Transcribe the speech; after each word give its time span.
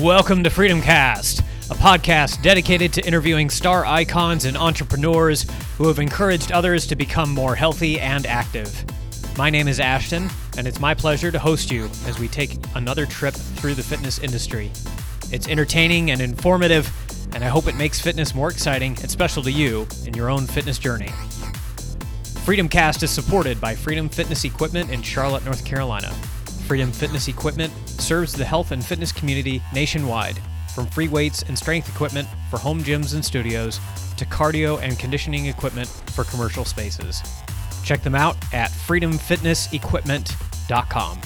Welcome 0.00 0.42
to 0.44 0.50
Freedom 0.50 0.80
Cast, 0.80 1.40
a 1.40 1.74
podcast 1.74 2.40
dedicated 2.40 2.90
to 2.94 3.06
interviewing 3.06 3.50
star 3.50 3.84
icons 3.84 4.46
and 4.46 4.56
entrepreneurs 4.56 5.44
who 5.76 5.88
have 5.88 5.98
encouraged 5.98 6.52
others 6.52 6.86
to 6.86 6.96
become 6.96 7.34
more 7.34 7.54
healthy 7.54 8.00
and 8.00 8.24
active. 8.24 8.82
My 9.36 9.50
name 9.50 9.68
is 9.68 9.78
Ashton, 9.78 10.30
and 10.56 10.66
it's 10.66 10.80
my 10.80 10.94
pleasure 10.94 11.30
to 11.30 11.38
host 11.38 11.70
you 11.70 11.84
as 12.06 12.18
we 12.18 12.28
take 12.28 12.56
another 12.74 13.04
trip 13.04 13.34
through 13.34 13.74
the 13.74 13.82
fitness 13.82 14.18
industry. 14.18 14.72
It's 15.32 15.48
entertaining 15.48 16.12
and 16.12 16.22
informative, 16.22 16.90
and 17.34 17.44
I 17.44 17.48
hope 17.48 17.66
it 17.66 17.76
makes 17.76 18.00
fitness 18.00 18.34
more 18.34 18.48
exciting 18.48 18.96
and 19.02 19.10
special 19.10 19.42
to 19.42 19.52
you 19.52 19.86
in 20.06 20.14
your 20.14 20.30
own 20.30 20.46
fitness 20.46 20.78
journey. 20.78 21.10
Freedom 22.46 22.70
Cast 22.70 23.02
is 23.02 23.10
supported 23.10 23.60
by 23.60 23.74
Freedom 23.74 24.08
Fitness 24.08 24.44
Equipment 24.44 24.88
in 24.90 25.02
Charlotte, 25.02 25.44
North 25.44 25.62
Carolina. 25.66 26.10
Freedom 26.66 26.90
Fitness 26.90 27.28
Equipment 27.28 27.70
serves 28.00 28.32
the 28.32 28.44
health 28.44 28.72
and 28.72 28.84
fitness 28.84 29.12
community 29.12 29.62
nationwide, 29.72 30.40
from 30.74 30.86
free 30.86 31.06
weights 31.08 31.42
and 31.42 31.56
strength 31.58 31.88
equipment 31.88 32.28
for 32.50 32.58
home 32.58 32.82
gyms 32.82 33.14
and 33.14 33.24
studios 33.24 33.80
to 34.16 34.26
cardio 34.26 34.80
and 34.82 34.98
conditioning 34.98 35.46
equipment 35.46 35.88
for 36.14 36.24
commercial 36.24 36.64
spaces. 36.64 37.22
Check 37.84 38.02
them 38.02 38.14
out 38.14 38.36
at 38.52 38.70
freedomfitnessequipment.com. 38.70 41.20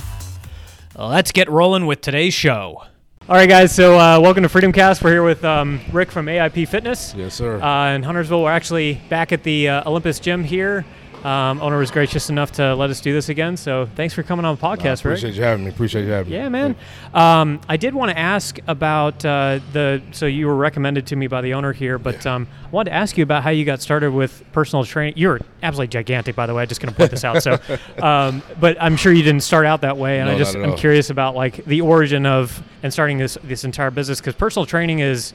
Let's 0.96 1.32
get 1.32 1.50
rolling 1.50 1.86
with 1.86 2.00
today's 2.00 2.34
show. 2.34 2.84
All 3.26 3.36
right, 3.36 3.48
guys. 3.48 3.74
So, 3.74 3.98
uh, 3.98 4.20
welcome 4.20 4.42
to 4.42 4.50
Freedom 4.50 4.70
Cast. 4.70 5.02
We're 5.02 5.12
here 5.12 5.24
with 5.24 5.42
um, 5.44 5.80
Rick 5.92 6.12
from 6.12 6.26
AIP 6.26 6.68
Fitness. 6.68 7.14
Yes, 7.16 7.32
sir. 7.34 7.58
Uh, 7.60 7.94
in 7.94 8.02
Huntersville, 8.02 8.42
we're 8.42 8.52
actually 8.52 9.00
back 9.08 9.32
at 9.32 9.42
the 9.42 9.70
uh, 9.70 9.88
Olympus 9.88 10.20
Gym 10.20 10.44
here. 10.44 10.84
Um, 11.24 11.62
owner 11.62 11.78
was 11.78 11.90
gracious 11.90 12.28
enough 12.28 12.52
to 12.52 12.74
let 12.74 12.90
us 12.90 13.00
do 13.00 13.14
this 13.14 13.30
again. 13.30 13.56
So, 13.56 13.88
thanks 13.96 14.12
for 14.12 14.22
coming 14.22 14.44
on 14.44 14.56
the 14.56 14.60
podcast, 14.60 15.04
Rick. 15.04 15.18
appreciate 15.18 15.34
you 15.34 15.42
having 15.42 15.64
me. 15.64 15.70
Appreciate 15.70 16.04
you 16.04 16.10
having 16.10 16.30
me. 16.30 16.36
Yeah, 16.36 16.50
man. 16.50 16.76
Um, 17.14 17.60
I 17.66 17.78
did 17.78 17.94
want 17.94 18.10
to 18.10 18.18
ask 18.18 18.58
about 18.66 19.24
uh, 19.24 19.60
the. 19.72 20.02
So 20.12 20.26
you 20.26 20.46
were 20.46 20.54
recommended 20.54 21.06
to 21.08 21.16
me 21.16 21.26
by 21.26 21.40
the 21.40 21.54
owner 21.54 21.72
here, 21.72 21.98
but 21.98 22.26
um, 22.26 22.46
I 22.66 22.68
wanted 22.68 22.90
to 22.90 22.96
ask 22.96 23.16
you 23.16 23.22
about 23.22 23.42
how 23.42 23.50
you 23.50 23.64
got 23.64 23.80
started 23.80 24.10
with 24.10 24.44
personal 24.52 24.84
training. 24.84 25.14
You're 25.16 25.40
absolutely 25.62 25.88
gigantic, 25.88 26.36
by 26.36 26.46
the 26.46 26.54
way. 26.54 26.62
I'm 26.62 26.68
just 26.68 26.80
going 26.82 26.92
to 26.92 26.96
point 26.96 27.10
this 27.10 27.24
out. 27.24 27.42
So, 27.42 27.58
um, 28.02 28.42
but 28.60 28.76
I'm 28.78 28.96
sure 28.96 29.12
you 29.12 29.22
didn't 29.22 29.42
start 29.42 29.64
out 29.64 29.80
that 29.80 29.96
way, 29.96 30.20
and 30.20 30.28
No, 30.28 30.34
I 30.34 30.38
just 30.38 30.54
I'm 30.54 30.76
curious 30.76 31.08
about 31.08 31.34
like 31.34 31.64
the 31.64 31.80
origin 31.80 32.26
of 32.26 32.62
and 32.82 32.92
starting 32.92 33.16
this 33.16 33.38
this 33.42 33.64
entire 33.64 33.90
business 33.90 34.20
because 34.20 34.34
personal 34.34 34.66
training 34.66 34.98
is. 34.98 35.32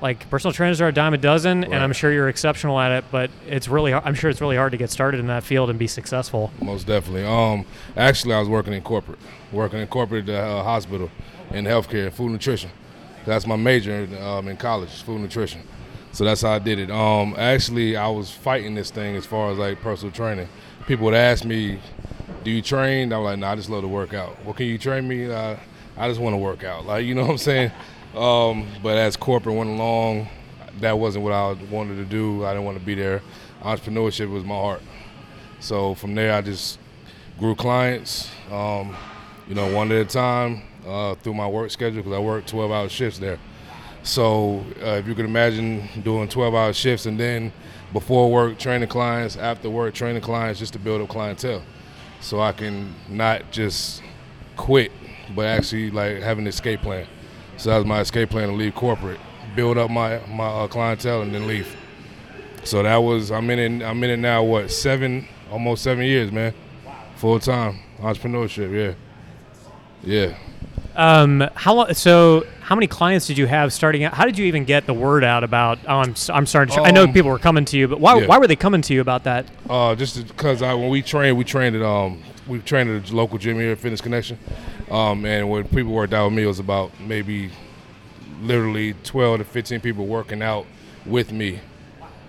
Like 0.00 0.28
personal 0.28 0.52
trainers 0.52 0.80
are 0.80 0.88
a 0.88 0.92
dime 0.92 1.14
a 1.14 1.18
dozen, 1.18 1.64
and 1.64 1.74
I'm 1.74 1.92
sure 1.92 2.12
you're 2.12 2.28
exceptional 2.28 2.78
at 2.78 2.92
it. 2.92 3.04
But 3.10 3.30
it's 3.46 3.68
really, 3.68 3.94
I'm 3.94 4.14
sure 4.14 4.28
it's 4.28 4.40
really 4.40 4.56
hard 4.56 4.72
to 4.72 4.78
get 4.78 4.90
started 4.90 5.20
in 5.20 5.28
that 5.28 5.44
field 5.44 5.70
and 5.70 5.78
be 5.78 5.86
successful. 5.86 6.50
Most 6.60 6.86
definitely. 6.86 7.24
Um, 7.24 7.64
actually, 7.96 8.34
I 8.34 8.40
was 8.40 8.48
working 8.48 8.72
in 8.72 8.82
corporate, 8.82 9.18
working 9.52 9.80
in 9.80 9.86
corporate 9.86 10.28
at 10.28 10.44
uh, 10.44 10.62
hospital 10.62 11.10
in 11.50 11.64
healthcare, 11.64 12.12
food 12.12 12.30
nutrition. 12.30 12.70
That's 13.24 13.46
my 13.46 13.56
major 13.56 14.06
um, 14.20 14.48
in 14.48 14.56
college, 14.56 15.02
food 15.02 15.20
nutrition. 15.20 15.62
So 16.12 16.24
that's 16.24 16.42
how 16.42 16.52
I 16.52 16.58
did 16.58 16.78
it. 16.78 16.90
Um, 16.90 17.34
actually, 17.36 17.96
I 17.96 18.08
was 18.08 18.30
fighting 18.30 18.74
this 18.74 18.90
thing 18.90 19.16
as 19.16 19.26
far 19.26 19.50
as 19.50 19.58
like 19.58 19.80
personal 19.80 20.12
training. 20.12 20.48
People 20.86 21.06
would 21.06 21.14
ask 21.14 21.44
me, 21.44 21.80
"Do 22.44 22.50
you 22.50 22.62
train?" 22.62 23.12
I'm 23.12 23.22
like, 23.22 23.38
"No, 23.38 23.46
I 23.48 23.56
just 23.56 23.70
love 23.70 23.82
to 23.82 23.88
work 23.88 24.14
out." 24.14 24.44
Well, 24.44 24.54
can 24.54 24.66
you 24.66 24.78
train 24.78 25.08
me? 25.08 25.30
Uh, 25.30 25.56
I 25.96 26.08
just 26.08 26.20
want 26.20 26.34
to 26.34 26.38
work 26.38 26.62
out. 26.64 26.86
Like, 26.86 27.04
you 27.04 27.14
know 27.14 27.22
what 27.22 27.30
I'm 27.30 27.38
saying? 27.38 27.72
Um, 28.16 28.66
but 28.82 28.96
as 28.96 29.16
corporate 29.16 29.56
went 29.56 29.70
along, 29.70 30.28
that 30.80 30.98
wasn't 30.98 31.24
what 31.24 31.32
I 31.32 31.52
wanted 31.70 31.96
to 31.96 32.04
do. 32.04 32.44
I 32.44 32.52
didn't 32.52 32.64
want 32.64 32.78
to 32.78 32.84
be 32.84 32.94
there. 32.94 33.22
Entrepreneurship 33.62 34.30
was 34.30 34.44
my 34.44 34.54
heart. 34.54 34.82
So 35.60 35.94
from 35.94 36.14
there, 36.14 36.32
I 36.32 36.40
just 36.40 36.78
grew 37.38 37.54
clients, 37.54 38.30
um, 38.50 38.94
you 39.48 39.54
know, 39.54 39.74
one 39.74 39.90
at 39.90 39.98
a 39.98 40.04
time 40.04 40.62
uh, 40.86 41.14
through 41.16 41.34
my 41.34 41.48
work 41.48 41.70
schedule 41.70 42.02
because 42.02 42.12
I 42.12 42.20
work 42.20 42.46
12 42.46 42.70
hour 42.70 42.88
shifts 42.88 43.18
there. 43.18 43.38
So 44.02 44.64
uh, 44.82 45.00
if 45.00 45.08
you 45.08 45.14
could 45.14 45.24
imagine 45.24 45.88
doing 46.02 46.28
12 46.28 46.54
hour 46.54 46.72
shifts 46.72 47.06
and 47.06 47.18
then 47.18 47.52
before 47.92 48.30
work 48.30 48.58
training 48.58 48.88
clients, 48.88 49.36
after 49.36 49.70
work 49.70 49.94
training 49.94 50.22
clients 50.22 50.60
just 50.60 50.74
to 50.74 50.78
build 50.78 51.00
up 51.00 51.08
clientele. 51.08 51.62
So 52.20 52.40
I 52.40 52.52
can 52.52 52.94
not 53.08 53.50
just 53.50 54.02
quit, 54.56 54.92
but 55.34 55.46
actually 55.46 55.90
like 55.90 56.20
have 56.20 56.38
an 56.38 56.46
escape 56.46 56.82
plan. 56.82 57.06
So 57.56 57.70
that 57.70 57.76
was 57.78 57.86
my 57.86 58.00
escape 58.00 58.30
plan 58.30 58.48
to 58.48 58.54
leave 58.54 58.74
corporate, 58.74 59.20
build 59.54 59.78
up 59.78 59.90
my, 59.90 60.20
my 60.28 60.46
uh, 60.46 60.66
clientele 60.68 61.22
and 61.22 61.34
then 61.34 61.46
leave. 61.46 61.74
So 62.64 62.82
that 62.82 62.96
was 62.96 63.30
I'm 63.30 63.48
in 63.50 63.58
it 63.82 63.84
I'm 63.86 64.02
in 64.02 64.10
it 64.10 64.16
now 64.18 64.42
what 64.42 64.70
seven 64.70 65.28
almost 65.50 65.82
seven 65.82 66.04
years 66.06 66.32
man 66.32 66.54
full 67.16 67.38
time 67.38 67.78
entrepreneurship 68.00 68.72
yeah 68.72 68.94
yeah 70.02 70.36
Um, 70.96 71.48
how 71.54 71.74
lo- 71.74 71.92
so? 71.92 72.44
How 72.62 72.74
many 72.74 72.86
clients 72.86 73.26
did 73.26 73.36
you 73.36 73.46
have 73.46 73.72
starting 73.72 74.04
out? 74.04 74.14
How 74.14 74.24
did 74.24 74.38
you 74.38 74.46
even 74.46 74.64
get 74.64 74.86
the 74.86 74.94
word 74.94 75.22
out 75.24 75.44
about? 75.44 75.78
Oh, 75.86 75.96
I'm 75.98 76.14
I'm 76.30 76.46
starting. 76.46 76.72
To 76.74 76.80
tra-" 76.80 76.88
I 76.88 76.92
know 76.92 77.02
Um, 77.04 77.12
people 77.12 77.30
were 77.30 77.38
coming 77.38 77.64
to 77.66 77.76
you, 77.76 77.86
but 77.88 78.00
why 78.00 78.16
yeah. 78.18 78.26
why 78.26 78.38
were 78.38 78.46
they 78.46 78.56
coming 78.56 78.80
to 78.82 78.94
you 78.94 79.00
about 79.02 79.24
that? 79.24 79.44
uh, 79.68 79.94
just 79.94 80.26
because 80.26 80.62
I 80.62 80.72
when 80.72 80.88
we 80.88 81.02
trained 81.02 81.36
we 81.36 81.44
trained 81.44 81.76
at 81.76 81.82
um 81.82 82.22
we 82.46 82.60
trained 82.60 82.88
at 82.90 83.10
a 83.10 83.14
local 83.16 83.36
gym 83.38 83.58
here 83.58 83.72
at 83.72 83.78
Fitness 83.78 84.00
Connection 84.00 84.38
um 84.90 85.24
and 85.24 85.48
when 85.48 85.64
people 85.64 85.92
worked 85.92 86.12
out 86.12 86.26
with 86.26 86.34
me 86.34 86.42
it 86.42 86.46
was 86.46 86.58
about 86.58 86.90
maybe 87.00 87.50
literally 88.40 88.94
12 89.04 89.38
to 89.38 89.44
15 89.44 89.80
people 89.80 90.06
working 90.06 90.42
out 90.42 90.66
with 91.06 91.32
me 91.32 91.60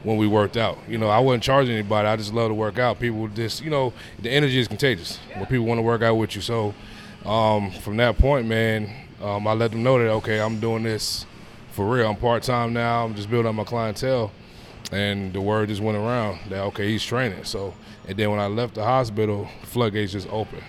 when 0.03 0.17
we 0.17 0.27
worked 0.27 0.55
out. 0.55 0.77
You 0.87 0.97
know, 0.97 1.09
I 1.09 1.19
wasn't 1.19 1.43
charging 1.43 1.73
anybody. 1.73 2.07
I 2.07 2.15
just 2.15 2.33
love 2.33 2.49
to 2.49 2.53
work 2.53 2.77
out. 2.77 2.99
People 2.99 3.27
just, 3.29 3.63
you 3.63 3.69
know, 3.69 3.91
the 4.21 4.29
energy 4.29 4.59
is 4.59 4.67
contagious 4.67 5.17
when 5.33 5.45
people 5.47 5.65
want 5.65 5.79
to 5.79 5.81
work 5.81 6.03
out 6.03 6.15
with 6.15 6.35
you. 6.35 6.41
So 6.41 6.73
um, 7.25 7.71
from 7.71 7.97
that 7.97 8.17
point, 8.17 8.47
man, 8.47 8.93
um, 9.21 9.47
I 9.47 9.53
let 9.53 9.71
them 9.71 9.83
know 9.83 9.97
that 9.97 10.09
okay, 10.09 10.39
I'm 10.39 10.59
doing 10.59 10.83
this 10.83 11.25
for 11.71 11.89
real. 11.89 12.09
I'm 12.09 12.15
part 12.17 12.43
time 12.43 12.73
now. 12.73 13.05
I'm 13.05 13.15
just 13.15 13.29
building 13.29 13.49
up 13.49 13.55
my 13.55 13.63
clientele, 13.63 14.31
and 14.91 15.33
the 15.33 15.41
word 15.41 15.69
just 15.69 15.81
went 15.81 15.97
around 15.97 16.39
that 16.49 16.61
okay, 16.65 16.87
he's 16.89 17.03
training. 17.03 17.43
So 17.45 17.73
and 18.07 18.17
then 18.17 18.29
when 18.29 18.39
I 18.39 18.47
left 18.47 18.75
the 18.75 18.83
hospital, 18.83 19.49
floodgates 19.63 20.11
just 20.11 20.29
opened 20.29 20.63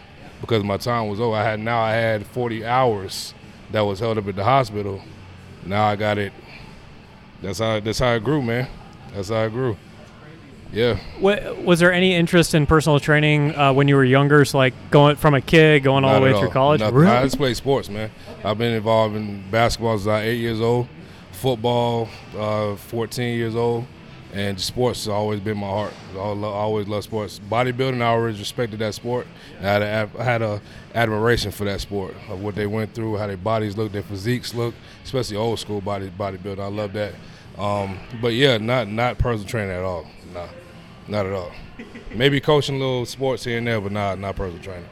because 0.47 0.62
my 0.62 0.77
time 0.77 1.09
was 1.09 1.21
over. 1.21 1.37
I 1.37 1.43
had 1.43 1.61
now 1.61 1.81
I 1.81 1.93
had 1.93 2.25
40 2.27 2.65
hours 2.65 3.34
that 3.73 3.81
was 3.81 3.99
held 3.99 4.19
up 4.19 4.29
at 4.29 4.37
the 4.37 4.45
hospital. 4.45 5.03
Now 5.65 5.87
I 5.87 5.97
got 5.97 6.19
it. 6.19 6.33
That's 7.43 7.59
how 7.59 7.81
that's 7.81 7.99
how 7.99 8.15
it 8.15 8.25
grew, 8.25 8.43
man. 8.43 8.69
That's 9.12 9.29
how 9.29 9.45
it 9.45 9.51
grew. 9.51 9.77
Yeah. 10.73 10.99
Wa- 11.21 11.53
was 11.65 11.79
there 11.81 11.93
any 11.93 12.15
interest 12.15 12.55
in 12.55 12.67
personal 12.67 12.99
training 13.01 13.55
uh, 13.55 13.73
when 13.73 13.89
you 13.89 13.97
were 13.97 14.05
younger? 14.05 14.45
So 14.45 14.59
like 14.59 14.75
going 14.91 15.17
from 15.17 15.34
a 15.34 15.41
kid 15.41 15.83
going 15.83 16.05
all 16.05 16.12
Not 16.12 16.19
the 16.19 16.33
way 16.33 16.39
through 16.39 16.51
college. 16.51 16.81
Nothing. 16.81 16.97
Really? 16.97 17.11
I 17.11 17.25
just 17.25 17.37
play 17.37 17.55
sports, 17.55 17.89
man. 17.89 18.11
I've 18.45 18.59
been 18.59 18.75
involved 18.75 19.17
in 19.17 19.49
basketball 19.51 19.97
since 19.99 20.09
I 20.09 20.19
was 20.21 20.27
eight 20.27 20.39
years 20.39 20.61
old, 20.61 20.89
football, 21.33 22.09
uh, 22.37 22.77
14 22.77 23.37
years 23.37 23.55
old, 23.55 23.87
and 24.36 24.60
sports 24.60 25.00
has 25.00 25.08
always 25.08 25.41
been 25.41 25.56
my 25.56 25.66
heart. 25.66 25.94
I 26.12 26.19
always 26.19 26.86
love 26.86 27.04
sports. 27.04 27.41
Bodybuilding, 27.50 28.02
I 28.02 28.08
always 28.08 28.38
respected 28.38 28.80
that 28.80 28.94
sport. 28.94 29.26
I 29.60 29.62
had 29.62 29.82
a, 29.82 30.10
I 30.19 30.22
had 30.22 30.42
a 30.42 30.60
admiration 30.94 31.50
for 31.50 31.64
that 31.64 31.80
sport 31.80 32.14
of 32.28 32.42
what 32.42 32.54
they 32.54 32.66
went 32.66 32.92
through, 32.92 33.16
how 33.16 33.28
their 33.28 33.38
bodies 33.38 33.78
look, 33.78 33.92
their 33.92 34.02
physiques 34.02 34.52
look, 34.52 34.74
especially 35.04 35.38
old 35.38 35.58
school 35.58 35.80
body 35.80 36.10
bodybuilding. 36.10 36.60
I 36.60 36.66
love 36.66 36.92
that. 36.92 37.14
Um, 37.56 37.98
but 38.20 38.34
yeah, 38.34 38.58
not 38.58 38.88
not 38.88 39.16
personal 39.16 39.48
training 39.48 39.74
at 39.74 39.82
all. 39.82 40.06
Nah, 40.34 40.48
not 41.08 41.24
at 41.24 41.32
all. 41.32 41.53
Maybe 42.14 42.38
coaching 42.38 42.78
little 42.78 43.06
sports 43.06 43.44
here 43.44 43.56
and 43.56 43.66
there, 43.66 43.80
but 43.80 43.92
not 43.92 44.18
not 44.18 44.36
personal 44.36 44.62
training. 44.62 44.88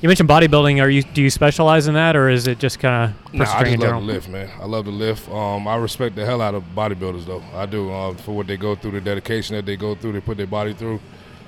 You 0.00 0.08
mentioned 0.08 0.28
bodybuilding. 0.28 0.80
Are 0.82 0.88
you 0.88 1.02
do 1.02 1.22
you 1.22 1.30
specialize 1.30 1.88
in 1.88 1.94
that, 1.94 2.14
or 2.14 2.28
is 2.28 2.46
it 2.46 2.58
just 2.58 2.78
kind 2.78 3.14
of 3.26 3.34
Nah, 3.34 3.44
I 3.44 3.46
just 3.46 3.70
love 3.72 3.80
general? 3.80 4.00
to 4.00 4.06
lift, 4.06 4.28
man. 4.28 4.50
I 4.60 4.66
love 4.66 4.84
to 4.84 4.90
lift. 4.90 5.28
Um, 5.28 5.66
I 5.66 5.76
respect 5.76 6.14
the 6.14 6.24
hell 6.24 6.40
out 6.40 6.54
of 6.54 6.62
bodybuilders, 6.74 7.24
though. 7.26 7.42
I 7.54 7.66
do 7.66 7.90
uh, 7.90 8.14
for 8.14 8.32
what 8.36 8.46
they 8.46 8.56
go 8.56 8.74
through, 8.74 8.92
the 8.92 9.00
dedication 9.00 9.56
that 9.56 9.66
they 9.66 9.76
go 9.76 9.94
through, 9.94 10.12
they 10.12 10.20
put 10.20 10.36
their 10.36 10.46
body 10.46 10.74
through. 10.74 11.00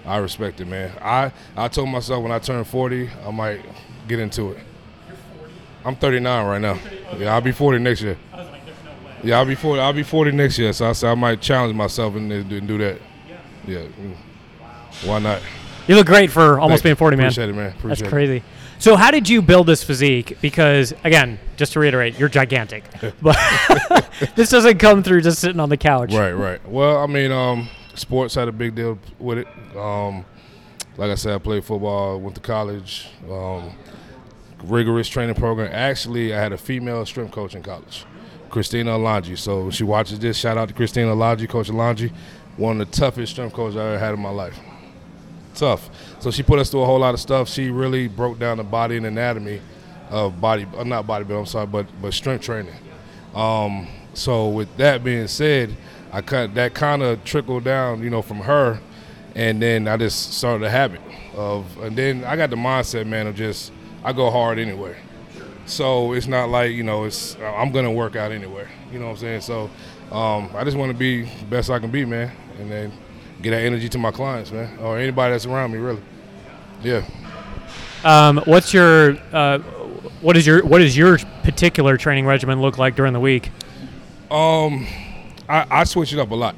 I 0.06 0.16
respect 0.18 0.60
it, 0.60 0.66
man. 0.66 0.90
I 1.00 1.32
I 1.56 1.68
told 1.68 1.90
myself 1.90 2.22
when 2.22 2.32
I 2.32 2.38
turn 2.38 2.64
40, 2.64 3.10
I 3.26 3.30
might 3.30 3.64
get 4.08 4.18
into 4.18 4.52
it. 4.52 4.58
I'm 5.84 5.96
39 5.96 6.46
right 6.46 6.60
now. 6.60 6.78
Yeah, 7.18 7.34
I'll 7.34 7.40
be 7.40 7.52
40 7.52 7.78
next 7.78 8.02
year. 8.02 8.16
Yeah, 9.22 9.38
I'll 9.38 9.44
be 9.46 9.54
40. 9.54 9.80
I'll 9.80 9.92
be 9.92 10.02
40 10.02 10.32
next 10.32 10.58
year. 10.58 10.72
So 10.72 10.88
I 10.88 10.92
said 10.92 11.10
I 11.10 11.14
might 11.14 11.40
challenge 11.40 11.74
myself 11.74 12.14
and, 12.16 12.32
and 12.32 12.48
do- 12.68 12.78
that. 12.78 12.98
Yeah. 13.66 13.78
mm. 13.82 14.16
Why 15.04 15.18
not? 15.18 15.40
You 15.90 15.96
look 15.96 16.06
great 16.06 16.30
for 16.30 16.60
almost 16.60 16.84
being 16.84 16.94
40, 16.94 17.16
man. 17.16 17.26
Appreciate 17.26 17.48
it, 17.48 17.52
man. 17.52 17.66
Appreciate 17.70 17.88
That's 17.88 18.02
it. 18.02 18.10
crazy. 18.10 18.42
So 18.78 18.94
how 18.94 19.10
did 19.10 19.28
you 19.28 19.42
build 19.42 19.66
this 19.66 19.82
physique? 19.82 20.38
Because 20.40 20.94
again, 21.02 21.40
just 21.56 21.72
to 21.72 21.80
reiterate, 21.80 22.16
you're 22.16 22.28
gigantic, 22.28 22.84
but 23.20 23.36
this 24.36 24.50
doesn't 24.50 24.78
come 24.78 25.02
through 25.02 25.22
just 25.22 25.40
sitting 25.40 25.58
on 25.58 25.68
the 25.68 25.76
couch. 25.76 26.14
Right, 26.14 26.30
right. 26.30 26.64
Well, 26.68 26.98
I 26.98 27.08
mean, 27.08 27.32
um, 27.32 27.68
sports 27.96 28.36
had 28.36 28.46
a 28.46 28.52
big 28.52 28.76
deal 28.76 29.00
with 29.18 29.38
it. 29.38 29.48
Um, 29.76 30.24
like 30.96 31.10
I 31.10 31.16
said, 31.16 31.34
I 31.34 31.38
played 31.38 31.64
football, 31.64 32.20
went 32.20 32.36
to 32.36 32.40
college, 32.40 33.08
um, 33.28 33.72
rigorous 34.62 35.08
training 35.08 35.34
program. 35.34 35.72
Actually, 35.72 36.32
I 36.32 36.40
had 36.40 36.52
a 36.52 36.58
female 36.58 37.04
strength 37.04 37.32
coach 37.32 37.56
in 37.56 37.64
college, 37.64 38.04
Christina 38.48 38.92
Alonji. 38.92 39.36
So 39.36 39.72
she 39.72 39.82
watches 39.82 40.20
this. 40.20 40.36
Shout 40.36 40.56
out 40.56 40.68
to 40.68 40.74
Christina 40.74 41.16
Alonji, 41.16 41.48
Coach 41.48 41.68
Alonji, 41.68 42.12
one 42.56 42.80
of 42.80 42.88
the 42.88 42.96
toughest 42.96 43.32
strength 43.32 43.54
coaches 43.54 43.76
I 43.76 43.88
ever 43.88 43.98
had 43.98 44.14
in 44.14 44.20
my 44.20 44.30
life. 44.30 44.56
Tough. 45.60 45.90
So 46.20 46.30
she 46.30 46.42
put 46.42 46.58
us 46.58 46.70
through 46.70 46.80
a 46.80 46.86
whole 46.86 47.00
lot 47.00 47.12
of 47.12 47.20
stuff. 47.20 47.46
She 47.46 47.68
really 47.68 48.08
broke 48.08 48.38
down 48.38 48.56
the 48.56 48.64
body 48.64 48.96
and 48.96 49.04
anatomy 49.04 49.60
of 50.08 50.40
body, 50.40 50.66
uh, 50.74 50.84
not 50.84 51.06
bodybuilding. 51.06 51.40
I'm 51.40 51.44
sorry, 51.44 51.66
but 51.66 51.86
but 52.00 52.14
strength 52.14 52.46
training. 52.46 52.74
Um, 53.34 53.86
so 54.14 54.48
with 54.48 54.74
that 54.78 55.04
being 55.04 55.28
said, 55.28 55.76
I 56.12 56.22
cut 56.22 56.54
that 56.54 56.72
kind 56.72 57.02
of 57.02 57.22
trickled 57.24 57.64
down, 57.64 58.02
you 58.02 58.08
know, 58.08 58.22
from 58.22 58.38
her, 58.38 58.80
and 59.34 59.60
then 59.60 59.86
I 59.86 59.98
just 59.98 60.32
started 60.32 60.64
a 60.64 60.70
habit 60.70 61.02
of, 61.34 61.66
and 61.82 61.94
then 61.94 62.24
I 62.24 62.36
got 62.36 62.48
the 62.48 62.56
mindset, 62.56 63.06
man, 63.06 63.26
of 63.26 63.36
just 63.36 63.70
I 64.02 64.14
go 64.14 64.30
hard 64.30 64.58
anyway. 64.58 64.96
So 65.66 66.14
it's 66.14 66.26
not 66.26 66.48
like 66.48 66.72
you 66.72 66.84
know 66.84 67.04
it's 67.04 67.36
I'm 67.36 67.70
gonna 67.70 67.92
work 67.92 68.16
out 68.16 68.32
anywhere. 68.32 68.70
You 68.90 68.98
know 68.98 69.08
what 69.08 69.12
I'm 69.12 69.18
saying? 69.18 69.40
So 69.42 69.64
um, 70.10 70.48
I 70.54 70.64
just 70.64 70.78
want 70.78 70.90
to 70.90 70.96
be 70.96 71.24
the 71.24 71.44
best 71.50 71.68
I 71.68 71.78
can 71.78 71.90
be, 71.90 72.06
man, 72.06 72.32
and 72.58 72.70
then 72.70 72.92
get 73.42 73.50
that 73.50 73.62
energy 73.62 73.88
to 73.88 73.98
my 73.98 74.10
clients, 74.10 74.50
man, 74.50 74.78
or 74.78 74.98
anybody 74.98 75.32
that's 75.32 75.46
around 75.46 75.72
me, 75.72 75.78
really. 75.78 76.02
Yeah. 76.82 77.04
Um, 78.04 78.38
what's 78.46 78.72
your 78.72 79.18
uh, 79.32 79.58
what 80.20 80.36
is 80.36 80.46
your 80.46 80.64
what 80.64 80.78
does 80.78 80.96
your 80.96 81.18
particular 81.42 81.96
training 81.96 82.26
regimen 82.26 82.60
look 82.60 82.78
like 82.78 82.96
during 82.96 83.12
the 83.12 83.20
week? 83.20 83.50
Um, 84.30 84.86
I, 85.48 85.66
I 85.70 85.84
switch 85.84 86.12
it 86.12 86.18
up 86.18 86.30
a 86.30 86.34
lot. 86.34 86.54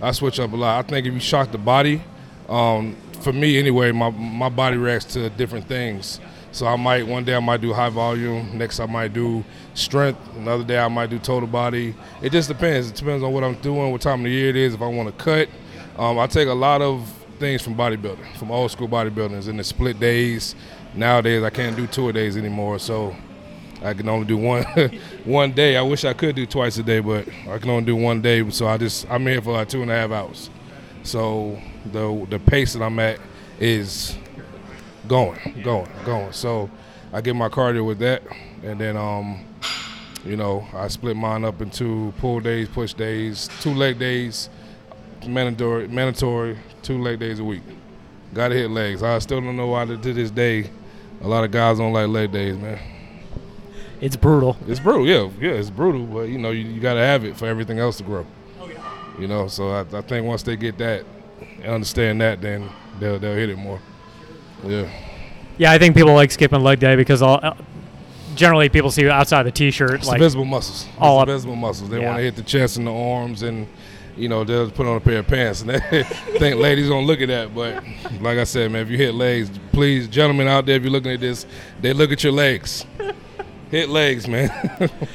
I 0.00 0.12
switch 0.12 0.40
up 0.40 0.52
a 0.52 0.56
lot. 0.56 0.84
I 0.84 0.88
think 0.88 1.06
if 1.06 1.12
you 1.12 1.20
shock 1.20 1.52
the 1.52 1.58
body, 1.58 2.02
um, 2.48 2.96
for 3.20 3.32
me 3.32 3.58
anyway, 3.58 3.92
my 3.92 4.10
my 4.10 4.48
body 4.48 4.76
reacts 4.76 5.12
to 5.14 5.30
different 5.30 5.66
things. 5.68 6.20
So 6.50 6.66
I 6.66 6.76
might 6.76 7.06
one 7.06 7.24
day 7.24 7.34
I 7.34 7.40
might 7.40 7.60
do 7.60 7.72
high 7.72 7.88
volume, 7.88 8.58
next 8.58 8.78
I 8.78 8.86
might 8.86 9.14
do 9.14 9.42
strength, 9.74 10.20
another 10.36 10.64
day 10.64 10.78
I 10.78 10.88
might 10.88 11.08
do 11.08 11.18
total 11.18 11.48
body. 11.48 11.94
It 12.20 12.30
just 12.30 12.48
depends. 12.48 12.90
It 12.90 12.96
depends 12.96 13.22
on 13.22 13.32
what 13.32 13.42
I'm 13.42 13.54
doing, 13.54 13.90
what 13.90 14.02
time 14.02 14.20
of 14.20 14.24
the 14.24 14.30
year 14.30 14.50
it 14.50 14.56
is, 14.56 14.74
if 14.74 14.82
I 14.82 14.86
want 14.86 15.16
to 15.16 15.24
cut. 15.24 15.48
Um, 15.96 16.18
I 16.18 16.26
take 16.26 16.48
a 16.48 16.54
lot 16.54 16.80
of 16.80 17.08
things 17.38 17.62
from 17.62 17.74
bodybuilding, 17.74 18.36
from 18.36 18.50
old 18.50 18.70
school 18.70 18.88
bodybuilders, 18.88 19.48
in 19.48 19.56
the 19.56 19.64
split 19.64 19.98
days. 20.00 20.54
Nowadays 20.94 21.42
I 21.42 21.50
can't 21.50 21.76
do 21.76 21.86
two 21.86 22.12
days 22.12 22.36
anymore, 22.36 22.78
so 22.78 23.14
I 23.82 23.94
can 23.94 24.08
only 24.08 24.26
do 24.26 24.36
one 24.36 24.64
one 25.24 25.52
day. 25.52 25.76
I 25.76 25.82
wish 25.82 26.04
I 26.04 26.12
could 26.12 26.36
do 26.36 26.46
twice 26.46 26.78
a 26.78 26.82
day, 26.82 27.00
but 27.00 27.28
I 27.48 27.58
can 27.58 27.70
only 27.70 27.84
do 27.84 27.96
one 27.96 28.22
day. 28.22 28.48
So 28.50 28.66
I 28.66 28.78
just 28.78 29.10
I'm 29.10 29.26
here 29.26 29.42
for 29.42 29.52
like 29.52 29.68
two 29.68 29.82
and 29.82 29.90
a 29.90 29.94
half 29.94 30.10
hours. 30.10 30.50
So 31.02 31.60
the 31.86 32.26
the 32.30 32.38
pace 32.38 32.74
that 32.74 32.82
I'm 32.82 32.98
at 32.98 33.18
is 33.58 34.16
going, 35.08 35.38
going, 35.62 35.88
going. 36.04 36.32
So 36.32 36.70
I 37.12 37.20
get 37.20 37.36
my 37.36 37.48
cardio 37.48 37.86
with 37.86 37.98
that, 37.98 38.22
and 38.62 38.80
then 38.80 38.96
um, 38.96 39.44
you 40.24 40.36
know, 40.36 40.66
I 40.72 40.88
split 40.88 41.16
mine 41.16 41.44
up 41.44 41.60
into 41.60 42.14
pull 42.18 42.40
days, 42.40 42.68
push 42.68 42.94
days, 42.94 43.48
two 43.60 43.74
leg 43.74 43.98
days, 43.98 44.48
mandatory, 45.26 45.88
mandatory, 45.88 46.58
two 46.82 46.98
leg 47.00 47.18
days 47.18 47.38
a 47.38 47.44
week. 47.44 47.62
Got 48.34 48.48
to 48.48 48.54
hit 48.54 48.70
legs. 48.70 49.02
I 49.02 49.18
still 49.18 49.40
don't 49.40 49.56
know 49.56 49.66
why 49.68 49.84
to 49.84 49.96
this 49.96 50.30
day. 50.30 50.70
A 51.20 51.28
lot 51.28 51.44
of 51.44 51.50
guys 51.50 51.78
don't 51.78 51.92
like 51.92 52.08
leg 52.08 52.32
days, 52.32 52.56
man. 52.56 52.78
It's 54.00 54.16
brutal. 54.16 54.56
It's 54.66 54.80
brutal, 54.80 55.06
yeah, 55.06 55.30
yeah. 55.40 55.54
It's 55.54 55.70
brutal, 55.70 56.04
but 56.06 56.22
you 56.22 56.38
know, 56.38 56.50
you, 56.50 56.64
you 56.64 56.80
got 56.80 56.94
to 56.94 57.00
have 57.00 57.24
it 57.24 57.36
for 57.36 57.46
everything 57.46 57.78
else 57.78 57.98
to 57.98 58.02
grow. 58.02 58.26
Oh, 58.60 58.66
yeah. 58.66 58.82
You 59.18 59.28
know, 59.28 59.46
so 59.46 59.70
I, 59.70 59.80
I 59.80 60.00
think 60.00 60.26
once 60.26 60.42
they 60.42 60.56
get 60.56 60.76
that 60.78 61.04
and 61.62 61.66
understand 61.66 62.20
that, 62.20 62.40
then 62.40 62.68
they'll 62.98 63.18
they'll 63.20 63.36
hit 63.36 63.50
it 63.50 63.58
more. 63.58 63.80
Yeah. 64.64 64.90
Yeah, 65.58 65.70
I 65.70 65.78
think 65.78 65.94
people 65.94 66.14
like 66.14 66.32
skipping 66.32 66.62
leg 66.62 66.80
day 66.80 66.96
because 66.96 67.22
all, 67.22 67.38
uh, 67.42 67.54
generally 68.34 68.68
people 68.68 68.90
see 68.90 69.08
outside 69.08 69.44
the 69.44 69.52
t-shirt 69.52 69.92
It's 69.92 70.08
like 70.08 70.18
the 70.18 70.24
visible 70.24 70.46
muscles. 70.46 70.86
It's 70.86 70.96
all 70.98 71.20
the 71.24 71.32
visible 71.32 71.54
muscles. 71.56 71.90
They 71.90 72.00
Yeah. 72.00 72.06
want 72.08 72.18
to 72.18 72.22
hit 72.24 72.34
the 72.36 72.42
chest 72.42 72.78
and 72.78 72.86
the 72.86 72.92
arms, 72.92 73.42
and 73.42 73.68
you 74.16 74.28
know 74.28 74.44
they'll 74.44 74.70
put 74.70 74.86
on 74.86 74.96
a 74.96 75.00
pair 75.00 75.18
of 75.18 75.26
pants. 75.26 75.62
And 75.62 75.70
they 75.90 76.02
think 76.38 76.56
ladies 76.56 76.88
don't 76.88 77.06
look 77.06 77.20
at 77.20 77.28
that, 77.28 77.54
but 77.54 77.82
like 78.20 78.38
I 78.38 78.44
said, 78.44 78.70
man, 78.70 78.82
if 78.82 78.90
you 78.90 78.96
hit 78.96 79.14
legs, 79.14 79.50
please, 79.72 80.08
gentlemen 80.08 80.48
out 80.48 80.66
there, 80.66 80.76
if 80.76 80.82
you're 80.82 80.92
looking 80.92 81.12
at 81.12 81.20
this, 81.20 81.46
they 81.80 81.92
look 81.92 82.12
at 82.12 82.22
your 82.22 82.32
legs. 82.32 82.84
hit 83.70 83.88
legs, 83.88 84.28
man. 84.28 84.50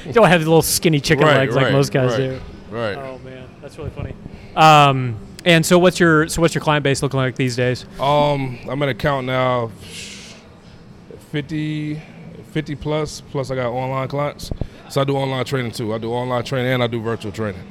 you 0.05 0.11
don't 0.13 0.27
have 0.27 0.41
the 0.41 0.47
little 0.47 0.61
skinny 0.61 0.99
chicken 0.99 1.25
Right, 1.25 1.37
legs 1.37 1.55
like 1.55 1.71
most 1.71 1.91
guys 1.91 2.11
right. 2.11 2.17
do. 2.17 2.39
right. 2.69 2.97
Oh 2.97 3.19
man, 3.19 3.47
that's 3.61 3.77
really 3.77 3.91
funny. 3.91 4.13
Um, 4.55 5.17
and 5.45 5.65
so 5.65 5.77
what's 5.79 5.99
your 5.99 6.27
so 6.27 6.41
what's 6.41 6.55
your 6.55 6.63
client 6.63 6.83
base 6.83 7.01
looking 7.03 7.19
like 7.19 7.35
these 7.35 7.55
days? 7.55 7.85
Um, 7.99 8.57
I'm 8.69 8.81
at 8.83 8.89
a 8.89 8.93
count 8.95 9.27
now, 9.27 9.71
50, 11.31 12.01
50 12.51 12.75
plus. 12.75 13.21
Plus, 13.21 13.51
I 13.51 13.55
got 13.55 13.71
online 13.71 14.07
clients, 14.07 14.51
so 14.89 15.01
I 15.01 15.03
do 15.03 15.15
online 15.15 15.45
training 15.45 15.71
too. 15.71 15.93
I 15.93 15.97
do 15.99 16.11
online 16.11 16.43
training 16.43 16.71
and 16.73 16.83
I 16.83 16.87
do 16.87 16.99
virtual 17.01 17.31
training. 17.31 17.61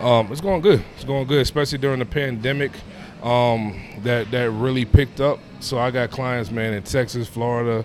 Um, 0.00 0.30
it's 0.30 0.40
going 0.40 0.60
good. 0.60 0.82
It's 0.94 1.04
going 1.04 1.26
good, 1.26 1.40
especially 1.40 1.78
during 1.78 1.98
the 1.98 2.06
pandemic. 2.06 2.72
Um, 3.22 3.80
that 4.02 4.30
that 4.32 4.50
really 4.50 4.84
picked 4.84 5.20
up. 5.20 5.38
So 5.60 5.78
I 5.78 5.90
got 5.90 6.10
clients, 6.10 6.50
man, 6.50 6.74
in 6.74 6.82
Texas, 6.82 7.26
Florida, 7.26 7.84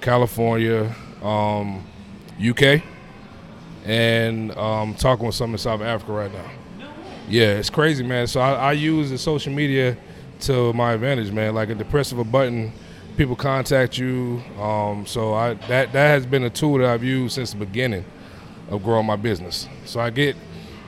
California, 0.00 0.94
um, 1.22 1.84
UK, 2.40 2.82
and 3.84 4.56
um, 4.56 4.94
talking 4.94 5.26
with 5.26 5.34
some 5.34 5.50
in 5.52 5.58
South 5.58 5.80
Africa 5.80 6.12
right 6.12 6.32
now. 6.32 6.50
Yeah, 7.28 7.54
it's 7.54 7.70
crazy, 7.70 8.04
man. 8.04 8.28
So 8.28 8.40
I, 8.40 8.52
I 8.52 8.72
use 8.72 9.10
the 9.10 9.18
social 9.18 9.52
media 9.52 9.96
to 10.40 10.72
my 10.72 10.92
advantage, 10.92 11.32
man. 11.32 11.54
Like 11.54 11.70
at 11.70 11.78
the 11.78 11.84
press 11.84 12.12
of 12.12 12.20
a 12.20 12.24
button, 12.24 12.72
people 13.16 13.34
contact 13.34 13.98
you. 13.98 14.42
Um, 14.60 15.06
so 15.06 15.34
I 15.34 15.54
that 15.54 15.92
that 15.92 16.08
has 16.08 16.26
been 16.26 16.44
a 16.44 16.50
tool 16.50 16.78
that 16.78 16.86
I've 16.86 17.02
used 17.02 17.34
since 17.34 17.50
the 17.50 17.58
beginning 17.58 18.04
of 18.70 18.82
growing 18.82 19.06
my 19.06 19.16
business. 19.16 19.68
So 19.84 20.00
I 20.00 20.10
get, 20.10 20.36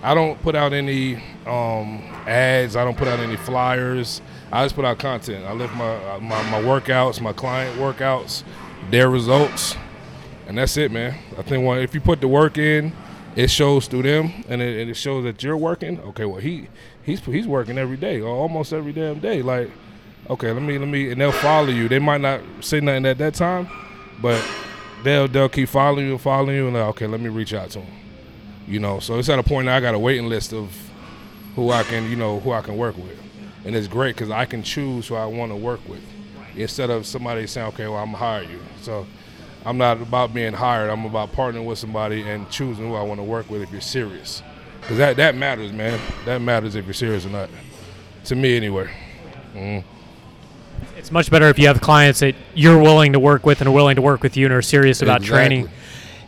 I 0.02 0.14
don't 0.14 0.40
put 0.42 0.54
out 0.54 0.72
any 0.72 1.16
um, 1.46 2.02
ads. 2.26 2.76
I 2.76 2.84
don't 2.84 2.96
put 2.96 3.08
out 3.08 3.18
any 3.18 3.36
flyers. 3.36 4.22
I 4.52 4.64
just 4.64 4.74
put 4.74 4.84
out 4.84 4.98
content. 4.98 5.44
I 5.44 5.52
lift 5.52 5.74
my 5.74 6.18
my, 6.18 6.50
my 6.50 6.62
workouts, 6.62 7.20
my 7.20 7.32
client 7.32 7.78
workouts, 7.78 8.44
their 8.90 9.10
results, 9.10 9.76
and 10.46 10.56
that's 10.56 10.76
it, 10.76 10.92
man. 10.92 11.18
I 11.36 11.42
think 11.42 11.64
if 11.82 11.94
you 11.94 12.00
put 12.00 12.20
the 12.20 12.28
work 12.28 12.58
in, 12.58 12.92
it 13.34 13.50
shows 13.50 13.88
through 13.88 14.02
them, 14.02 14.44
and 14.48 14.62
it, 14.62 14.80
and 14.80 14.90
it 14.90 14.94
shows 14.94 15.24
that 15.24 15.42
you're 15.42 15.56
working. 15.56 16.00
Okay, 16.00 16.24
well 16.24 16.40
he 16.40 16.68
he's 17.02 17.20
he's 17.24 17.46
working 17.46 17.76
every 17.76 17.96
day, 17.96 18.20
or 18.20 18.28
almost 18.28 18.72
every 18.72 18.92
damn 18.92 19.18
day. 19.18 19.42
Like, 19.42 19.70
okay, 20.30 20.52
let 20.52 20.62
me 20.62 20.78
let 20.78 20.88
me, 20.88 21.10
and 21.10 21.20
they'll 21.20 21.32
follow 21.32 21.68
you. 21.68 21.88
They 21.88 21.98
might 21.98 22.20
not 22.20 22.40
say 22.60 22.80
nothing 22.80 23.06
at 23.06 23.18
that 23.18 23.34
time, 23.34 23.68
but 24.22 24.42
they'll 25.02 25.26
they'll 25.26 25.48
keep 25.48 25.68
following 25.68 26.06
you, 26.06 26.18
following 26.18 26.54
you, 26.54 26.66
and 26.66 26.74
like, 26.74 26.86
okay, 26.90 27.06
let 27.08 27.20
me 27.20 27.28
reach 27.28 27.52
out 27.52 27.70
to 27.70 27.80
them. 27.80 27.88
You 28.68 28.78
know, 28.78 29.00
so 29.00 29.18
it's 29.18 29.28
at 29.30 29.38
a 29.38 29.42
point 29.42 29.66
now 29.66 29.76
I 29.76 29.80
got 29.80 29.94
a 29.94 29.98
waiting 29.98 30.28
list 30.28 30.52
of 30.52 30.70
who 31.56 31.70
I 31.70 31.82
can, 31.82 32.10
you 32.10 32.16
know, 32.16 32.38
who 32.40 32.52
I 32.52 32.60
can 32.60 32.76
work 32.76 32.96
with, 32.96 33.18
and 33.64 33.74
it's 33.74 33.88
great 33.88 34.14
because 34.14 34.30
I 34.30 34.44
can 34.44 34.62
choose 34.62 35.08
who 35.08 35.14
I 35.14 35.24
want 35.24 35.50
to 35.52 35.56
work 35.56 35.80
with 35.88 36.02
instead 36.54 36.90
of 36.90 37.06
somebody 37.06 37.46
saying, 37.46 37.68
okay, 37.68 37.86
well 37.86 37.96
I'm 37.96 38.12
gonna 38.12 38.18
hire 38.18 38.42
you. 38.42 38.60
So 38.82 39.06
I'm 39.64 39.78
not 39.78 40.00
about 40.00 40.34
being 40.34 40.52
hired. 40.52 40.90
I'm 40.90 41.04
about 41.04 41.32
partnering 41.32 41.64
with 41.64 41.78
somebody 41.78 42.22
and 42.22 42.48
choosing 42.50 42.88
who 42.88 42.94
I 42.94 43.02
want 43.02 43.20
to 43.20 43.24
work 43.24 43.50
with 43.50 43.62
if 43.62 43.70
you're 43.70 43.80
serious. 43.80 44.42
Because 44.80 44.98
that, 44.98 45.16
that 45.16 45.34
matters, 45.34 45.72
man. 45.72 46.00
That 46.24 46.40
matters 46.40 46.74
if 46.74 46.84
you're 46.84 46.94
serious 46.94 47.26
or 47.26 47.30
not. 47.30 47.50
To 48.24 48.36
me, 48.36 48.56
anyway. 48.56 48.88
Mm. 49.54 49.84
It's 50.96 51.10
much 51.10 51.30
better 51.30 51.48
if 51.48 51.58
you 51.58 51.66
have 51.66 51.80
clients 51.80 52.20
that 52.20 52.34
you're 52.54 52.80
willing 52.80 53.12
to 53.12 53.20
work 53.20 53.44
with 53.44 53.60
and 53.60 53.68
are 53.68 53.72
willing 53.72 53.96
to 53.96 54.02
work 54.02 54.22
with 54.22 54.36
you 54.36 54.46
and 54.46 54.54
are 54.54 54.62
serious 54.62 55.02
about 55.02 55.22
training. 55.22 55.68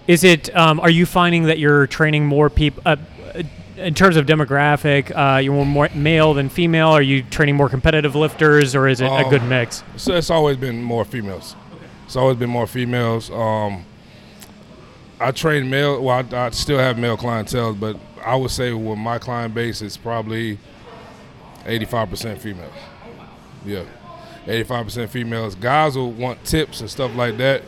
Is 0.06 0.24
it? 0.24 0.54
Um, 0.56 0.80
are 0.80 0.90
you 0.90 1.06
finding 1.06 1.44
that 1.44 1.58
you're 1.58 1.86
training 1.86 2.26
more 2.26 2.50
people? 2.50 2.82
Uh, 2.86 2.96
uh, 3.34 3.42
in 3.76 3.94
terms 3.94 4.16
of 4.16 4.26
demographic, 4.26 5.10
uh, 5.16 5.38
you're 5.38 5.64
more 5.64 5.88
male 5.94 6.34
than 6.34 6.48
female. 6.48 6.88
Are 6.88 7.00
you 7.02 7.22
training 7.22 7.56
more 7.56 7.68
competitive 7.68 8.14
lifters, 8.14 8.74
or 8.74 8.88
is 8.88 9.00
it 9.00 9.06
a 9.06 9.10
Um, 9.24 9.30
good 9.30 9.42
mix? 9.44 9.82
So 9.96 10.14
it's 10.16 10.30
always 10.30 10.56
been 10.56 10.82
more 10.82 11.04
females. 11.04 11.54
It's 12.04 12.16
always 12.16 12.36
been 12.36 12.50
more 12.50 12.66
females. 12.66 13.30
Um, 13.30 13.84
I 15.20 15.30
train 15.30 15.70
male. 15.70 16.02
Well, 16.02 16.24
I, 16.32 16.46
I 16.46 16.50
still 16.50 16.78
have 16.78 16.98
male 16.98 17.16
clientele, 17.16 17.74
but 17.74 17.96
I 18.24 18.34
would 18.36 18.50
say 18.50 18.72
with 18.72 18.98
my 18.98 19.18
client 19.18 19.54
base, 19.54 19.80
it's 19.80 19.96
probably 19.96 20.58
85% 21.64 22.38
females. 22.38 22.72
Yeah, 23.64 23.84
85% 24.46 25.08
females. 25.08 25.54
Guys 25.54 25.96
will 25.96 26.10
want 26.12 26.42
tips 26.44 26.80
and 26.80 26.90
stuff 26.90 27.14
like 27.14 27.36
that, 27.38 27.62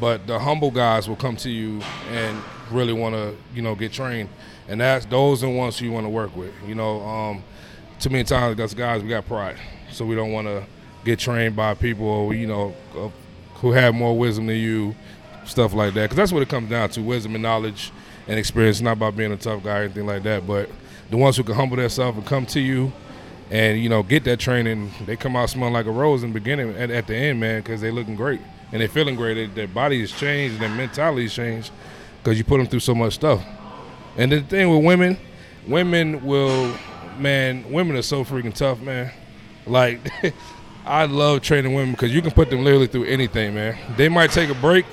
but 0.00 0.26
the 0.26 0.38
humble 0.38 0.70
guys 0.70 1.08
will 1.08 1.16
come 1.16 1.36
to 1.36 1.50
you 1.50 1.80
and 2.10 2.42
really 2.70 2.92
want 2.92 3.14
to, 3.14 3.34
you 3.54 3.62
know, 3.62 3.74
get 3.74 3.92
trained. 3.92 4.28
And 4.68 4.80
that's 4.80 5.06
those 5.06 5.42
are 5.42 5.46
the 5.46 5.52
ones 5.52 5.80
you 5.80 5.92
want 5.92 6.04
to 6.04 6.10
work 6.10 6.34
with. 6.36 6.52
You 6.66 6.74
know, 6.74 7.00
um, 7.02 7.44
too 8.00 8.10
many 8.10 8.24
times 8.24 8.58
us 8.60 8.74
guys 8.74 9.02
we 9.02 9.08
got 9.08 9.26
pride, 9.26 9.56
so 9.92 10.04
we 10.04 10.14
don't 10.14 10.32
want 10.32 10.46
to 10.48 10.64
get 11.04 11.18
trained 11.18 11.54
by 11.54 11.74
people, 11.74 12.34
you 12.34 12.46
know, 12.46 12.74
who 13.54 13.72
have 13.72 13.94
more 13.94 14.16
wisdom 14.16 14.46
than 14.46 14.56
you, 14.56 14.94
stuff 15.44 15.72
like 15.72 15.94
that. 15.94 16.02
Because 16.02 16.16
that's 16.16 16.32
what 16.32 16.42
it 16.42 16.48
comes 16.48 16.68
down 16.68 16.88
to: 16.90 17.02
wisdom 17.02 17.34
and 17.34 17.42
knowledge 17.42 17.92
and 18.26 18.38
experience. 18.38 18.80
Not 18.80 18.92
about 18.92 19.16
being 19.16 19.32
a 19.32 19.36
tough 19.36 19.62
guy 19.62 19.80
or 19.80 19.82
anything 19.84 20.06
like 20.06 20.24
that, 20.24 20.46
but 20.46 20.68
the 21.10 21.16
ones 21.16 21.36
who 21.36 21.44
can 21.44 21.54
humble 21.54 21.76
themselves 21.76 22.18
and 22.18 22.26
come 22.26 22.44
to 22.46 22.60
you 22.60 22.92
and 23.50 23.80
you 23.80 23.88
know 23.88 24.02
get 24.02 24.24
that 24.24 24.40
training, 24.40 24.90
they 25.06 25.16
come 25.16 25.36
out 25.36 25.48
smelling 25.48 25.72
like 25.72 25.86
a 25.86 25.92
rose 25.92 26.24
in 26.24 26.30
the 26.30 26.34
beginning 26.34 26.74
and 26.74 26.90
at 26.90 27.06
the 27.06 27.14
end, 27.14 27.38
man, 27.38 27.60
because 27.60 27.80
they 27.80 27.92
looking 27.92 28.16
great 28.16 28.40
and 28.72 28.80
they're 28.80 28.88
feeling 28.88 29.16
great. 29.16 29.34
Their, 29.34 29.46
their 29.48 29.68
body 29.68 30.00
has 30.00 30.12
changed 30.12 30.54
and 30.54 30.62
their 30.62 30.76
mentality 30.76 31.22
has 31.22 31.34
changed 31.34 31.70
because 32.22 32.38
you 32.38 32.44
put 32.44 32.58
them 32.58 32.66
through 32.66 32.80
so 32.80 32.94
much 32.94 33.14
stuff. 33.14 33.44
And 34.16 34.32
the 34.32 34.40
thing 34.40 34.70
with 34.70 34.84
women, 34.84 35.18
women 35.66 36.24
will, 36.24 36.74
man, 37.18 37.70
women 37.70 37.96
are 37.96 38.02
so 38.02 38.24
freaking 38.24 38.54
tough, 38.54 38.80
man. 38.80 39.12
Like, 39.66 40.00
I 40.86 41.06
love 41.06 41.42
training 41.42 41.74
women 41.74 41.92
because 41.92 42.14
you 42.14 42.22
can 42.22 42.30
put 42.30 42.48
them 42.48 42.64
literally 42.64 42.86
through 42.86 43.04
anything, 43.04 43.54
man. 43.54 43.76
They 43.96 44.08
might 44.08 44.30
take 44.30 44.50
a 44.50 44.54
break, 44.54 44.86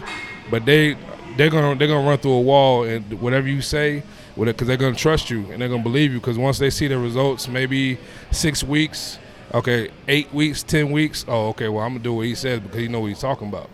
but 0.49 0.65
they 0.65 0.97
they're 1.37 1.49
gonna 1.49 1.75
they're 1.75 1.87
gonna 1.87 2.07
run 2.07 2.17
through 2.17 2.33
a 2.33 2.41
wall 2.41 2.83
and 2.83 3.21
whatever 3.21 3.47
you 3.47 3.61
say, 3.61 4.03
because 4.35 4.67
they're 4.67 4.77
gonna 4.77 4.95
trust 4.95 5.29
you 5.29 5.51
and 5.51 5.61
they're 5.61 5.69
gonna 5.69 5.83
believe 5.83 6.11
you. 6.11 6.19
Because 6.19 6.37
once 6.37 6.57
they 6.57 6.69
see 6.71 6.87
the 6.87 6.97
results, 6.97 7.47
maybe 7.47 7.99
six 8.31 8.63
weeks, 8.63 9.19
okay, 9.53 9.89
eight 10.07 10.33
weeks, 10.33 10.63
ten 10.63 10.91
weeks. 10.91 11.25
Oh, 11.27 11.49
okay. 11.49 11.69
Well, 11.69 11.83
I'm 11.83 11.93
gonna 11.93 12.03
do 12.03 12.13
what 12.13 12.25
he 12.25 12.35
says 12.35 12.59
because 12.59 12.79
he 12.79 12.87
know 12.87 13.01
what 13.01 13.07
he's 13.07 13.19
talking 13.19 13.47
about, 13.47 13.69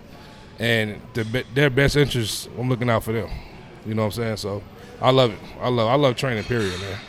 and 0.60 1.02
the, 1.14 1.46
their 1.54 1.70
best 1.70 1.96
interests. 1.96 2.48
I'm 2.58 2.70
looking 2.70 2.90
out 2.90 3.04
for 3.04 3.14
them. 3.14 3.30
You 3.86 3.94
know 3.94 4.04
what 4.04 4.18
I'm 4.18 4.24
saying? 4.24 4.38
So 4.38 4.64
I 5.02 5.12
love 5.12 5.32
it. 5.32 5.40
I 5.62 5.70
love 5.70 5.88
I 5.88 5.96
love 5.96 6.16
training. 6.16 6.44
Period, 6.44 6.80
man. 6.80 7.00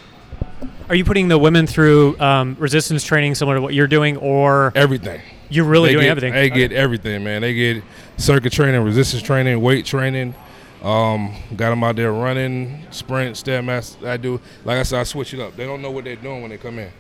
Are 0.89 0.95
you 0.95 1.05
putting 1.05 1.29
the 1.29 1.39
women 1.39 1.67
through 1.67 2.19
um, 2.19 2.57
resistance 2.59 3.05
training 3.05 3.37
similar 3.37 3.57
to 3.57 3.63
what 3.63 3.75
you're 3.75 3.87
doing, 3.87 4.17
or 4.17 4.73
everything? 4.75 5.21
You're 5.49 5.65
really 5.65 5.89
they 5.89 5.95
doing 5.95 6.05
get, 6.05 6.11
everything. 6.11 6.33
They 6.33 6.51
okay. 6.51 6.69
get 6.69 6.73
everything, 6.73 7.25
man. 7.25 7.43
They 7.43 7.55
get 7.55 7.85
circuit 8.17 8.53
training, 8.53 8.83
resistance 8.83 9.23
training, 9.23 9.61
weight 9.61 9.85
training. 9.85 10.35
Um, 10.83 11.35
got 11.57 11.71
them 11.71 11.85
out 11.85 11.97
there 11.97 12.13
running, 12.13 12.87
sprint, 12.91 13.37
stairmaster. 13.37 14.07
I 14.07 14.17
do, 14.17 14.41
like 14.65 14.79
I 14.79 14.83
said, 14.83 15.01
I 15.01 15.03
switch 15.03 15.35
it 15.35 15.41
up. 15.41 15.55
They 15.55 15.67
don't 15.67 15.83
know 15.83 15.91
what 15.91 16.05
they're 16.05 16.17
doing 16.17 16.41
when 16.41 16.51
they 16.51 16.57
come 16.57 16.79
in. 16.79 16.91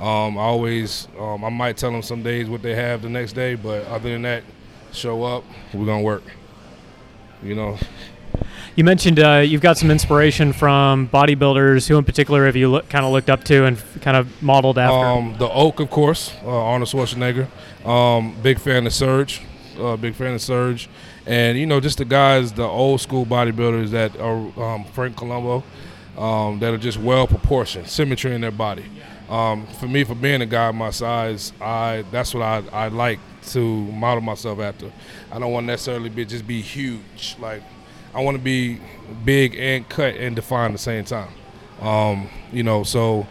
Um, 0.00 0.38
I 0.38 0.42
always, 0.42 1.08
um, 1.18 1.44
I 1.44 1.50
might 1.50 1.76
tell 1.76 1.92
them 1.92 2.02
some 2.02 2.22
days 2.22 2.48
what 2.48 2.62
they 2.62 2.74
have 2.74 3.02
the 3.02 3.10
next 3.10 3.34
day, 3.34 3.54
but 3.54 3.86
other 3.86 4.10
than 4.10 4.22
that, 4.22 4.42
show 4.92 5.22
up, 5.24 5.44
we're 5.74 5.86
gonna 5.86 6.02
work. 6.02 6.24
You 7.42 7.54
know, 7.54 7.78
you 8.76 8.84
mentioned 8.84 9.18
uh, 9.18 9.42
you've 9.44 9.60
got 9.60 9.76
some 9.76 9.90
inspiration 9.90 10.52
from 10.52 11.08
bodybuilders. 11.08 11.88
Who 11.88 11.98
in 11.98 12.04
particular 12.04 12.46
have 12.46 12.56
you 12.56 12.70
look, 12.70 12.88
kind 12.88 13.04
of 13.04 13.12
looked 13.12 13.28
up 13.28 13.44
to 13.44 13.66
and 13.66 13.82
kind 14.00 14.16
of 14.16 14.42
modeled 14.42 14.78
after? 14.78 15.06
Um, 15.06 15.36
the 15.38 15.48
Oak, 15.50 15.80
of 15.80 15.90
course, 15.90 16.32
uh, 16.44 16.48
Arnold 16.48 16.88
Schwarzenegger. 16.88 17.46
Um, 17.86 18.36
big 18.42 18.58
fan 18.58 18.86
of 18.86 18.92
Serge. 18.92 19.42
Uh, 19.78 19.96
big 19.96 20.14
fan 20.14 20.34
of 20.34 20.40
Serge. 20.40 20.88
And, 21.26 21.58
you 21.58 21.66
know, 21.66 21.80
just 21.80 21.98
the 21.98 22.04
guys, 22.04 22.52
the 22.52 22.64
old 22.64 23.00
school 23.00 23.26
bodybuilders 23.26 23.90
that 23.90 24.18
are 24.18 24.36
um, 24.62 24.84
Franco 24.92 25.26
Columbu, 25.26 25.62
um, 26.20 26.58
that 26.60 26.72
are 26.72 26.78
just 26.78 26.98
well 26.98 27.26
proportioned, 27.26 27.88
symmetry 27.88 28.34
in 28.34 28.40
their 28.40 28.50
body. 28.50 28.84
Um, 29.30 29.66
for 29.78 29.86
me, 29.86 30.02
for 30.02 30.16
being 30.16 30.42
a 30.42 30.46
guy 30.46 30.70
my 30.72 30.90
size, 30.90 31.52
I 31.60 32.04
that's 32.10 32.34
what 32.34 32.42
I, 32.42 32.64
I 32.72 32.88
like 32.88 33.20
to 33.50 33.60
model 33.60 34.20
myself 34.20 34.58
after. 34.58 34.92
I 35.30 35.38
don't 35.38 35.52
want 35.52 35.66
necessarily 35.66 36.08
be 36.08 36.24
just 36.24 36.46
be 36.46 36.60
huge. 36.60 37.36
Like 37.38 37.62
I 38.12 38.22
want 38.22 38.36
to 38.36 38.42
be 38.42 38.80
big 39.24 39.54
and 39.54 39.88
cut 39.88 40.16
and 40.16 40.34
defined 40.34 40.72
at 40.72 40.78
the 40.78 40.78
same 40.78 41.04
time. 41.04 41.28
Um, 41.80 42.28
you 42.52 42.64
know, 42.64 42.82
so 42.82 43.26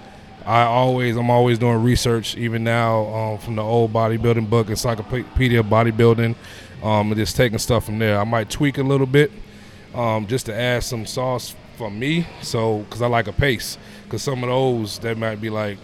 I 0.46 0.64
always 0.64 1.18
I'm 1.18 1.30
always 1.30 1.60
doing 1.60 1.84
research, 1.84 2.38
even 2.38 2.64
now 2.64 3.06
um, 3.14 3.38
from 3.40 3.58
the 3.58 3.62
old 3.62 3.92
bodybuilding 3.92 4.50
book, 4.50 4.70
Encyclopedia 4.70 5.64
Bodybuilding, 5.64 6.36
um, 6.82 7.12
and 7.12 7.16
just 7.18 7.36
taking 7.36 7.60
stuff 7.60 7.86
from 7.86 8.00
there. 8.00 8.18
I 8.18 8.24
might 8.24 8.50
tweak 8.50 8.78
a 8.78 8.84
little 8.84 9.06
bit 9.06 9.32
um, 9.94 10.28
just 10.28 10.46
to 10.46 10.56
add 10.56 10.84
some 10.84 11.06
sauce 11.06 11.56
for 11.76 11.92
me, 11.92 12.26
so 12.42 12.80
because 12.80 13.02
I 13.02 13.08
like 13.08 13.28
a 13.28 13.34
pace. 13.34 13.78
Because 14.10 14.24
some 14.24 14.44
of 14.44 14.50
those 14.50 14.98
that 15.00 15.20
might 15.20 15.40
be 15.40 15.52
like 15.52 15.78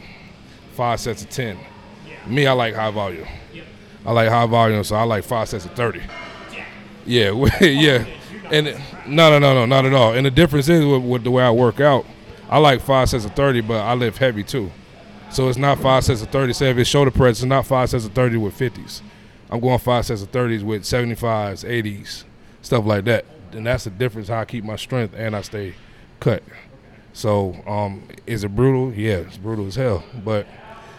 five 0.74 1.00
sets 1.00 1.22
of 1.22 1.30
ten. 1.30 1.60
Me, 2.26 2.48
I 2.48 2.54
like 2.54 2.74
high 2.74 2.90
volume. 2.90 3.28
I 4.04 4.12
like 4.14 4.30
high 4.30 4.48
volume, 4.48 4.84
so 4.84 4.96
I 4.96 5.04
like 5.04 5.24
five 5.24 5.48
sets 5.48 5.66
of 5.66 5.74
thirty. 5.74 6.02
Yeah, 7.06 7.32
yeah. 7.62 8.06
Oh, 8.46 8.48
and 8.52 8.66
no, 9.08 9.32
no, 9.32 9.40
no, 9.40 9.56
no, 9.56 9.66
not 9.66 9.86
at 9.86 9.94
all. 9.94 10.14
And 10.14 10.24
the 10.24 10.30
difference 10.30 10.70
is 10.70 10.86
with, 10.86 11.02
with, 11.02 11.24
the 11.24 11.32
way 11.32 11.44
I 11.44 11.50
work 11.50 11.80
out. 11.80 12.06
I 12.48 12.60
like 12.60 12.80
five 12.80 13.10
sets 13.10 13.26
of 13.26 13.34
thirty, 13.34 13.62
but 13.62 13.82
I 13.82 13.96
lift 13.96 14.20
heavy 14.20 14.44
too. 14.44 14.72
So 15.32 15.50
it's 15.50 15.58
not 15.58 15.80
five 15.80 16.04
sets 16.04 16.22
of 16.22 16.30
thirty. 16.30 16.54
Say 16.54 16.70
if 16.70 16.78
it's 16.78 16.88
shoulder 16.88 17.10
press, 17.10 17.38
it's 17.38 17.46
not 17.46 17.66
five 17.66 17.90
sets 17.90 18.06
of 18.06 18.14
thirty 18.14 18.38
with 18.38 18.54
fifties. 18.54 19.02
I'm 19.50 19.60
going 19.62 19.80
five 19.80 20.06
sets 20.06 20.22
of 20.22 20.30
thirties 20.30 20.64
with 20.64 20.86
seventy 20.86 21.16
fives, 21.16 21.66
eighties, 21.66 22.24
stuff 22.62 22.86
like 22.86 23.06
that. 23.06 23.26
And 23.52 23.66
that's 23.66 23.86
the 23.86 23.90
difference 23.90 24.28
how 24.28 24.42
I 24.42 24.46
keep 24.46 24.64
my 24.64 24.76
strength 24.76 25.16
and 25.18 25.36
I 25.36 25.42
stay 25.42 25.74
cut. 26.20 26.44
So 27.16 27.56
um, 27.66 28.04
is 28.28 28.44
it 28.44 28.54
brutal? 28.54 28.94
Yeah, 28.94 29.20
it's 29.20 29.38
brutal 29.38 29.66
as 29.68 29.76
hell. 29.76 30.04
But 30.24 30.46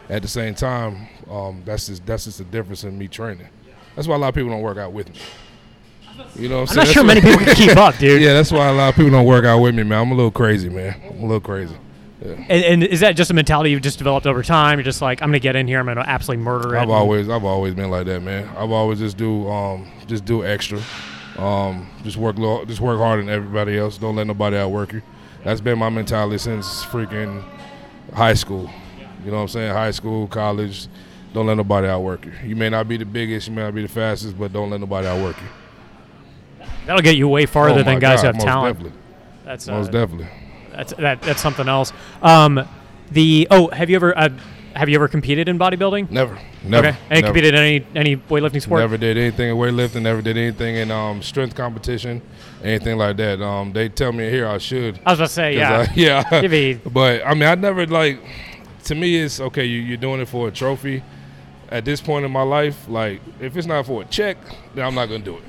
at 0.09 0.23
the 0.23 0.29
same 0.29 0.55
time, 0.55 1.09
um, 1.31 1.63
that's 1.67 1.89
just 1.89 2.07
that's 2.07 2.25
just 2.25 2.39
the 2.39 2.45
difference 2.45 2.85
in 2.85 2.97
me 2.97 3.07
training. 3.07 3.47
That's 3.95 4.09
why 4.09 4.17
a 4.17 4.19
lot 4.19 4.29
of 4.29 4.35
people 4.35 4.49
don't 4.49 4.63
work 4.63 4.79
out 4.79 4.95
with 4.95 5.11
me. 5.11 5.21
You 6.35 6.49
know, 6.49 6.61
what 6.61 6.71
I'm, 6.71 6.79
I'm 6.79 6.87
not 6.87 6.95
sure 6.95 7.05
many 7.05 7.21
people 7.21 7.41
can 7.41 7.55
keep 7.55 7.77
up, 7.77 7.99
dude. 7.99 8.23
Yeah, 8.23 8.33
that's 8.33 8.51
why 8.51 8.69
a 8.69 8.73
lot 8.73 8.89
of 8.89 8.95
people 8.95 9.11
don't 9.11 9.27
work 9.27 9.45
out 9.45 9.59
with 9.59 9.75
me, 9.75 9.83
man. 9.83 10.01
I'm 10.01 10.11
a 10.11 10.15
little 10.15 10.31
crazy, 10.31 10.71
man. 10.71 10.99
I'm 11.11 11.19
a 11.19 11.27
little 11.27 11.41
crazy. 11.41 11.77
Yeah. 12.25 12.33
And, 12.33 12.65
and, 12.65 12.85
is 12.85 13.01
that 13.01 13.15
just 13.15 13.31
a 13.31 13.35
mentality 13.35 13.71
you've 13.71 13.83
just 13.83 13.99
developed 13.99 14.27
over 14.27 14.43
time? 14.43 14.79
You're 14.79 14.85
just 14.85 15.03
like, 15.03 15.21
I'm 15.21 15.29
gonna 15.29 15.39
get 15.39 15.55
in 15.55 15.69
here, 15.69 15.81
I'm 15.81 15.85
gonna 15.87 16.01
absolutely 16.01 16.45
murder 16.45 16.77
it. 16.77 16.79
I've 16.79 16.89
always, 16.89 17.29
I've 17.29 17.45
always 17.45 17.75
been 17.75 17.91
like 17.91 18.07
that, 18.07 18.23
man. 18.23 18.49
I've 18.57 18.71
always 18.71 19.01
just 19.01 19.19
do, 19.19 19.47
um, 19.51 19.87
just 20.07 20.25
do 20.25 20.47
extra, 20.47 20.81
um, 21.37 21.91
just 22.05 22.17
work, 22.17 22.39
low, 22.39 22.65
just 22.65 22.81
work 22.81 22.99
harder 22.99 23.21
than 23.21 23.31
everybody 23.31 23.77
else. 23.77 23.99
Don't 23.99 24.17
let 24.17 24.27
nobody 24.27 24.57
outwork 24.57 24.95
you. 24.95 25.03
That's 25.47 25.61
been 25.61 25.79
my 25.79 25.91
mentality 25.91 26.39
since 26.39 26.85
freaking 26.85 27.45
high 28.13 28.35
school. 28.35 28.69
You 29.25 29.31
know 29.31 29.37
what 29.37 29.43
I'm 29.43 29.49
saying? 29.49 29.73
High 29.73 29.93
school, 29.93 30.27
college. 30.27 30.89
Don't 31.33 31.47
let 31.47 31.57
nobody 31.57 31.87
outwork 31.87 32.27
you. 32.27 32.33
You 32.45 32.57
may 32.57 32.69
not 32.69 32.89
be 32.89 32.97
the 32.97 33.05
biggest, 33.05 33.47
you 33.47 33.55
may 33.55 33.63
not 33.63 33.73
be 33.73 33.83
the 33.83 33.89
fastest, 33.89 34.37
but 34.37 34.53
don't 34.53 34.71
let 34.71 34.81
nobody 34.81 35.07
outwork 35.07 35.37
you. 35.41 36.67
That'll 36.85 37.01
get 37.01 37.17
you 37.17 37.29
way 37.29 37.47
farther 37.47 37.79
oh 37.79 37.85
than 37.85 38.01
guys 38.01 38.23
God, 38.23 38.23
who 38.23 38.27
have 38.27 38.35
most 38.35 38.45
talent. 38.45 38.77
Definitely. 38.77 39.01
That's 39.45 39.69
most 39.69 39.89
uh, 39.89 39.93
definitely. 39.93 40.29
That's 40.73 40.93
that, 40.95 41.23
that's 41.23 41.41
something 41.41 41.69
else. 41.69 41.93
Um, 42.23 42.69
the 43.13 43.47
oh, 43.49 43.69
have 43.69 43.89
you 43.89 43.95
ever 43.95 44.19
uh, 44.19 44.31
have 44.77 44.89
you 44.89 44.95
ever 44.97 45.09
competed 45.09 45.49
in 45.49 45.59
bodybuilding? 45.59 46.11
Never, 46.11 46.39
never. 46.63 46.89
Okay, 46.89 46.99
and 47.11 47.21
never. 47.23 47.27
competed 47.29 47.55
in 47.55 47.61
any 47.61 47.87
any 47.95 48.17
weightlifting 48.17 48.63
sport? 48.63 48.81
Never 48.81 48.97
did 48.97 49.17
anything 49.17 49.51
in 49.51 49.57
weightlifting. 49.57 50.03
Never 50.03 50.23
did 50.23 50.37
anything 50.37 50.77
in 50.77 50.91
um, 50.91 51.23
strength 51.23 51.55
competition, 51.55 52.23
anything 52.63 52.99
like 52.99 53.17
that. 53.17 53.41
Um, 53.41 53.73
they 53.73 53.89
tell 53.89 54.13
me 54.13 54.29
here 54.29 54.47
I 54.47 54.59
should. 54.59 55.01
I 55.07 55.13
was 55.13 55.21
about 55.21 55.29
to 55.29 55.33
say, 55.33 55.57
yeah, 55.57 55.87
I, 55.89 55.93
yeah. 56.45 56.79
But 56.85 57.27
I 57.27 57.35
mean, 57.35 57.49
I 57.49 57.55
never 57.55 57.87
like. 57.87 58.21
To 58.85 58.95
me, 58.95 59.17
it's 59.17 59.41
okay. 59.41 59.65
You, 59.65 59.81
you're 59.81 59.97
doing 59.97 60.21
it 60.21 60.29
for 60.29 60.49
a 60.49 60.51
trophy. 60.51 61.03
At 61.69 61.85
this 61.85 62.01
point 62.01 62.25
in 62.25 62.31
my 62.31 62.43
life, 62.43 62.89
like 62.89 63.21
if 63.41 63.57
it's 63.57 63.67
not 63.67 63.87
for 63.87 64.03
a 64.03 64.05
check, 64.05 64.37
then 64.75 64.87
I'm 64.87 64.95
not 64.95 65.07
gonna 65.07 65.25
do 65.25 65.37
it 65.39 65.43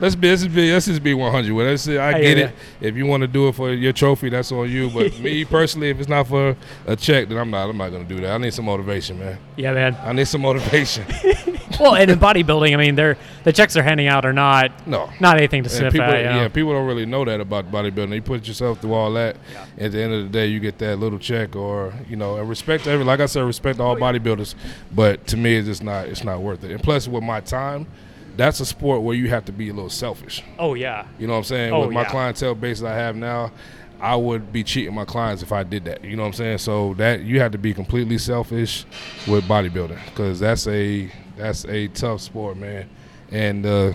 let's 0.00 0.14
be 0.16 0.30
let's 0.30 0.46
be 0.46 0.72
let's 0.72 0.86
just 0.86 1.02
be 1.02 1.14
100 1.14 1.52
with 1.52 1.66
us. 1.66 1.88
I 1.88 2.20
get 2.20 2.38
it. 2.38 2.52
If 2.80 2.96
you 2.96 3.06
want 3.06 3.22
to 3.22 3.26
do 3.26 3.48
it 3.48 3.54
for 3.54 3.72
your 3.72 3.92
trophy, 3.92 4.28
that's 4.28 4.50
on 4.52 4.70
you. 4.70 4.90
But 4.90 5.18
me 5.20 5.44
personally, 5.44 5.90
if 5.90 5.98
it's 5.98 6.08
not 6.08 6.26
for 6.26 6.56
a 6.86 6.96
check, 6.96 7.28
then 7.28 7.38
I'm 7.38 7.50
not. 7.50 7.68
I'm 7.68 7.76
not 7.76 7.90
gonna 7.90 8.04
do 8.04 8.20
that. 8.20 8.32
I 8.32 8.38
need 8.38 8.54
some 8.54 8.64
motivation, 8.64 9.18
man. 9.18 9.38
Yeah, 9.56 9.72
man. 9.72 9.96
I 10.02 10.12
need 10.12 10.26
some 10.26 10.42
motivation. 10.42 11.04
well, 11.80 11.94
and 11.94 12.10
in 12.10 12.18
bodybuilding, 12.18 12.72
I 12.72 12.76
mean, 12.76 12.94
they're 12.94 13.16
the 13.44 13.52
checks 13.52 13.74
they're 13.74 13.82
handing 13.82 14.08
out 14.08 14.24
are 14.24 14.32
not 14.32 14.86
no 14.86 15.10
not 15.20 15.36
anything 15.36 15.62
to 15.62 15.68
sniff 15.68 15.92
people, 15.92 16.06
at. 16.06 16.18
You 16.18 16.24
know? 16.24 16.42
Yeah, 16.42 16.48
people 16.48 16.72
don't 16.72 16.86
really 16.86 17.06
know 17.06 17.24
that 17.24 17.40
about 17.40 17.70
bodybuilding. 17.70 18.14
You 18.14 18.22
put 18.22 18.46
yourself 18.46 18.80
through 18.80 18.94
all 18.94 19.12
that. 19.14 19.36
Yeah. 19.52 19.86
At 19.86 19.92
the 19.92 20.02
end 20.02 20.12
of 20.12 20.22
the 20.24 20.30
day, 20.30 20.46
you 20.46 20.60
get 20.60 20.78
that 20.78 20.98
little 20.98 21.18
check, 21.18 21.56
or 21.56 21.92
you 22.08 22.16
know, 22.16 22.36
and 22.36 22.48
respect 22.48 22.86
every. 22.86 23.04
Like 23.04 23.20
I 23.20 23.26
said, 23.26 23.42
respect 23.42 23.80
all 23.80 23.96
oh, 23.96 24.00
bodybuilders. 24.00 24.54
But 24.94 25.26
to 25.28 25.36
me, 25.36 25.56
it's 25.56 25.68
just 25.68 25.82
not. 25.82 26.06
It's 26.08 26.24
not 26.24 26.40
worth 26.40 26.64
it. 26.64 26.70
And 26.70 26.82
plus, 26.82 27.08
with 27.08 27.22
my 27.22 27.40
time 27.40 27.86
that's 28.36 28.60
a 28.60 28.66
sport 28.66 29.02
where 29.02 29.14
you 29.14 29.28
have 29.30 29.44
to 29.46 29.52
be 29.52 29.68
a 29.68 29.72
little 29.72 29.90
selfish. 29.90 30.42
Oh 30.58 30.74
yeah. 30.74 31.06
You 31.18 31.26
know 31.26 31.34
what 31.34 31.38
I'm 31.38 31.44
saying? 31.44 31.72
Oh, 31.72 31.80
With 31.80 31.90
my 31.92 32.02
yeah. 32.02 32.10
clientele 32.10 32.54
base 32.54 32.80
that 32.80 32.92
I 32.92 32.96
have 32.96 33.16
now, 33.16 33.52
I 34.00 34.14
would 34.16 34.52
be 34.52 34.62
cheating 34.62 34.94
my 34.94 35.04
clients 35.04 35.42
if 35.42 35.52
I 35.52 35.62
did 35.62 35.84
that. 35.86 36.04
You 36.04 36.16
know 36.16 36.22
what 36.22 36.28
I'm 36.28 36.34
saying? 36.34 36.58
So 36.58 36.94
that 36.94 37.22
you 37.22 37.40
have 37.40 37.52
to 37.52 37.58
be 37.58 37.72
completely 37.72 38.18
selfish 38.18 38.84
with 39.26 39.44
bodybuilding 39.44 39.98
because 40.06 40.38
that's 40.38 40.66
a 40.66 41.10
that's 41.36 41.64
a 41.66 41.88
tough 41.88 42.20
sport, 42.20 42.56
man. 42.56 42.88
And 43.30 43.64
uh, 43.64 43.92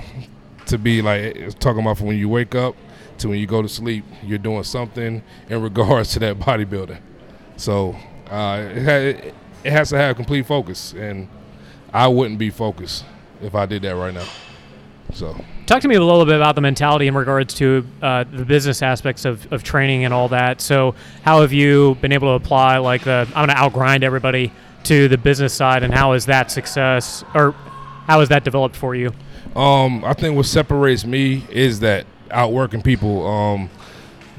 to 0.67 0.77
be 0.77 1.01
like 1.01 1.57
talking 1.59 1.81
about 1.81 1.97
from 1.97 2.07
when 2.07 2.17
you 2.17 2.29
wake 2.29 2.55
up 2.55 2.75
to 3.19 3.29
when 3.29 3.39
you 3.39 3.47
go 3.47 3.61
to 3.61 3.69
sleep, 3.69 4.03
you're 4.23 4.39
doing 4.39 4.63
something 4.63 5.21
in 5.49 5.61
regards 5.61 6.13
to 6.13 6.19
that 6.19 6.39
bodybuilding. 6.39 6.99
So 7.57 7.95
uh, 8.29 8.65
it, 8.71 9.35
it 9.63 9.71
has 9.71 9.89
to 9.89 9.97
have 9.97 10.15
complete 10.15 10.47
focus, 10.47 10.93
and 10.93 11.27
I 11.93 12.07
wouldn't 12.07 12.39
be 12.39 12.49
focused 12.49 13.05
if 13.41 13.55
I 13.55 13.65
did 13.65 13.81
that 13.83 13.95
right 13.95 14.13
now. 14.13 14.25
So, 15.13 15.35
talk 15.65 15.81
to 15.81 15.87
me 15.87 15.95
a 15.95 16.03
little 16.03 16.25
bit 16.25 16.35
about 16.35 16.55
the 16.55 16.61
mentality 16.61 17.07
in 17.07 17.15
regards 17.15 17.53
to 17.55 17.85
uh, 18.01 18.23
the 18.23 18.45
business 18.45 18.81
aspects 18.81 19.25
of, 19.25 19.51
of 19.51 19.63
training 19.63 20.05
and 20.05 20.13
all 20.13 20.29
that. 20.29 20.61
So, 20.61 20.95
how 21.23 21.41
have 21.41 21.51
you 21.51 21.95
been 22.01 22.11
able 22.11 22.29
to 22.29 22.43
apply 22.43 22.77
like 22.77 23.03
the 23.03 23.27
I'm 23.35 23.47
going 23.47 23.49
to 23.49 23.55
outgrind 23.55 24.03
everybody 24.03 24.53
to 24.83 25.07
the 25.07 25.17
business 25.17 25.53
side, 25.53 25.83
and 25.83 25.93
how 25.93 26.13
is 26.13 26.25
that 26.27 26.49
success 26.51 27.23
or 27.33 27.51
how 28.07 28.19
has 28.19 28.29
that 28.29 28.43
developed 28.43 28.75
for 28.75 28.95
you? 28.95 29.11
Um, 29.55 30.05
I 30.05 30.13
think 30.13 30.35
what 30.35 30.45
separates 30.45 31.05
me 31.05 31.45
is 31.49 31.81
that 31.81 32.05
outworking 32.29 32.81
people, 32.81 33.27
um, 33.27 33.69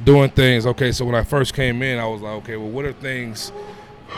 doing 0.05 0.31
things. 0.31 0.67
Okay, 0.67 0.93
so 0.93 1.05
when 1.05 1.15
I 1.15 1.23
first 1.23 1.55
came 1.55 1.83
in, 1.83 1.99
I 1.99 2.07
was 2.07 2.23
like, 2.23 2.33
okay, 2.43 2.57
well, 2.57 2.71
what 2.71 2.85
are 2.85 2.93
things 2.93 3.53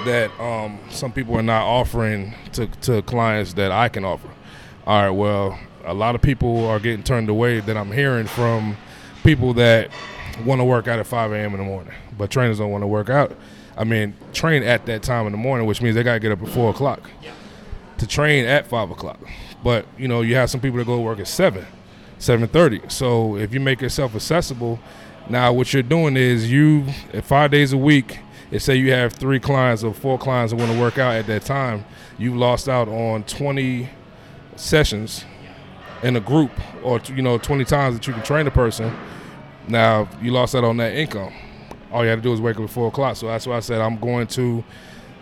that 0.04 0.30
um, 0.40 0.78
some 0.90 1.12
people 1.12 1.36
are 1.36 1.42
not 1.42 1.64
offering 1.64 2.34
to, 2.52 2.66
to 2.82 3.02
clients 3.02 3.54
that 3.54 3.72
I 3.72 3.88
can 3.88 4.04
offer? 4.04 4.28
All 4.86 5.02
right, 5.02 5.10
well, 5.10 5.58
a 5.84 5.94
lot 5.94 6.14
of 6.14 6.22
people 6.22 6.66
are 6.66 6.80
getting 6.80 7.02
turned 7.02 7.28
away 7.28 7.60
that 7.60 7.76
I'm 7.76 7.92
hearing 7.92 8.26
from 8.26 8.76
people 9.22 9.54
that 9.54 9.90
want 10.44 10.60
to 10.60 10.64
work 10.64 10.88
out 10.88 10.98
at 10.98 11.06
5 11.06 11.32
a.m. 11.32 11.52
in 11.52 11.58
the 11.58 11.64
morning, 11.64 11.94
but 12.18 12.30
trainers 12.30 12.58
don't 12.58 12.70
want 12.70 12.82
to 12.82 12.88
work 12.88 13.08
out. 13.08 13.36
I 13.76 13.84
mean, 13.84 14.14
train 14.32 14.62
at 14.62 14.86
that 14.86 15.02
time 15.02 15.26
in 15.26 15.32
the 15.32 15.38
morning, 15.38 15.66
which 15.66 15.82
means 15.82 15.94
they 15.94 16.02
got 16.02 16.14
to 16.14 16.20
get 16.20 16.32
up 16.32 16.42
at 16.42 16.48
4 16.48 16.70
o'clock 16.70 17.10
to 17.98 18.06
train 18.06 18.44
at 18.44 18.66
5 18.66 18.90
o'clock. 18.90 19.18
But, 19.62 19.86
you 19.98 20.08
know, 20.08 20.20
you 20.20 20.34
have 20.36 20.50
some 20.50 20.60
people 20.60 20.78
that 20.78 20.86
go 20.86 20.96
to 20.96 21.02
work 21.02 21.18
at 21.18 21.28
7. 21.28 21.66
7:30. 22.18 22.90
So 22.90 23.36
if 23.36 23.52
you 23.52 23.60
make 23.60 23.80
yourself 23.80 24.14
accessible, 24.14 24.78
now 25.28 25.52
what 25.52 25.72
you're 25.72 25.82
doing 25.82 26.16
is 26.16 26.50
you 26.50 26.86
five 27.22 27.50
days 27.50 27.72
a 27.72 27.76
week. 27.76 28.18
And 28.50 28.62
say 28.62 28.76
you 28.76 28.92
have 28.92 29.12
three 29.12 29.40
clients 29.40 29.82
or 29.82 29.92
four 29.92 30.18
clients 30.18 30.52
that 30.52 30.58
want 30.58 30.70
to 30.70 30.78
work 30.78 30.98
out 30.98 31.14
at 31.14 31.26
that 31.26 31.42
time, 31.42 31.84
you've 32.18 32.36
lost 32.36 32.68
out 32.68 32.88
on 32.88 33.24
20 33.24 33.88
sessions 34.56 35.25
in 36.02 36.16
a 36.16 36.20
group, 36.20 36.50
or 36.82 37.00
you 37.08 37.23
know, 37.23 37.38
20 37.38 37.64
times 37.64 37.96
that 37.96 38.06
you 38.06 38.12
can 38.12 38.23
train 38.23 38.46
a 38.46 38.50
person. 38.50 38.94
Now 39.68 40.08
you 40.20 40.30
lost 40.30 40.54
out 40.54 40.64
on 40.64 40.76
that 40.78 40.94
income. 40.94 41.32
All 41.90 42.02
you 42.02 42.11
had 42.11 42.16
to 42.16 42.23
do 42.23 42.32
is 42.32 42.40
wake 42.40 42.56
up 42.56 42.64
at 42.64 42.70
four 42.70 42.88
o'clock. 42.88 43.16
So 43.16 43.26
that's 43.28 43.46
why 43.46 43.56
I 43.56 43.61
said 43.61 43.80
I'm 43.80 43.99
going 43.99 44.26
to 44.28 44.64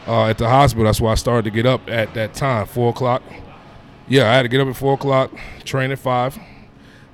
uh, 0.07 0.27
at 0.27 0.39
the 0.39 0.49
hospital. 0.49 0.85
That's 0.85 1.01
why 1.01 1.13
I 1.13 1.17
started 1.17 1.45
to 1.45 1.51
get 1.51 1.67
up 1.67 1.89
at 1.89 2.15
that 2.15 2.35
time, 2.35 2.67
four 2.67 2.91
o'clock. 2.91 3.23
Yeah, 4.09 4.31
I 4.31 4.35
had 4.35 4.43
to 4.43 4.49
get 4.49 4.61
up 4.61 4.69
at 4.69 4.77
four 4.77 4.95
o'clock, 4.95 5.31
train 5.65 5.93
at 5.93 5.99
five, 5.99 6.39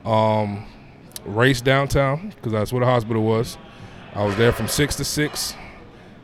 um, 0.05 0.67
race 1.25 1.61
downtown 1.61 2.31
because 2.31 2.53
that's 2.53 2.73
where 2.73 2.81
the 2.81 2.87
hospital 2.87 3.23
was. 3.23 3.59
I 4.15 4.25
was 4.25 4.37
there 4.37 4.53
from 4.53 4.69
six 4.69 4.97
to 4.97 5.05
six. 5.05 5.55